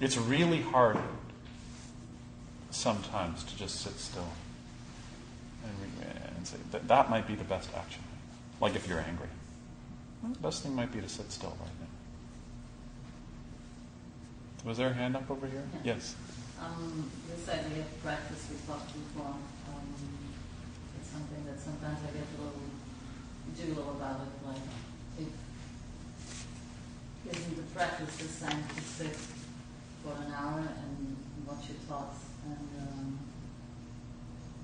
It's 0.00 0.16
really 0.16 0.60
hard 0.60 0.98
sometimes 2.70 3.42
to 3.44 3.56
just 3.56 3.80
sit 3.80 3.98
still 3.98 4.28
and, 5.64 5.74
and 6.36 6.46
say 6.46 6.58
that 6.70 6.86
that 6.88 7.10
might 7.10 7.26
be 7.26 7.34
the 7.34 7.44
best 7.44 7.70
action. 7.76 8.02
Like 8.60 8.76
if 8.76 8.86
you're 8.86 9.00
angry. 9.00 9.28
Well, 10.22 10.32
the 10.32 10.38
best 10.38 10.62
thing 10.62 10.74
might 10.74 10.92
be 10.92 11.00
to 11.00 11.08
sit 11.08 11.32
still 11.32 11.56
right 11.60 11.70
now. 11.80 11.86
Was 14.68 14.78
there 14.78 14.88
a 14.88 14.92
hand 14.92 15.16
up 15.16 15.30
over 15.30 15.46
here? 15.46 15.62
Yes. 15.84 16.14
Um, 16.60 17.10
this 17.30 17.48
idea 17.48 17.82
of 17.82 18.02
practice 18.02 18.46
we 18.50 18.56
talked 18.66 18.92
before. 18.92 19.26
Um, 19.26 19.86
it's 21.00 21.10
something 21.10 21.44
that 21.46 21.60
sometimes 21.60 21.98
I 22.02 22.10
get 22.12 22.26
a 22.26 22.42
little 22.42 22.68
jiggle 23.56 23.96
about 23.96 24.20
it. 24.20 24.46
Like, 24.46 24.62
if 25.20 25.28
isn't 27.30 27.56
the 27.56 27.62
practice 27.74 28.16
the 28.16 28.28
same 28.28 28.62
to 28.76 28.82
sit 28.82 29.16
for 30.04 30.12
an 30.26 30.32
hour 30.32 30.60
and 30.60 31.16
watch 31.46 31.68
your 31.68 31.78
thoughts, 31.88 32.18
and 32.44 32.68
um, 32.82 33.18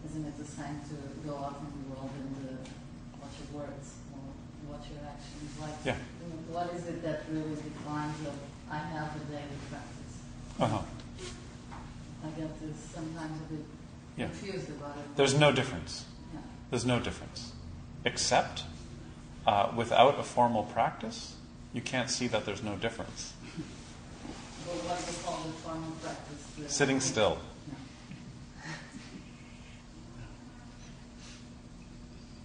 isn't 0.08 0.24
it 0.26 0.36
the 0.38 0.44
same 0.44 0.80
to 0.88 0.96
go 1.28 1.36
out 1.36 1.60
in 1.60 1.82
the 1.82 1.88
world 1.94 2.10
and 2.14 2.48
uh, 2.48 2.52
watch 3.20 3.32
your 3.40 3.60
words 3.62 3.94
or 4.12 4.72
watch 4.72 4.86
your 4.92 5.02
actions? 5.08 5.50
Like, 5.60 5.74
Yeah. 5.84 5.96
you 6.22 6.28
know, 6.28 6.54
what 6.54 6.72
is 6.74 6.86
it 6.86 7.02
that 7.02 7.24
really 7.30 7.56
defines 7.56 8.20
of 8.26 8.34
I 8.70 8.78
have 8.78 9.16
a 9.16 9.18
daily 9.30 9.58
practice? 9.70 10.14
Uh 10.60 10.66
huh. 10.66 10.82
I 12.24 12.28
get 12.40 12.60
this 12.60 12.76
sometimes 12.94 13.40
a 13.40 13.52
bit 13.52 13.64
Yeah. 14.16 14.26
confused 14.26 14.70
about 14.70 14.96
it. 14.96 15.16
There's 15.16 15.34
no 15.34 15.52
difference. 15.52 16.04
Yeah. 16.32 16.40
There's 16.70 16.86
no 16.86 16.98
difference. 17.00 17.52
Except 18.04 18.64
uh, 19.46 19.70
without 19.76 20.18
a 20.18 20.22
formal 20.22 20.62
practice, 20.64 21.34
you 21.74 21.82
can't 21.82 22.08
see 22.08 22.28
that 22.28 22.46
there's 22.46 22.62
no 22.62 22.76
difference. 22.76 23.34
But 24.64 24.76
what 24.76 24.98
we 25.06 25.12
call 25.24 25.42
the 25.44 25.52
formal 25.52 25.90
practice? 26.00 26.46
the- 26.56 26.68
Sitting 26.70 27.00
still. 27.00 27.38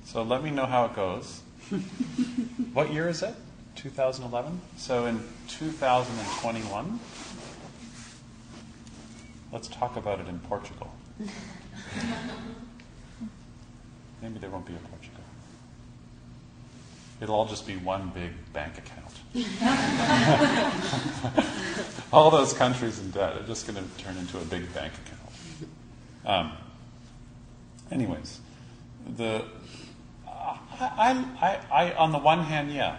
So 0.06 0.24
let 0.24 0.44
me 0.44 0.50
know 0.50 0.66
how 0.66 0.86
it 0.86 0.96
goes. 0.96 1.42
what 2.74 2.92
year 2.92 3.08
is 3.08 3.22
it? 3.22 3.36
2011? 3.76 4.60
So 4.76 5.06
in 5.06 5.24
2021, 5.48 7.00
let's 9.54 9.68
talk 9.68 9.96
about 9.96 10.20
it 10.20 10.28
in 10.28 10.40
Portugal. 10.40 10.92
Maybe 14.22 14.40
there 14.40 14.50
won't 14.50 14.66
be 14.66 14.74
a. 14.74 14.89
It'll 17.22 17.36
all 17.36 17.46
just 17.46 17.68
be 17.68 17.76
one 17.76 18.12
big 18.14 18.32
bank 18.54 18.78
account. 18.78 19.14
all 22.14 22.32
those 22.32 22.54
countries 22.54 23.00
in 23.00 23.12
debt 23.12 23.36
are 23.36 23.44
just 23.44 23.68
going 23.68 23.84
to 23.84 24.04
turn 24.04 24.16
into 24.18 24.38
a 24.38 24.46
big 24.46 24.74
bank 24.74 24.94
account. 25.06 25.20
Um, 26.26 26.54
anyways, 27.92 28.40
the 29.18 29.44
I, 30.80 31.26
I, 31.42 31.60
I, 31.72 31.94
on 31.94 32.12
the 32.12 32.18
one 32.18 32.40
hand, 32.40 32.72
yeah, 32.72 32.98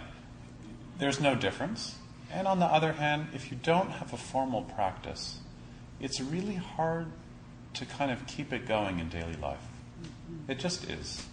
there's 0.99 1.19
no 1.19 1.35
difference. 1.35 1.95
And 2.31 2.47
on 2.47 2.59
the 2.59 2.65
other 2.65 2.93
hand, 2.93 3.27
if 3.33 3.51
you 3.51 3.57
don't 3.61 3.89
have 3.89 4.13
a 4.13 4.17
formal 4.17 4.61
practice, 4.61 5.39
it's 5.99 6.21
really 6.21 6.55
hard 6.55 7.07
to 7.73 7.85
kind 7.85 8.11
of 8.11 8.25
keep 8.27 8.53
it 8.53 8.67
going 8.67 8.99
in 8.99 9.09
daily 9.09 9.35
life. 9.35 9.65
It 10.47 10.59
just 10.59 10.89
is. 10.89 11.25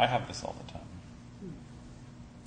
I 0.00 0.06
have 0.06 0.26
this 0.26 0.42
all 0.42 0.56
the 0.66 0.72
time. 0.72 1.52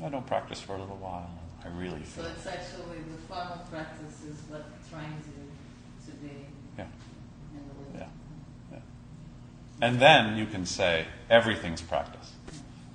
I 0.04 0.10
don't 0.10 0.26
practice 0.26 0.60
for 0.60 0.74
a 0.76 0.80
little 0.80 0.98
while. 0.98 1.30
I 1.64 1.68
really 1.80 2.04
So 2.04 2.24
feel. 2.24 2.32
it's 2.32 2.48
actually 2.48 2.98
the 3.12 3.18
formal 3.28 3.60
practice 3.70 4.24
is 4.24 4.38
what 4.50 4.66
trains 4.90 5.24
you 5.28 6.12
to 6.12 6.18
be 6.18 6.48
Yeah. 6.80 6.86
Yeah. 7.96 8.08
Yeah. 8.72 8.80
And 9.82 10.00
then 10.00 10.36
you 10.36 10.48
can 10.48 10.66
say 10.66 11.06
everything's 11.30 11.82
practice. 11.82 12.34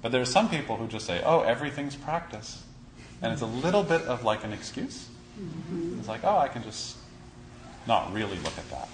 But 0.03 0.11
there 0.11 0.21
are 0.21 0.33
some 0.39 0.51
people 0.51 0.77
who 0.77 0.89
just 0.89 1.07
say, 1.07 1.23
oh, 1.25 1.41
everything's 1.43 1.95
practice. 1.95 2.65
And 3.23 3.33
it's 3.33 3.43
a 3.43 3.47
little 3.47 3.85
bit 3.85 4.03
of 4.03 4.25
like 4.25 4.43
an 4.43 4.53
excuse. 4.53 5.09
It's 5.99 6.09
like, 6.09 6.25
oh, 6.25 6.37
I 6.37 6.49
can 6.49 6.65
just 6.65 6.97
not 7.87 8.13
really 8.13 8.39
look 8.39 8.59
at 8.59 8.69
that. 8.71 8.89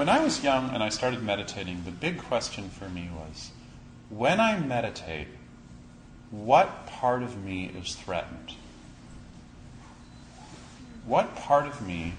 When 0.00 0.08
I 0.08 0.24
was 0.24 0.42
young 0.42 0.70
and 0.70 0.82
I 0.82 0.88
started 0.88 1.22
meditating, 1.22 1.82
the 1.84 1.90
big 1.90 2.16
question 2.22 2.70
for 2.70 2.88
me 2.88 3.10
was 3.14 3.50
when 4.08 4.40
I 4.40 4.58
meditate, 4.58 5.28
what 6.30 6.86
part 6.86 7.22
of 7.22 7.44
me 7.44 7.66
is 7.66 7.94
threatened? 7.94 8.54
What 11.04 11.36
part 11.36 11.66
of 11.66 11.86
me 11.86 12.14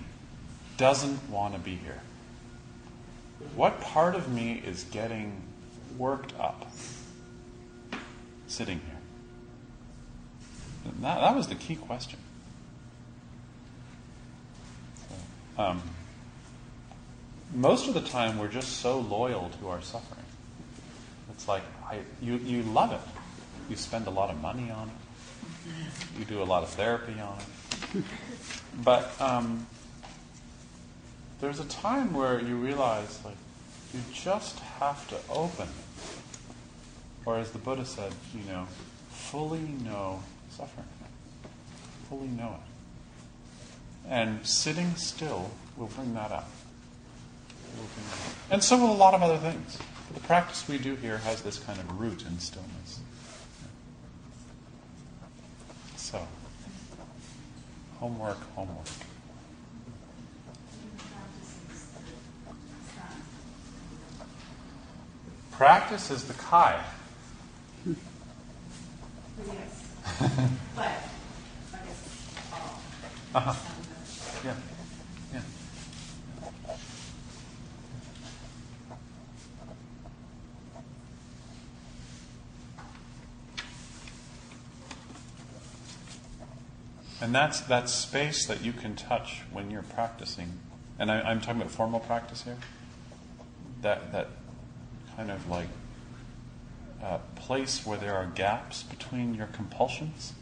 doesn't 0.78 1.28
want 1.28 1.56
to 1.56 1.60
be 1.60 1.74
here? 1.74 2.02
What 3.56 3.82
part 3.82 4.14
of 4.14 4.32
me 4.32 4.62
is 4.64 4.84
getting 4.84 5.42
worked 5.98 6.40
up 6.40 6.72
sitting 8.46 8.80
here? 8.80 9.00
That, 11.02 11.20
that 11.20 11.36
was 11.36 11.48
the 11.48 11.56
key 11.56 11.78
question. 11.78 12.20
So, 15.58 15.64
um, 15.64 15.82
most 17.54 17.88
of 17.88 17.93
the 17.93 18.02
time, 18.02 18.38
we're 18.38 18.47
just 18.47 18.78
so 18.78 18.99
loyal 18.99 19.52
to 19.60 19.70
our 19.70 19.82
suffering. 19.82 20.26
It's 21.32 21.47
like 21.47 21.64
I, 21.89 21.99
you, 22.22 22.38
you 22.38 22.64
love 22.64 22.91
it. 22.91 23.02
You 23.70 23.76
spend 23.76 24.08
a 24.08 24.12
lot 24.12 24.30
of 24.30 24.41
money 24.41 24.70
on 24.72 24.89
it. 24.89 26.20
You 26.20 26.26
do 26.26 26.41
a 26.41 26.45
lot 26.45 26.64
of 26.64 26.70
therapy 26.70 27.20
on 27.20 27.38
it. 27.95 28.04
But 28.84 29.20
um, 29.20 29.66
there's 31.39 31.60
a 31.60 31.66
time 31.66 32.14
where 32.14 32.39
you 32.39 32.56
realize, 32.56 33.20
like, 33.26 33.36
you 33.93 33.99
just 34.14 34.60
have 34.80 35.08
to 35.10 35.18
open, 35.30 35.68
or 37.26 37.38
as 37.38 37.52
the 37.52 37.60
Buddha 37.60 37.86
said, 37.86 38.14
you 38.34 38.49
know, 38.52 38.68
fully 39.10 39.60
know 39.60 40.24
suffering, 40.49 40.88
fully 42.10 42.28
know 42.28 42.56
it, 42.56 44.10
and 44.10 44.45
sitting 44.45 44.95
still 44.95 45.52
will 45.76 45.88
bring 45.88 46.14
that 46.14 46.32
up. 46.32 46.49
Will 47.78 47.84
bring 47.96 48.06
that 48.08 48.14
up. 48.14 48.36
And 48.52 48.64
so 48.64 48.78
will 48.78 48.92
a 48.92 48.94
lot 48.94 49.14
of 49.14 49.22
other 49.22 49.38
things. 49.38 49.78
But 50.08 50.22
the 50.22 50.28
practice 50.28 50.68
we 50.68 50.78
do 50.78 50.96
here 50.96 51.18
has 51.20 51.42
this 51.42 51.60
kind 51.60 51.80
of 51.80 52.00
root 52.00 52.24
in 52.26 52.40
stillness. 52.40 53.00
So, 55.96 56.28
homework, 58.00 58.40
homework. 58.56 58.88
Practice 65.52 66.10
is 66.10 66.24
the 66.24 66.34
kai. 66.34 66.84
Yes. 67.86 67.96
but 70.76 70.86
I 70.86 71.78
guess 71.86 72.50
all. 72.52 72.82
Uh-huh. 73.36 73.54
Yeah. 74.44 74.56
Yeah. 75.34 75.42
And 87.22 87.36
that's 87.36 87.62
that 87.62 87.88
space 87.88 88.48
that 88.48 88.62
you 88.62 88.74
can 88.74 88.96
touch 88.96 89.44
when 89.52 89.70
you're 89.70 89.84
practicing. 89.84 90.60
And 90.98 91.12
I, 91.12 91.22
I'm 91.22 91.40
talking 91.40 91.62
about 91.62 91.72
formal 91.72 92.00
practice 92.00 92.44
here. 92.44 92.58
That 93.82 94.12
that 94.12 94.30
kind 95.16 95.30
of 95.30 95.48
like 95.50 95.68
uh, 97.04 97.20
place 97.36 97.86
where 97.86 97.98
there 97.98 98.16
are 98.16 98.26
gaps 98.26 98.84
between 98.84 99.36
your 99.36 99.48
compulsions. 99.48 100.34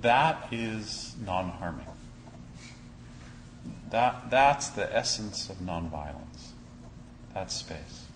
That 0.00 0.48
is 0.50 1.14
non-harming. 1.24 1.86
That 3.90 4.30
that's 4.30 4.68
the 4.68 4.94
essence 4.94 5.50
of 5.50 5.58
nonviolence. 5.58 6.52
That 7.34 7.50
space. 7.50 8.06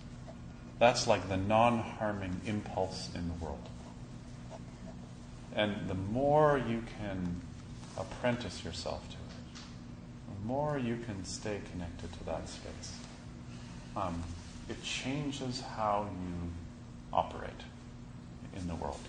That's 0.79 1.07
like 1.07 1.29
the 1.29 1.37
non-harming 1.37 2.41
impulse 2.47 3.11
in 3.15 3.29
the 3.29 3.45
world. 3.45 3.69
And 5.55 5.89
the 5.89 5.95
more 5.95 6.63
you 6.67 6.83
can 6.99 7.41
apprentice 7.99 8.65
yourself 8.65 9.07
to 9.09 9.15
it, 9.15 9.61
the 10.29 10.47
more 10.47 10.79
you 10.79 10.99
can 11.05 11.25
stay 11.25 11.61
connected 11.73 12.13
to 12.13 12.25
that 12.25 12.49
space, 12.49 12.97
um, 13.97 14.23
it 14.69 14.83
changes 14.83 15.61
how 15.61 16.09
you 16.11 16.51
operate 17.13 17.51
in 18.57 18.67
the 18.67 18.75
world. 18.75 19.01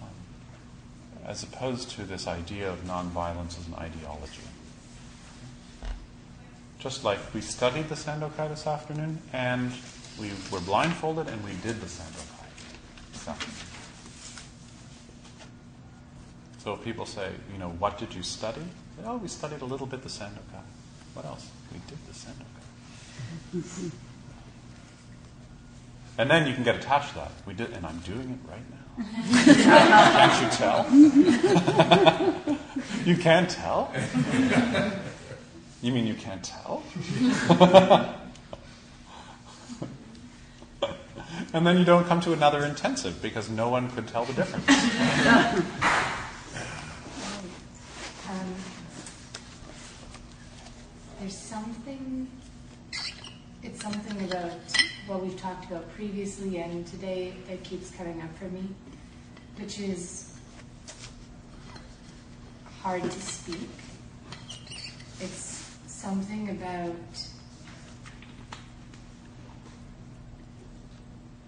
Um, 0.00 0.08
as 1.26 1.42
opposed 1.42 1.90
to 1.90 2.04
this 2.04 2.26
idea 2.26 2.70
of 2.70 2.84
nonviolence 2.84 3.58
as 3.58 3.66
an 3.66 3.74
ideology. 3.74 4.42
Just 6.78 7.04
like 7.04 7.18
we 7.34 7.40
studied 7.40 7.88
the 7.88 7.94
Sandokai 7.94 8.48
this 8.48 8.66
afternoon, 8.66 9.18
and 9.32 9.70
we 10.18 10.30
were 10.50 10.60
blindfolded 10.60 11.28
and 11.28 11.44
we 11.44 11.52
did 11.62 11.80
the 11.80 11.86
Sandokai. 11.86 12.32
So, 13.12 13.34
so 16.62 16.74
if 16.74 16.82
people 16.84 17.06
say, 17.06 17.30
you 17.52 17.58
know, 17.58 17.70
what 17.70 17.98
did 17.98 18.14
you 18.14 18.22
study? 18.22 18.60
Say, 18.96 19.02
oh, 19.06 19.16
we 19.16 19.28
studied 19.28 19.62
a 19.62 19.64
little 19.64 19.86
bit 19.86 20.02
the 20.02 20.08
Sandokai. 20.08 20.62
What 21.14 21.24
else? 21.24 21.48
We 21.72 21.80
did 21.88 21.98
the 22.06 22.12
Sandokai. 22.12 23.92
And 26.18 26.30
then 26.30 26.46
you 26.46 26.52
can 26.54 26.62
get 26.62 26.76
attached 26.76 27.08
to 27.10 27.14
that. 27.16 27.32
We 27.46 27.54
did, 27.54 27.70
and 27.70 27.86
I'm 27.86 27.98
doing 28.00 28.38
it 28.38 28.38
right 28.48 28.60
now. 28.70 28.76
can't 30.12 30.42
you 30.42 30.50
tell? 30.50 30.86
you 33.06 33.16
can't 33.16 33.48
tell? 33.48 33.90
You 35.80 35.92
mean 35.92 36.06
you 36.06 36.14
can't 36.14 36.44
tell? 36.44 36.82
and 41.54 41.66
then 41.66 41.78
you 41.78 41.84
don't 41.84 42.06
come 42.06 42.20
to 42.20 42.34
another 42.34 42.66
intensive 42.66 43.22
because 43.22 43.48
no 43.48 43.70
one 43.70 43.90
could 43.90 44.06
tell 44.06 44.26
the 44.26 44.34
difference. 44.34 44.68
Um, 48.28 48.54
there's 51.22 51.36
something, 51.38 52.26
it's 53.62 53.80
something 53.80 54.24
about 54.28 54.50
what 55.06 55.22
we've 55.22 55.40
talked 55.40 55.70
about 55.70 55.88
previously 55.94 56.58
and 56.58 56.84
today 56.84 57.32
that 57.48 57.62
keeps 57.62 57.92
coming 57.92 58.20
up 58.20 58.36
for 58.36 58.46
me, 58.46 58.66
which 59.56 59.78
is 59.78 60.34
hard 62.80 63.04
to 63.04 63.20
speak. 63.20 63.68
It's 65.20 65.70
something 65.86 66.50
about 66.50 66.96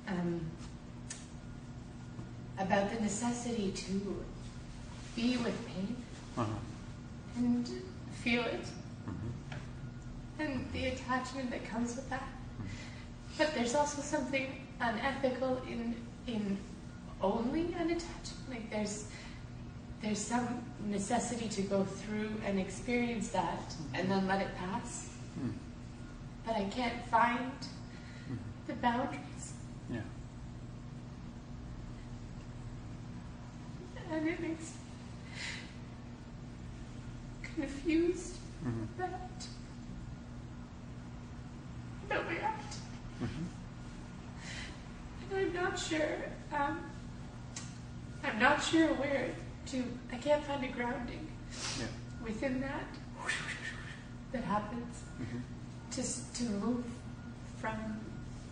um, 0.07 0.41
about 2.61 2.95
the 2.95 3.01
necessity 3.01 3.73
to 3.73 4.25
be 5.17 5.37
with 5.39 5.67
pain 5.67 5.97
Uh-huh. 6.39 6.53
and 7.39 7.69
feel 8.23 8.45
it 8.45 8.65
and 10.39 10.67
the 10.73 10.87
attachment 10.87 11.51
that 11.51 11.65
comes 11.69 11.97
with 11.97 12.09
that. 12.11 12.27
But 13.39 13.55
there's 13.55 13.75
also 13.75 14.03
something 14.03 14.47
unethical 14.81 15.61
in 15.69 15.95
in 16.27 16.59
only 17.21 17.73
an 17.75 17.91
attachment. 17.91 18.49
Like 18.49 18.71
there's 18.71 19.07
there's 20.03 20.19
some 20.19 20.63
necessity 20.87 21.49
to 21.49 21.63
go 21.63 21.85
through 21.85 22.31
and 22.45 22.59
experience 22.61 23.29
that 23.31 23.75
and 23.95 24.11
then 24.11 24.27
let 24.27 24.41
it 24.43 24.55
pass. 24.57 25.09
But 26.47 26.57
I 26.57 26.65
can't 26.65 27.07
find 27.11 27.53
the 28.67 28.75
boundaries. 28.75 29.55
Yeah. 29.91 30.01
And 34.13 34.29
it 34.29 34.41
makes 34.41 34.73
me 34.73 34.79
confused 37.57 38.37
Mhm. 38.65 38.87
that 38.99 39.47
that 42.15 42.29
we 42.29 42.39
act. 42.39 42.77
Mhm. 43.21 43.47
And 45.31 45.39
I'm 45.39 45.53
not 45.65 45.79
sure. 45.79 46.19
Um, 46.53 46.79
I'm 48.23 48.39
not 48.39 48.63
sure 48.63 48.89
where 48.95 49.35
to. 49.67 49.85
I 50.13 50.17
can't 50.19 50.45
find 50.45 50.65
a 50.65 50.69
grounding 50.69 51.29
Yeah. 51.79 51.87
within 52.23 52.61
that 52.61 52.87
that 54.33 54.45
happens 54.45 54.95
Mhm. 55.21 55.43
to 55.91 56.03
to 56.39 56.45
move 56.51 56.85
from 57.61 58.01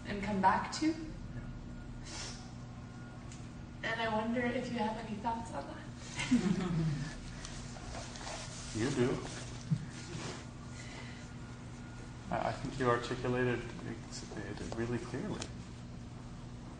and 0.09 0.23
come 0.23 0.41
back 0.41 0.73
to. 0.81 0.95
And 3.85 4.01
I 4.01 4.09
wonder 4.09 4.41
if 4.43 4.73
you 4.73 4.79
have 4.79 4.97
any 5.07 5.17
thoughts 5.19 5.51
on 5.53 5.65
that. 5.71 5.79
You 8.75 8.91
do. 8.91 9.19
I, 12.33 12.53
think 12.53 12.79
you 12.79 12.89
articulated 12.89 13.59
it 13.59 14.77
really 14.77 14.99
clearly. 14.99 15.41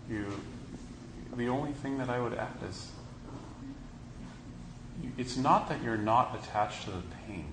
You, 0.09 0.27
the 1.37 1.49
only 1.49 1.73
thing 1.73 1.99
that 1.99 2.09
I 2.09 2.21
would 2.21 2.35
add 2.35 2.57
is, 2.69 2.91
it's 5.19 5.37
not 5.37 5.69
that 5.69 5.83
you're 5.83 5.99
not 5.99 6.39
attached 6.43 6.85
to 6.85 6.91
the 6.91 7.03
pain. 7.27 7.47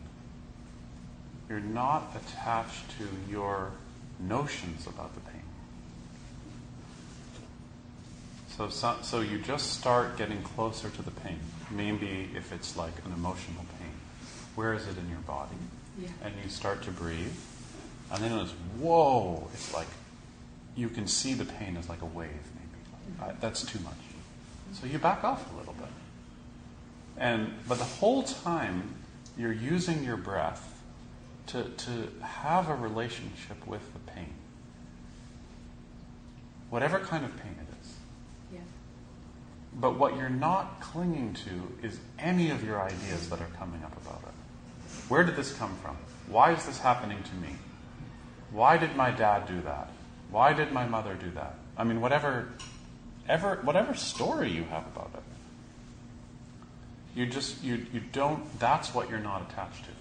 You're 1.49 1.59
not 1.59 2.15
attached 2.15 2.97
to 2.97 3.07
your 3.29 3.71
notions 4.19 4.87
about 4.87 5.13
the 5.13 5.21
pain. 5.21 5.41
So, 8.55 8.69
so, 8.69 8.97
so 9.01 9.21
you 9.21 9.39
just 9.39 9.73
start 9.79 10.17
getting 10.17 10.41
closer 10.43 10.89
to 10.89 11.01
the 11.01 11.11
pain. 11.11 11.39
Maybe 11.71 12.29
if 12.35 12.51
it's 12.51 12.77
like 12.77 12.93
an 13.05 13.13
emotional 13.13 13.65
pain, 13.79 13.91
where 14.55 14.73
is 14.73 14.87
it 14.87 14.97
in 14.97 15.09
your 15.09 15.19
body? 15.19 15.55
Yeah. 16.01 16.09
And 16.23 16.33
you 16.43 16.49
start 16.49 16.83
to 16.83 16.91
breathe, 16.91 17.33
and 18.11 18.23
then 18.23 18.31
it 18.31 18.41
was, 18.41 18.51
whoa! 18.79 19.47
It's 19.53 19.73
like 19.73 19.87
you 20.75 20.89
can 20.89 21.07
see 21.07 21.33
the 21.33 21.45
pain 21.45 21.77
as 21.77 21.89
like 21.89 22.01
a 22.01 22.05
wave. 22.05 22.29
Maybe 22.29 23.21
I, 23.21 23.33
that's 23.39 23.63
too 23.63 23.79
much. 23.79 23.93
So 24.73 24.87
you 24.87 24.97
back 24.99 25.23
off 25.23 25.51
a 25.53 25.57
little 25.57 25.73
bit. 25.73 25.89
And 27.17 27.53
but 27.67 27.77
the 27.77 27.83
whole 27.83 28.23
time 28.23 28.95
you're 29.37 29.53
using 29.53 30.03
your 30.03 30.17
breath 30.17 30.81
to 31.47 31.63
to 31.63 32.07
have 32.21 32.69
a 32.69 32.75
relationship 32.75 33.67
with 33.67 33.93
the 33.93 33.99
pain, 33.99 34.33
whatever 36.69 36.99
kind 36.99 37.25
of 37.25 37.35
pain 37.37 37.55
it 37.59 37.75
is. 37.81 37.93
Yeah. 38.53 38.59
But 39.73 39.97
what 39.97 40.15
you're 40.15 40.29
not 40.29 40.81
clinging 40.81 41.33
to 41.45 41.85
is 41.85 41.99
any 42.17 42.51
of 42.51 42.63
your 42.63 42.81
ideas 42.81 43.29
that 43.29 43.41
are 43.41 43.49
coming 43.57 43.83
up 43.83 43.95
about 44.05 44.21
it. 44.23 44.33
Where 45.09 45.23
did 45.23 45.35
this 45.35 45.53
come 45.53 45.75
from? 45.83 45.97
Why 46.27 46.53
is 46.53 46.65
this 46.65 46.79
happening 46.79 47.21
to 47.23 47.35
me? 47.35 47.55
Why 48.51 48.77
did 48.77 48.95
my 48.95 49.11
dad 49.11 49.47
do 49.47 49.61
that? 49.61 49.89
Why 50.31 50.53
did 50.53 50.71
my 50.71 50.85
mother 50.85 51.15
do 51.15 51.29
that? 51.31 51.55
I 51.77 51.83
mean, 51.83 52.01
whatever, 52.01 52.49
ever, 53.27 53.59
whatever 53.63 53.93
story 53.93 54.51
you 54.51 54.63
have 54.65 54.85
about 54.87 55.11
it, 55.13 55.23
you 57.15 57.25
just 57.25 57.63
you 57.63 57.85
you 57.91 58.01
don't. 58.11 58.59
That's 58.59 58.93
what 58.93 59.09
you're 59.09 59.19
not 59.19 59.49
attached 59.49 59.85
to. 59.85 59.91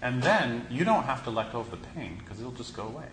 And 0.00 0.22
then 0.22 0.66
you 0.70 0.84
don't 0.84 1.04
have 1.04 1.24
to 1.24 1.30
let 1.30 1.52
go 1.52 1.60
of 1.60 1.70
the 1.70 1.76
pain 1.76 2.16
because 2.18 2.40
it'll 2.40 2.52
just 2.52 2.74
go 2.74 2.84
away. 2.84 3.06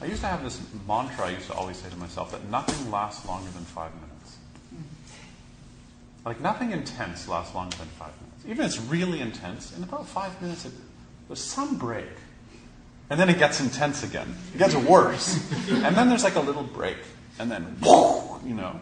I 0.00 0.06
used 0.06 0.20
to 0.20 0.26
have 0.26 0.42
this 0.42 0.60
mantra 0.86 1.26
I 1.26 1.30
used 1.30 1.46
to 1.46 1.54
always 1.54 1.78
say 1.78 1.88
to 1.88 1.96
myself 1.96 2.30
that 2.32 2.48
nothing 2.48 2.90
lasts 2.90 3.26
longer 3.26 3.50
than 3.50 3.64
five 3.64 3.92
minutes. 3.94 4.36
Like 6.24 6.40
nothing 6.40 6.72
intense 6.72 7.28
lasts 7.28 7.54
longer 7.54 7.76
than 7.76 7.88
five 7.88 8.12
minutes. 8.20 8.44
Even 8.46 8.64
if 8.64 8.72
it's 8.72 8.80
really 8.80 9.20
intense, 9.20 9.76
in 9.76 9.82
about 9.82 10.06
five 10.06 10.40
minutes, 10.40 10.64
it, 10.64 10.72
there's 11.28 11.42
some 11.42 11.76
break. 11.76 12.08
And 13.10 13.20
then 13.20 13.28
it 13.28 13.38
gets 13.38 13.60
intense 13.60 14.02
again. 14.02 14.34
It 14.54 14.58
gets 14.58 14.74
worse. 14.74 15.36
and 15.68 15.94
then 15.96 16.08
there's 16.08 16.24
like 16.24 16.36
a 16.36 16.40
little 16.40 16.62
break. 16.62 16.96
And 17.38 17.50
then, 17.50 17.76
you 18.44 18.54
know. 18.54 18.80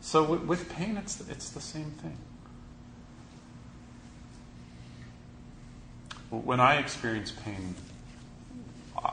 So 0.00 0.24
with, 0.24 0.42
with 0.42 0.68
pain, 0.70 0.96
it's, 0.96 1.20
it's 1.28 1.50
the 1.50 1.60
same 1.60 1.92
thing. 2.02 2.16
When 6.30 6.60
I 6.60 6.76
experience 6.76 7.30
pain, 7.30 7.74
uh, 9.02 9.10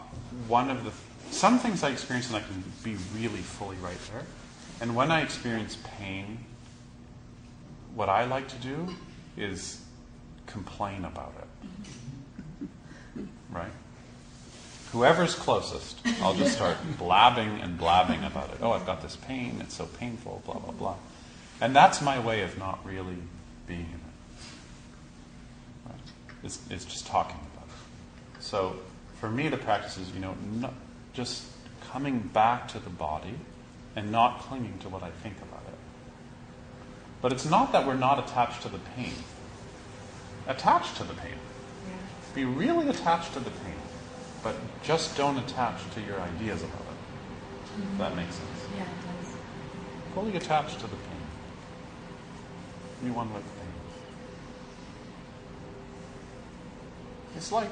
one 0.48 0.70
of 0.70 0.84
the 0.84 0.92
some 1.32 1.60
things 1.60 1.84
I 1.84 1.90
experience 1.90 2.28
and 2.28 2.38
I 2.38 2.40
can 2.40 2.64
be 2.84 2.96
really 3.14 3.42
fully 3.42 3.78
right 3.78 3.98
there. 4.12 4.24
And 4.80 4.96
when 4.96 5.12
I 5.12 5.22
experience 5.22 5.78
pain, 5.98 6.38
what 7.94 8.10
I 8.10 8.26
like 8.26 8.48
to 8.50 8.56
do 8.58 8.88
is 9.38 9.82
complain 10.46 11.04
about 11.06 11.34
it. 11.40 13.28
Right? 13.50 13.72
Whoever's 14.96 15.36
closest, 15.36 16.00
I'll 16.22 16.36
just 16.36 16.56
start 16.56 16.78
blabbing 16.98 17.60
and 17.60 17.78
blabbing 17.78 18.24
about 18.24 18.50
it. 18.52 18.60
Oh, 18.62 18.72
I've 18.72 18.86
got 18.86 19.02
this 19.02 19.18
pain, 19.18 19.58
it's 19.60 19.76
so 19.76 19.88
painful, 19.88 20.42
blah, 20.46 20.58
blah, 20.58 20.72
blah. 20.72 20.96
And 21.60 21.76
that's 21.76 22.02
my 22.02 22.18
way 22.18 22.44
of 22.44 22.58
not 22.58 22.80
really 22.86 23.18
being 23.68 23.82
in 23.82 23.86
it. 23.88 24.00
Right? 25.86 26.00
It's, 26.46 26.60
it's 26.70 26.86
just 26.86 27.06
talking 27.08 27.36
about 27.54 27.68
it. 27.68 28.42
So 28.42 28.78
for 29.20 29.30
me, 29.30 29.50
the 29.50 29.58
practice 29.58 29.98
is, 29.98 30.10
you 30.14 30.22
know, 30.22 30.34
no, 30.54 30.70
just 31.12 31.44
coming 31.92 32.20
back 32.20 32.70
to 32.70 32.80
the 32.80 32.90
body 32.90 33.36
and 33.98 34.14
not 34.14 34.40
clinging 34.40 34.80
to 34.80 34.88
what 34.88 35.04
I 35.04 35.10
think 35.10 35.36
about 35.42 35.64
it. 35.68 35.78
But 37.22 37.34
it's 37.34 37.46
not 37.46 37.74
that 37.74 37.86
we're 37.86 37.96
not 37.96 38.20
attached 38.20 38.62
to 38.62 38.70
the 38.70 38.80
pain. 38.96 39.16
Attached 40.48 40.96
to 40.96 41.04
the 41.04 41.16
pain. 41.16 41.36
Be 42.34 42.46
really 42.46 42.88
attached 42.88 43.34
to 43.34 43.42
the 43.42 43.50
pain, 43.50 43.76
but 44.46 44.56
just 44.84 45.18
don't 45.18 45.40
attach 45.40 45.82
to 45.96 46.02
your 46.02 46.22
ideas 46.22 46.62
about 46.62 46.82
it. 46.82 47.82
If 47.82 47.98
that 47.98 48.16
makes 48.16 48.36
sense. 48.36 48.50
Yeah, 48.78 48.84
it 48.84 48.88
does. 49.24 49.34
Fully 50.14 50.38
attached 50.38 50.80
to 50.82 50.84
the 50.84 50.96
pain. 50.96 51.26
Be 53.04 53.10
one 53.10 53.34
with 53.34 53.44
the 53.44 53.50
pain. 53.50 53.74
It's 57.36 57.52
like 57.52 57.72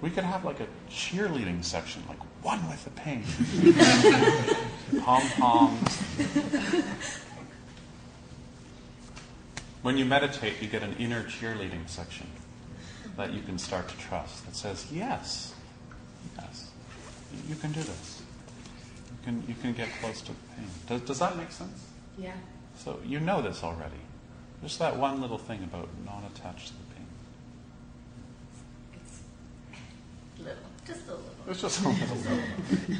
we 0.00 0.10
could 0.10 0.24
have 0.24 0.44
like 0.44 0.58
a 0.58 0.66
cheerleading 0.90 1.64
section, 1.64 2.02
like 2.08 2.18
one 2.42 2.68
with 2.68 2.82
the 2.82 2.90
pain. 2.90 3.22
Pom 5.04 5.22
poms. 5.38 6.02
When 9.82 9.96
you 9.96 10.04
meditate, 10.04 10.60
you 10.60 10.66
get 10.66 10.82
an 10.82 10.96
inner 10.98 11.22
cheerleading 11.22 11.88
section 11.88 12.26
that 13.18 13.34
you 13.34 13.42
can 13.42 13.58
start 13.58 13.88
to 13.88 13.98
trust 13.98 14.46
that 14.46 14.54
says, 14.56 14.86
yes, 14.92 15.52
yes, 16.38 16.70
you 17.48 17.56
can 17.56 17.72
do 17.72 17.80
this. 17.80 18.22
You 19.10 19.16
can, 19.24 19.44
you 19.48 19.54
can 19.60 19.72
get 19.72 19.88
close 20.00 20.20
to 20.22 20.28
the 20.32 20.38
pain. 20.56 20.66
Does, 20.86 21.00
does 21.02 21.18
that 21.18 21.36
make 21.36 21.50
sense? 21.50 21.84
Yeah. 22.16 22.32
So 22.76 23.00
you 23.04 23.18
know 23.20 23.42
this 23.42 23.62
already. 23.64 24.00
Just 24.62 24.78
that 24.78 24.96
one 24.96 25.20
little 25.20 25.36
thing 25.38 25.62
about 25.64 25.88
non 26.06 26.22
attached 26.32 26.68
to 26.68 26.72
the 26.74 26.94
pain. 26.94 27.06
It's 28.94 29.20
little, 30.38 30.56
just 30.86 31.08
a 31.08 31.10
little. 31.10 31.24
It's 31.48 31.60
just 31.60 31.84
a 31.84 31.88
little. 31.88 32.98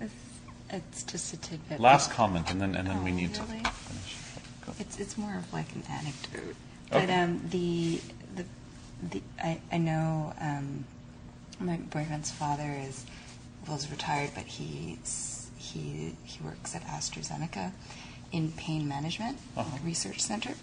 It's, 0.00 0.14
it's 0.70 1.02
just 1.04 1.32
a 1.34 1.36
tidbit. 1.38 1.80
Last 1.80 2.10
comment, 2.10 2.50
and 2.50 2.60
then 2.60 2.74
and 2.76 2.86
then 2.86 3.02
we 3.04 3.10
Oh, 3.10 3.14
need 3.14 3.34
to 3.34 3.42
finish. 3.42 4.16
Go. 4.66 4.72
It's 4.78 4.98
it's 4.98 5.16
more 5.18 5.34
of 5.36 5.50
like 5.52 5.70
an 5.74 5.82
anecdote. 5.90 6.56
But 6.90 7.04
Okay. 7.04 7.14
um, 7.22 7.40
the 7.50 8.00
the 9.02 9.22
I 9.42 9.60
I 9.72 9.78
know 9.78 10.32
um, 10.40 10.84
my 11.60 11.76
boyfriend's 11.76 12.30
father 12.30 12.76
is 12.86 13.04
is 13.72 13.90
retired, 13.90 14.30
but 14.34 14.44
he's 14.44 15.50
he 15.56 16.14
he 16.24 16.42
works 16.44 16.74
at 16.74 16.82
AstraZeneca 16.86 17.72
in 18.32 18.52
pain 18.52 18.86
management 18.88 19.38
Uh-huh. 19.56 19.78
research 19.84 20.20
center, 20.20 20.54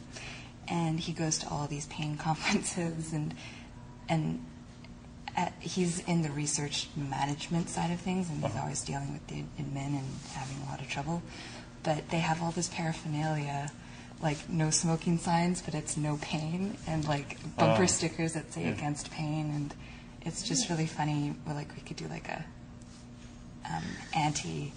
and 0.67 0.99
he 0.99 1.11
goes 1.13 1.37
to 1.39 1.47
all 1.49 1.67
these 1.67 1.85
pain 1.87 2.17
conferences 2.27 3.13
and 3.13 3.33
and. 4.09 4.45
At, 5.35 5.51
he's 5.59 5.97
in 6.01 6.21
the 6.21 6.29
research 6.29 6.89
management 6.95 7.67
side 7.67 7.89
of 7.89 7.99
things, 7.99 8.29
and 8.29 8.37
he's 8.43 8.51
Uh-huh. 8.53 8.61
always 8.61 8.83
dealing 8.83 9.13
with 9.13 9.25
the 9.25 9.41
admin 9.59 9.97
and 9.97 10.07
having 10.33 10.57
a 10.61 10.69
lot 10.69 10.79
of 10.79 10.87
trouble. 10.87 11.23
But 11.81 12.09
they 12.11 12.19
have 12.19 12.39
all 12.43 12.51
this 12.51 12.67
paraphernalia, 12.69 13.71
like 14.23 14.49
no 14.49 14.69
smoking 14.71 15.17
signs, 15.19 15.61
but 15.61 15.75
it's 15.75 15.97
no 15.97 16.17
pain, 16.21 16.77
and 16.87 17.05
like 17.07 17.37
bumper 17.57 17.83
Oh. 17.83 17.85
stickers 17.87 18.33
that 18.33 18.51
say 18.53 18.63
Yeah. 18.63 18.71
against 18.71 19.11
pain, 19.11 19.51
and 19.53 19.73
it's 20.21 20.41
just 20.43 20.69
really 20.69 20.87
funny. 20.87 21.35
Well, 21.45 21.55
like 21.55 21.75
we 21.75 21.81
could 21.81 21.97
do 21.97 22.07
like 22.07 22.27
a 22.29 22.43
um, 23.69 23.83
anti 24.15 24.71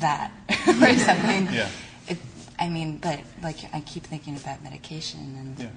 that 0.00 0.30
or 0.68 0.94
something. 0.98 1.48
Yeah. 1.52 1.68
It, 2.08 2.18
I 2.58 2.68
mean, 2.68 2.98
but 2.98 3.20
like 3.42 3.56
I 3.74 3.80
keep 3.80 4.04
thinking 4.04 4.36
about 4.36 4.62
medication 4.62 5.36
and 5.38 5.58
Yeah. 5.58 5.68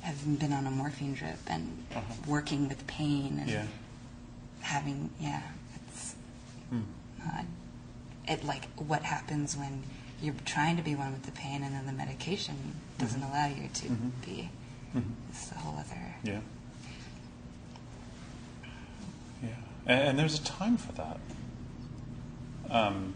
having 0.00 0.34
been 0.36 0.52
on 0.52 0.66
a 0.66 0.70
morphine 0.70 1.14
drip 1.14 1.38
and 1.46 1.84
Uh-huh. 1.94 2.02
working 2.26 2.68
with 2.68 2.84
pain 2.86 3.38
and 3.40 3.48
Yeah. 3.48 3.66
having 4.60 5.10
yeah, 5.20 5.42
it's 5.76 6.14
Hmm. 6.70 6.80
not 7.24 7.44
it 8.26 8.44
like 8.44 8.66
what 8.76 9.02
happens 9.02 9.56
when 9.56 9.82
you're 10.24 10.34
trying 10.44 10.76
to 10.76 10.82
be 10.82 10.94
one 10.94 11.12
with 11.12 11.24
the 11.24 11.32
pain 11.32 11.62
and 11.62 11.74
then 11.74 11.86
the 11.86 11.92
medication 11.92 12.54
doesn't 12.98 13.20
Mhm. 13.20 13.30
allow 13.30 13.46
you 13.46 13.68
to 13.68 13.88
Mhm. 13.88 14.10
be. 14.24 14.50
Mhm. 14.94 15.02
It's 15.30 15.52
a 15.52 15.56
whole 15.58 15.76
other. 15.78 16.16
Yeah. 16.22 16.40
Yeah. 19.42 19.48
And, 19.86 20.00
and 20.08 20.18
there's 20.18 20.38
a 20.38 20.42
time 20.44 20.76
for 20.76 20.92
that. 20.92 21.18
Um, 22.70 23.14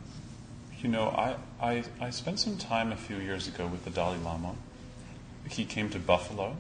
you 0.83 0.89
know, 0.89 1.09
I, 1.09 1.37
I, 1.61 1.85
I 2.01 2.11
spent 2.11 2.39
some 2.41 2.57
time 2.57 2.93
a 2.93 2.97
few 2.97 3.17
years 3.17 3.49
ago 3.49 3.67
with 3.67 3.85
the 3.85 3.91
Dalai 3.91 4.19
Lama. 4.19 4.55
He 5.49 5.65
came 5.65 5.89
to 5.91 5.99
Buffalo, 5.99 6.57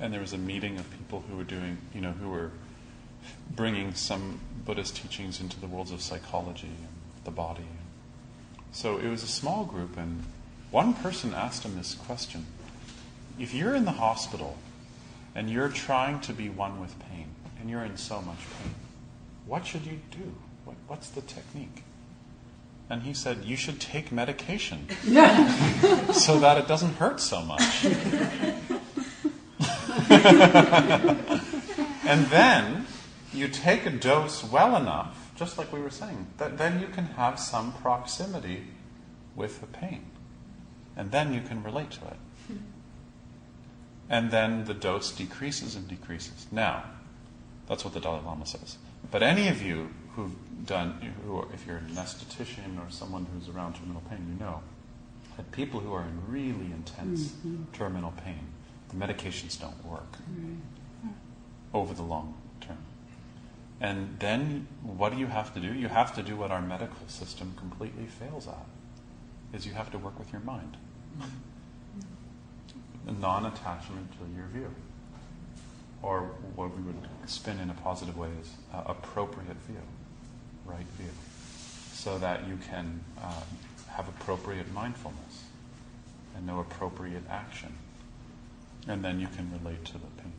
and 0.00 0.12
there 0.12 0.20
was 0.20 0.32
a 0.32 0.38
meeting 0.38 0.78
of 0.78 0.90
people 0.90 1.22
who 1.28 1.36
were 1.36 1.44
doing, 1.44 1.78
you 1.94 2.00
know, 2.00 2.12
who 2.12 2.30
were 2.30 2.50
bringing 3.54 3.94
some 3.94 4.40
Buddhist 4.64 4.96
teachings 4.96 5.40
into 5.40 5.60
the 5.60 5.66
worlds 5.66 5.90
of 5.92 6.00
psychology 6.00 6.66
and 6.68 6.88
the 7.24 7.30
body. 7.30 7.66
So 8.72 8.98
it 8.98 9.08
was 9.08 9.22
a 9.22 9.28
small 9.28 9.64
group, 9.64 9.96
and 9.96 10.24
one 10.70 10.94
person 10.94 11.34
asked 11.34 11.62
him 11.64 11.76
this 11.76 11.94
question 11.94 12.46
If 13.38 13.54
you're 13.54 13.74
in 13.74 13.84
the 13.84 13.92
hospital 13.92 14.56
and 15.34 15.48
you're 15.50 15.68
trying 15.68 16.20
to 16.20 16.32
be 16.32 16.48
one 16.48 16.80
with 16.80 16.98
pain, 16.98 17.28
and 17.60 17.70
you're 17.70 17.84
in 17.84 17.96
so 17.96 18.20
much 18.20 18.38
pain, 18.38 18.74
what 19.46 19.66
should 19.66 19.86
you 19.86 20.00
do? 20.10 20.34
What, 20.64 20.76
what's 20.88 21.08
the 21.10 21.20
technique? 21.20 21.84
And 22.90 23.02
he 23.02 23.14
said, 23.14 23.44
You 23.44 23.56
should 23.56 23.80
take 23.80 24.10
medication 24.10 24.88
so 26.12 26.40
that 26.40 26.58
it 26.58 26.66
doesn't 26.66 26.94
hurt 26.94 27.20
so 27.20 27.42
much. 27.42 27.84
and 32.04 32.26
then 32.26 32.86
you 33.32 33.48
take 33.48 33.86
a 33.86 33.90
dose 33.90 34.44
well 34.44 34.76
enough, 34.76 35.21
just 35.42 35.58
like 35.58 35.72
we 35.72 35.80
were 35.80 35.90
saying, 35.90 36.28
that 36.38 36.56
then 36.56 36.80
you 36.80 36.86
can 36.86 37.04
have 37.04 37.36
some 37.36 37.72
proximity 37.72 38.62
with 39.34 39.60
the 39.60 39.66
pain. 39.66 40.04
And 40.96 41.10
then 41.10 41.34
you 41.34 41.40
can 41.40 41.64
relate 41.64 41.90
to 41.92 42.06
it. 42.06 42.16
And 44.08 44.30
then 44.30 44.66
the 44.66 44.74
dose 44.74 45.10
decreases 45.10 45.74
and 45.74 45.88
decreases. 45.88 46.46
Now, 46.52 46.84
that's 47.66 47.84
what 47.84 47.92
the 47.92 47.98
Dalai 47.98 48.22
Lama 48.24 48.46
says. 48.46 48.78
But 49.10 49.24
any 49.24 49.48
of 49.48 49.60
you 49.60 49.88
who've 50.14 50.36
done, 50.64 50.92
who 51.26 51.38
are, 51.38 51.46
if 51.52 51.66
you're 51.66 51.78
an 51.78 51.88
esthetician 51.96 52.78
or 52.78 52.88
someone 52.90 53.26
who's 53.32 53.48
around 53.48 53.74
terminal 53.74 54.02
pain, 54.08 54.24
you 54.32 54.38
know 54.44 54.60
that 55.36 55.50
people 55.50 55.80
who 55.80 55.92
are 55.92 56.02
in 56.02 56.22
really 56.28 56.66
intense 56.70 57.32
Mhm. 57.44 57.64
terminal 57.72 58.12
pain, 58.24 58.46
the 58.90 58.94
medications 58.94 59.58
don't 59.58 59.84
work 59.84 60.18
over 61.74 61.94
the 61.94 62.02
long. 62.02 62.34
And 63.82 64.16
then 64.20 64.68
what 64.80 65.12
do 65.12 65.18
you 65.18 65.26
have 65.26 65.52
to 65.54 65.60
do? 65.60 65.74
You 65.74 65.88
have 65.88 66.14
to 66.14 66.22
do 66.22 66.36
what 66.36 66.52
our 66.52 66.62
medical 66.62 67.08
system 67.08 67.52
completely 67.58 68.06
fails 68.06 68.46
at. 68.46 68.64
Is 69.52 69.66
you 69.66 69.72
have 69.72 69.90
to 69.90 69.98
work 69.98 70.16
with 70.20 70.32
your 70.32 70.40
mind. 70.42 70.76
A 73.08 73.12
non-attachment 73.12 74.12
to 74.12 74.36
your 74.36 74.46
view. 74.46 74.70
Or 76.00 76.20
what 76.54 76.76
we 76.76 76.82
would 76.82 77.08
spin 77.26 77.58
in 77.58 77.70
a 77.70 77.74
positive 77.74 78.16
way 78.16 78.30
is 78.40 78.52
uh, 78.72 78.84
appropriate 78.86 79.56
view, 79.66 79.82
right 80.64 80.86
view. 80.96 81.10
So 81.92 82.18
that 82.18 82.46
you 82.46 82.58
can 82.68 83.00
um, 83.20 83.32
have 83.88 84.08
appropriate 84.08 84.72
mindfulness 84.72 85.46
and 86.36 86.46
know 86.46 86.60
appropriate 86.60 87.24
action. 87.28 87.74
And 88.86 89.04
then 89.04 89.18
you 89.18 89.26
can 89.26 89.50
relate 89.52 89.84
to 89.86 89.94
the 89.94 90.06
pain. 90.22 90.32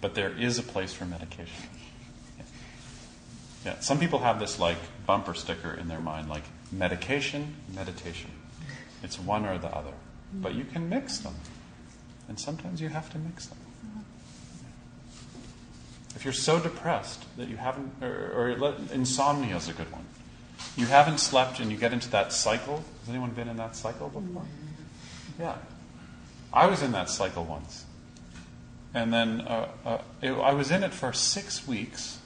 But 0.00 0.14
there 0.14 0.30
is 0.30 0.58
a 0.58 0.62
place 0.62 0.92
for 0.92 1.04
medication. 1.04 1.68
Yeah, 3.64 3.80
some 3.80 3.98
people 3.98 4.20
have 4.20 4.38
this 4.38 4.58
like 4.58 4.78
bumper 5.06 5.34
sticker 5.34 5.74
in 5.74 5.88
their 5.88 6.00
mind, 6.00 6.28
like 6.28 6.44
medication, 6.70 7.56
meditation. 7.74 8.30
It's 9.02 9.18
one 9.18 9.44
or 9.44 9.58
the 9.58 9.68
other, 9.68 9.90
mm-hmm. 9.90 10.42
but 10.42 10.54
you 10.54 10.64
can 10.64 10.88
mix 10.88 11.18
them, 11.18 11.34
and 12.28 12.38
sometimes 12.38 12.80
you 12.80 12.88
have 12.88 13.10
to 13.10 13.18
mix 13.18 13.46
them. 13.46 13.58
Mm-hmm. 13.86 14.00
If 16.16 16.24
you're 16.24 16.32
so 16.32 16.60
depressed 16.60 17.24
that 17.36 17.48
you 17.48 17.56
haven't, 17.56 17.92
or, 18.00 18.32
or 18.34 18.48
insomnia 18.92 19.56
is 19.56 19.68
a 19.68 19.72
good 19.72 19.90
one. 19.92 20.04
You 20.76 20.86
haven't 20.86 21.18
slept 21.18 21.60
and 21.60 21.70
you 21.70 21.76
get 21.76 21.92
into 21.92 22.10
that 22.10 22.32
cycle. 22.32 22.82
Has 23.00 23.08
anyone 23.08 23.30
been 23.30 23.48
in 23.48 23.56
that 23.56 23.76
cycle 23.76 24.08
before? 24.08 24.42
Mm-hmm. 24.42 25.42
Yeah. 25.42 25.56
I 26.52 26.66
was 26.66 26.82
in 26.82 26.92
that 26.92 27.10
cycle 27.10 27.44
once. 27.44 27.84
And 28.94 29.12
then 29.12 29.42
uh, 29.42 29.68
uh, 29.84 29.98
it, 30.22 30.32
I 30.32 30.52
was 30.52 30.70
in 30.70 30.82
it 30.82 30.92
for 30.92 31.12
six 31.12 31.66
weeks 31.66 32.18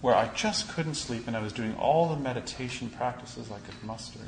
where 0.00 0.14
I 0.14 0.28
just 0.34 0.68
couldn't 0.68 0.94
sleep 0.94 1.26
and 1.26 1.36
I 1.36 1.40
was 1.40 1.52
doing 1.52 1.74
all 1.76 2.08
the 2.08 2.16
meditation 2.16 2.90
practices 2.90 3.50
I 3.50 3.58
could 3.60 3.82
muster. 3.82 4.20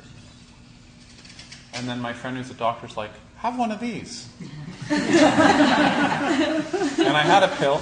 And 1.73 1.87
then 1.87 1.99
my 1.99 2.13
friend 2.13 2.35
who's 2.37 2.49
a 2.49 2.55
doctor's 2.55 2.97
like, 2.97 3.11
have 3.37 3.57
one 3.57 3.71
of 3.71 3.79
these. 3.79 4.27
and 4.89 4.99
I 7.15 7.21
had 7.23 7.43
a 7.43 7.49
pill, 7.57 7.79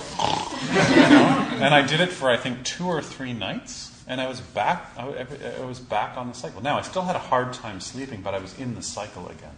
you 0.89 1.09
know, 1.09 1.63
and 1.63 1.73
I 1.73 1.81
did 1.87 2.01
it 2.01 2.09
for 2.09 2.29
I 2.29 2.35
think 2.35 2.63
two 2.65 2.85
or 2.85 3.01
three 3.01 3.31
nights, 3.31 4.03
and 4.05 4.19
I 4.19 4.27
was 4.27 4.41
back. 4.41 4.91
I, 4.97 5.25
I 5.61 5.63
was 5.63 5.79
back 5.79 6.17
on 6.17 6.27
the 6.27 6.33
cycle. 6.33 6.61
Now 6.61 6.77
I 6.77 6.81
still 6.81 7.03
had 7.03 7.15
a 7.15 7.19
hard 7.19 7.53
time 7.53 7.79
sleeping, 7.79 8.21
but 8.21 8.33
I 8.33 8.39
was 8.39 8.57
in 8.59 8.75
the 8.75 8.81
cycle 8.81 9.29
again. 9.29 9.55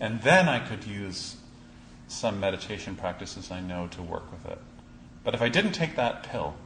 And 0.00 0.20
then 0.22 0.48
I 0.48 0.58
could 0.58 0.84
use 0.84 1.36
some 2.08 2.40
meditation 2.40 2.96
practices 2.96 3.50
I 3.50 3.60
know 3.60 3.86
to 3.88 4.02
work 4.02 4.30
with 4.32 4.50
it. 4.50 4.58
But 5.24 5.34
if 5.34 5.42
I 5.42 5.48
didn't 5.48 5.72
take 5.72 5.96
that 5.96 6.22
pill, 6.24 6.56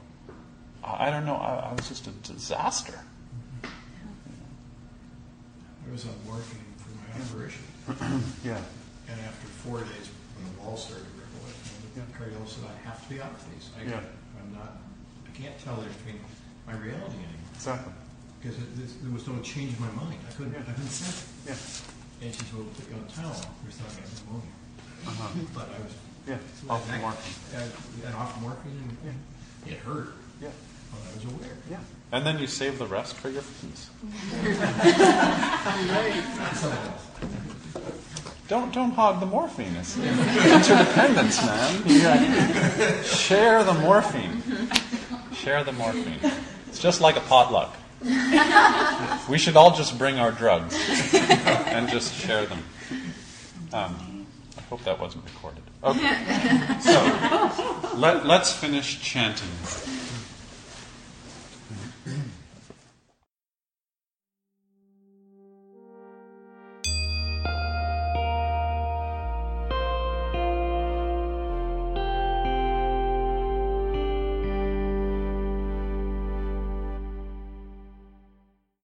I, 0.82 1.08
I 1.08 1.10
don't 1.10 1.26
know. 1.26 1.34
I, 1.36 1.70
I 1.70 1.72
was 1.74 1.88
just 1.88 2.06
a 2.06 2.10
disaster. 2.10 2.98
I 3.64 3.68
was 5.90 6.06
on 6.06 6.14
morphine 6.24 6.60
for 6.78 6.90
my 6.96 7.24
operation. 7.24 7.64
yeah. 8.44 8.60
And 9.10 9.20
after 9.20 9.46
four 9.66 9.80
days, 9.80 10.08
when 10.38 10.54
the 10.54 10.62
wall 10.62 10.76
started 10.76 11.04
to 11.04 11.10
ripple, 11.18 11.42
the 11.94 12.00
cardiologist 12.16 12.60
said, 12.60 12.70
I 12.70 12.88
have 12.88 13.02
to 13.02 13.08
be 13.12 13.20
off 13.20 13.44
these. 13.52 13.68
I, 13.78 13.90
Yeah. 13.90 14.00
I'm 14.40 14.54
not, 14.54 14.78
I 15.26 15.36
can't 15.36 15.58
tell 15.58 15.74
the 15.76 15.82
difference 15.82 16.02
between 16.02 16.20
my 16.66 16.74
reality 16.74 17.18
anymore. 17.18 17.52
Exactly. 17.54 17.92
Because 18.40 18.56
it, 18.58 18.76
this, 18.76 18.94
there 19.02 19.12
was 19.12 19.26
no 19.26 19.38
change 19.42 19.74
in 19.76 19.80
my 19.80 19.90
mind. 19.92 20.18
I 20.26 20.32
couldn't, 20.32 20.54
I 20.56 20.62
couldn't 20.62 20.88
sense 20.88 21.26
it. 21.26 21.50
Yeah. 21.50 22.26
And 22.26 22.34
she 22.34 22.40
said, 22.46 22.54
well, 22.54 22.66
put 22.78 22.88
you 22.88 22.94
on 22.94 23.04
Tylenol. 23.10 23.46
We 23.66 23.70
thought 23.74 23.90
I 23.90 24.00
had 24.00 24.10
pneumonia. 24.22 24.61
Uh-huh. 25.06 25.28
But 25.54 25.68
I 25.68 25.78
was. 25.82 25.92
Yeah, 26.28 26.38
so 26.62 26.70
off 26.72 26.90
I- 26.90 26.98
morphine. 26.98 27.34
I- 27.56 28.06
And 28.06 28.14
off 28.14 28.40
morphine, 28.40 28.96
and 29.06 29.18
it 29.66 29.78
hurt. 29.78 30.12
Yeah. 30.40 30.48
But 30.90 31.00
I 31.10 31.14
was 31.16 31.24
aware. 31.24 31.56
Yeah. 31.70 31.78
And 32.12 32.26
then 32.26 32.38
you 32.38 32.46
save 32.46 32.78
the 32.78 32.86
rest 32.86 33.16
for 33.16 33.30
your 33.30 33.42
friends. 33.42 33.90
Don't 38.48 38.72
don't 38.74 38.90
hog 38.92 39.20
the 39.20 39.26
morphine. 39.26 39.74
It's 39.76 39.96
interdependence, 39.96 41.40
man. 41.44 41.82
You 41.86 42.02
got- 42.02 43.04
share 43.06 43.64
the 43.64 43.72
morphine. 43.74 44.42
Share 45.34 45.64
the 45.64 45.72
morphine. 45.72 46.18
It's 46.68 46.78
just 46.78 47.00
like 47.00 47.16
a 47.16 47.20
potluck. 47.20 47.74
We 49.28 49.38
should 49.38 49.56
all 49.56 49.74
just 49.74 49.96
bring 49.96 50.18
our 50.18 50.32
drugs 50.32 50.76
and 51.14 51.88
just 51.88 52.12
share 52.14 52.44
them. 52.46 52.62
Um, 53.72 53.96
I 53.96 54.11
hope 54.72 54.84
that 54.84 54.98
wasn't 54.98 55.22
recorded. 55.26 55.62
Okay. 55.84 56.16
So 56.80 56.92
let, 57.98 58.24
let's 58.24 58.54
finish 58.54 59.02
chanting. 59.02 59.50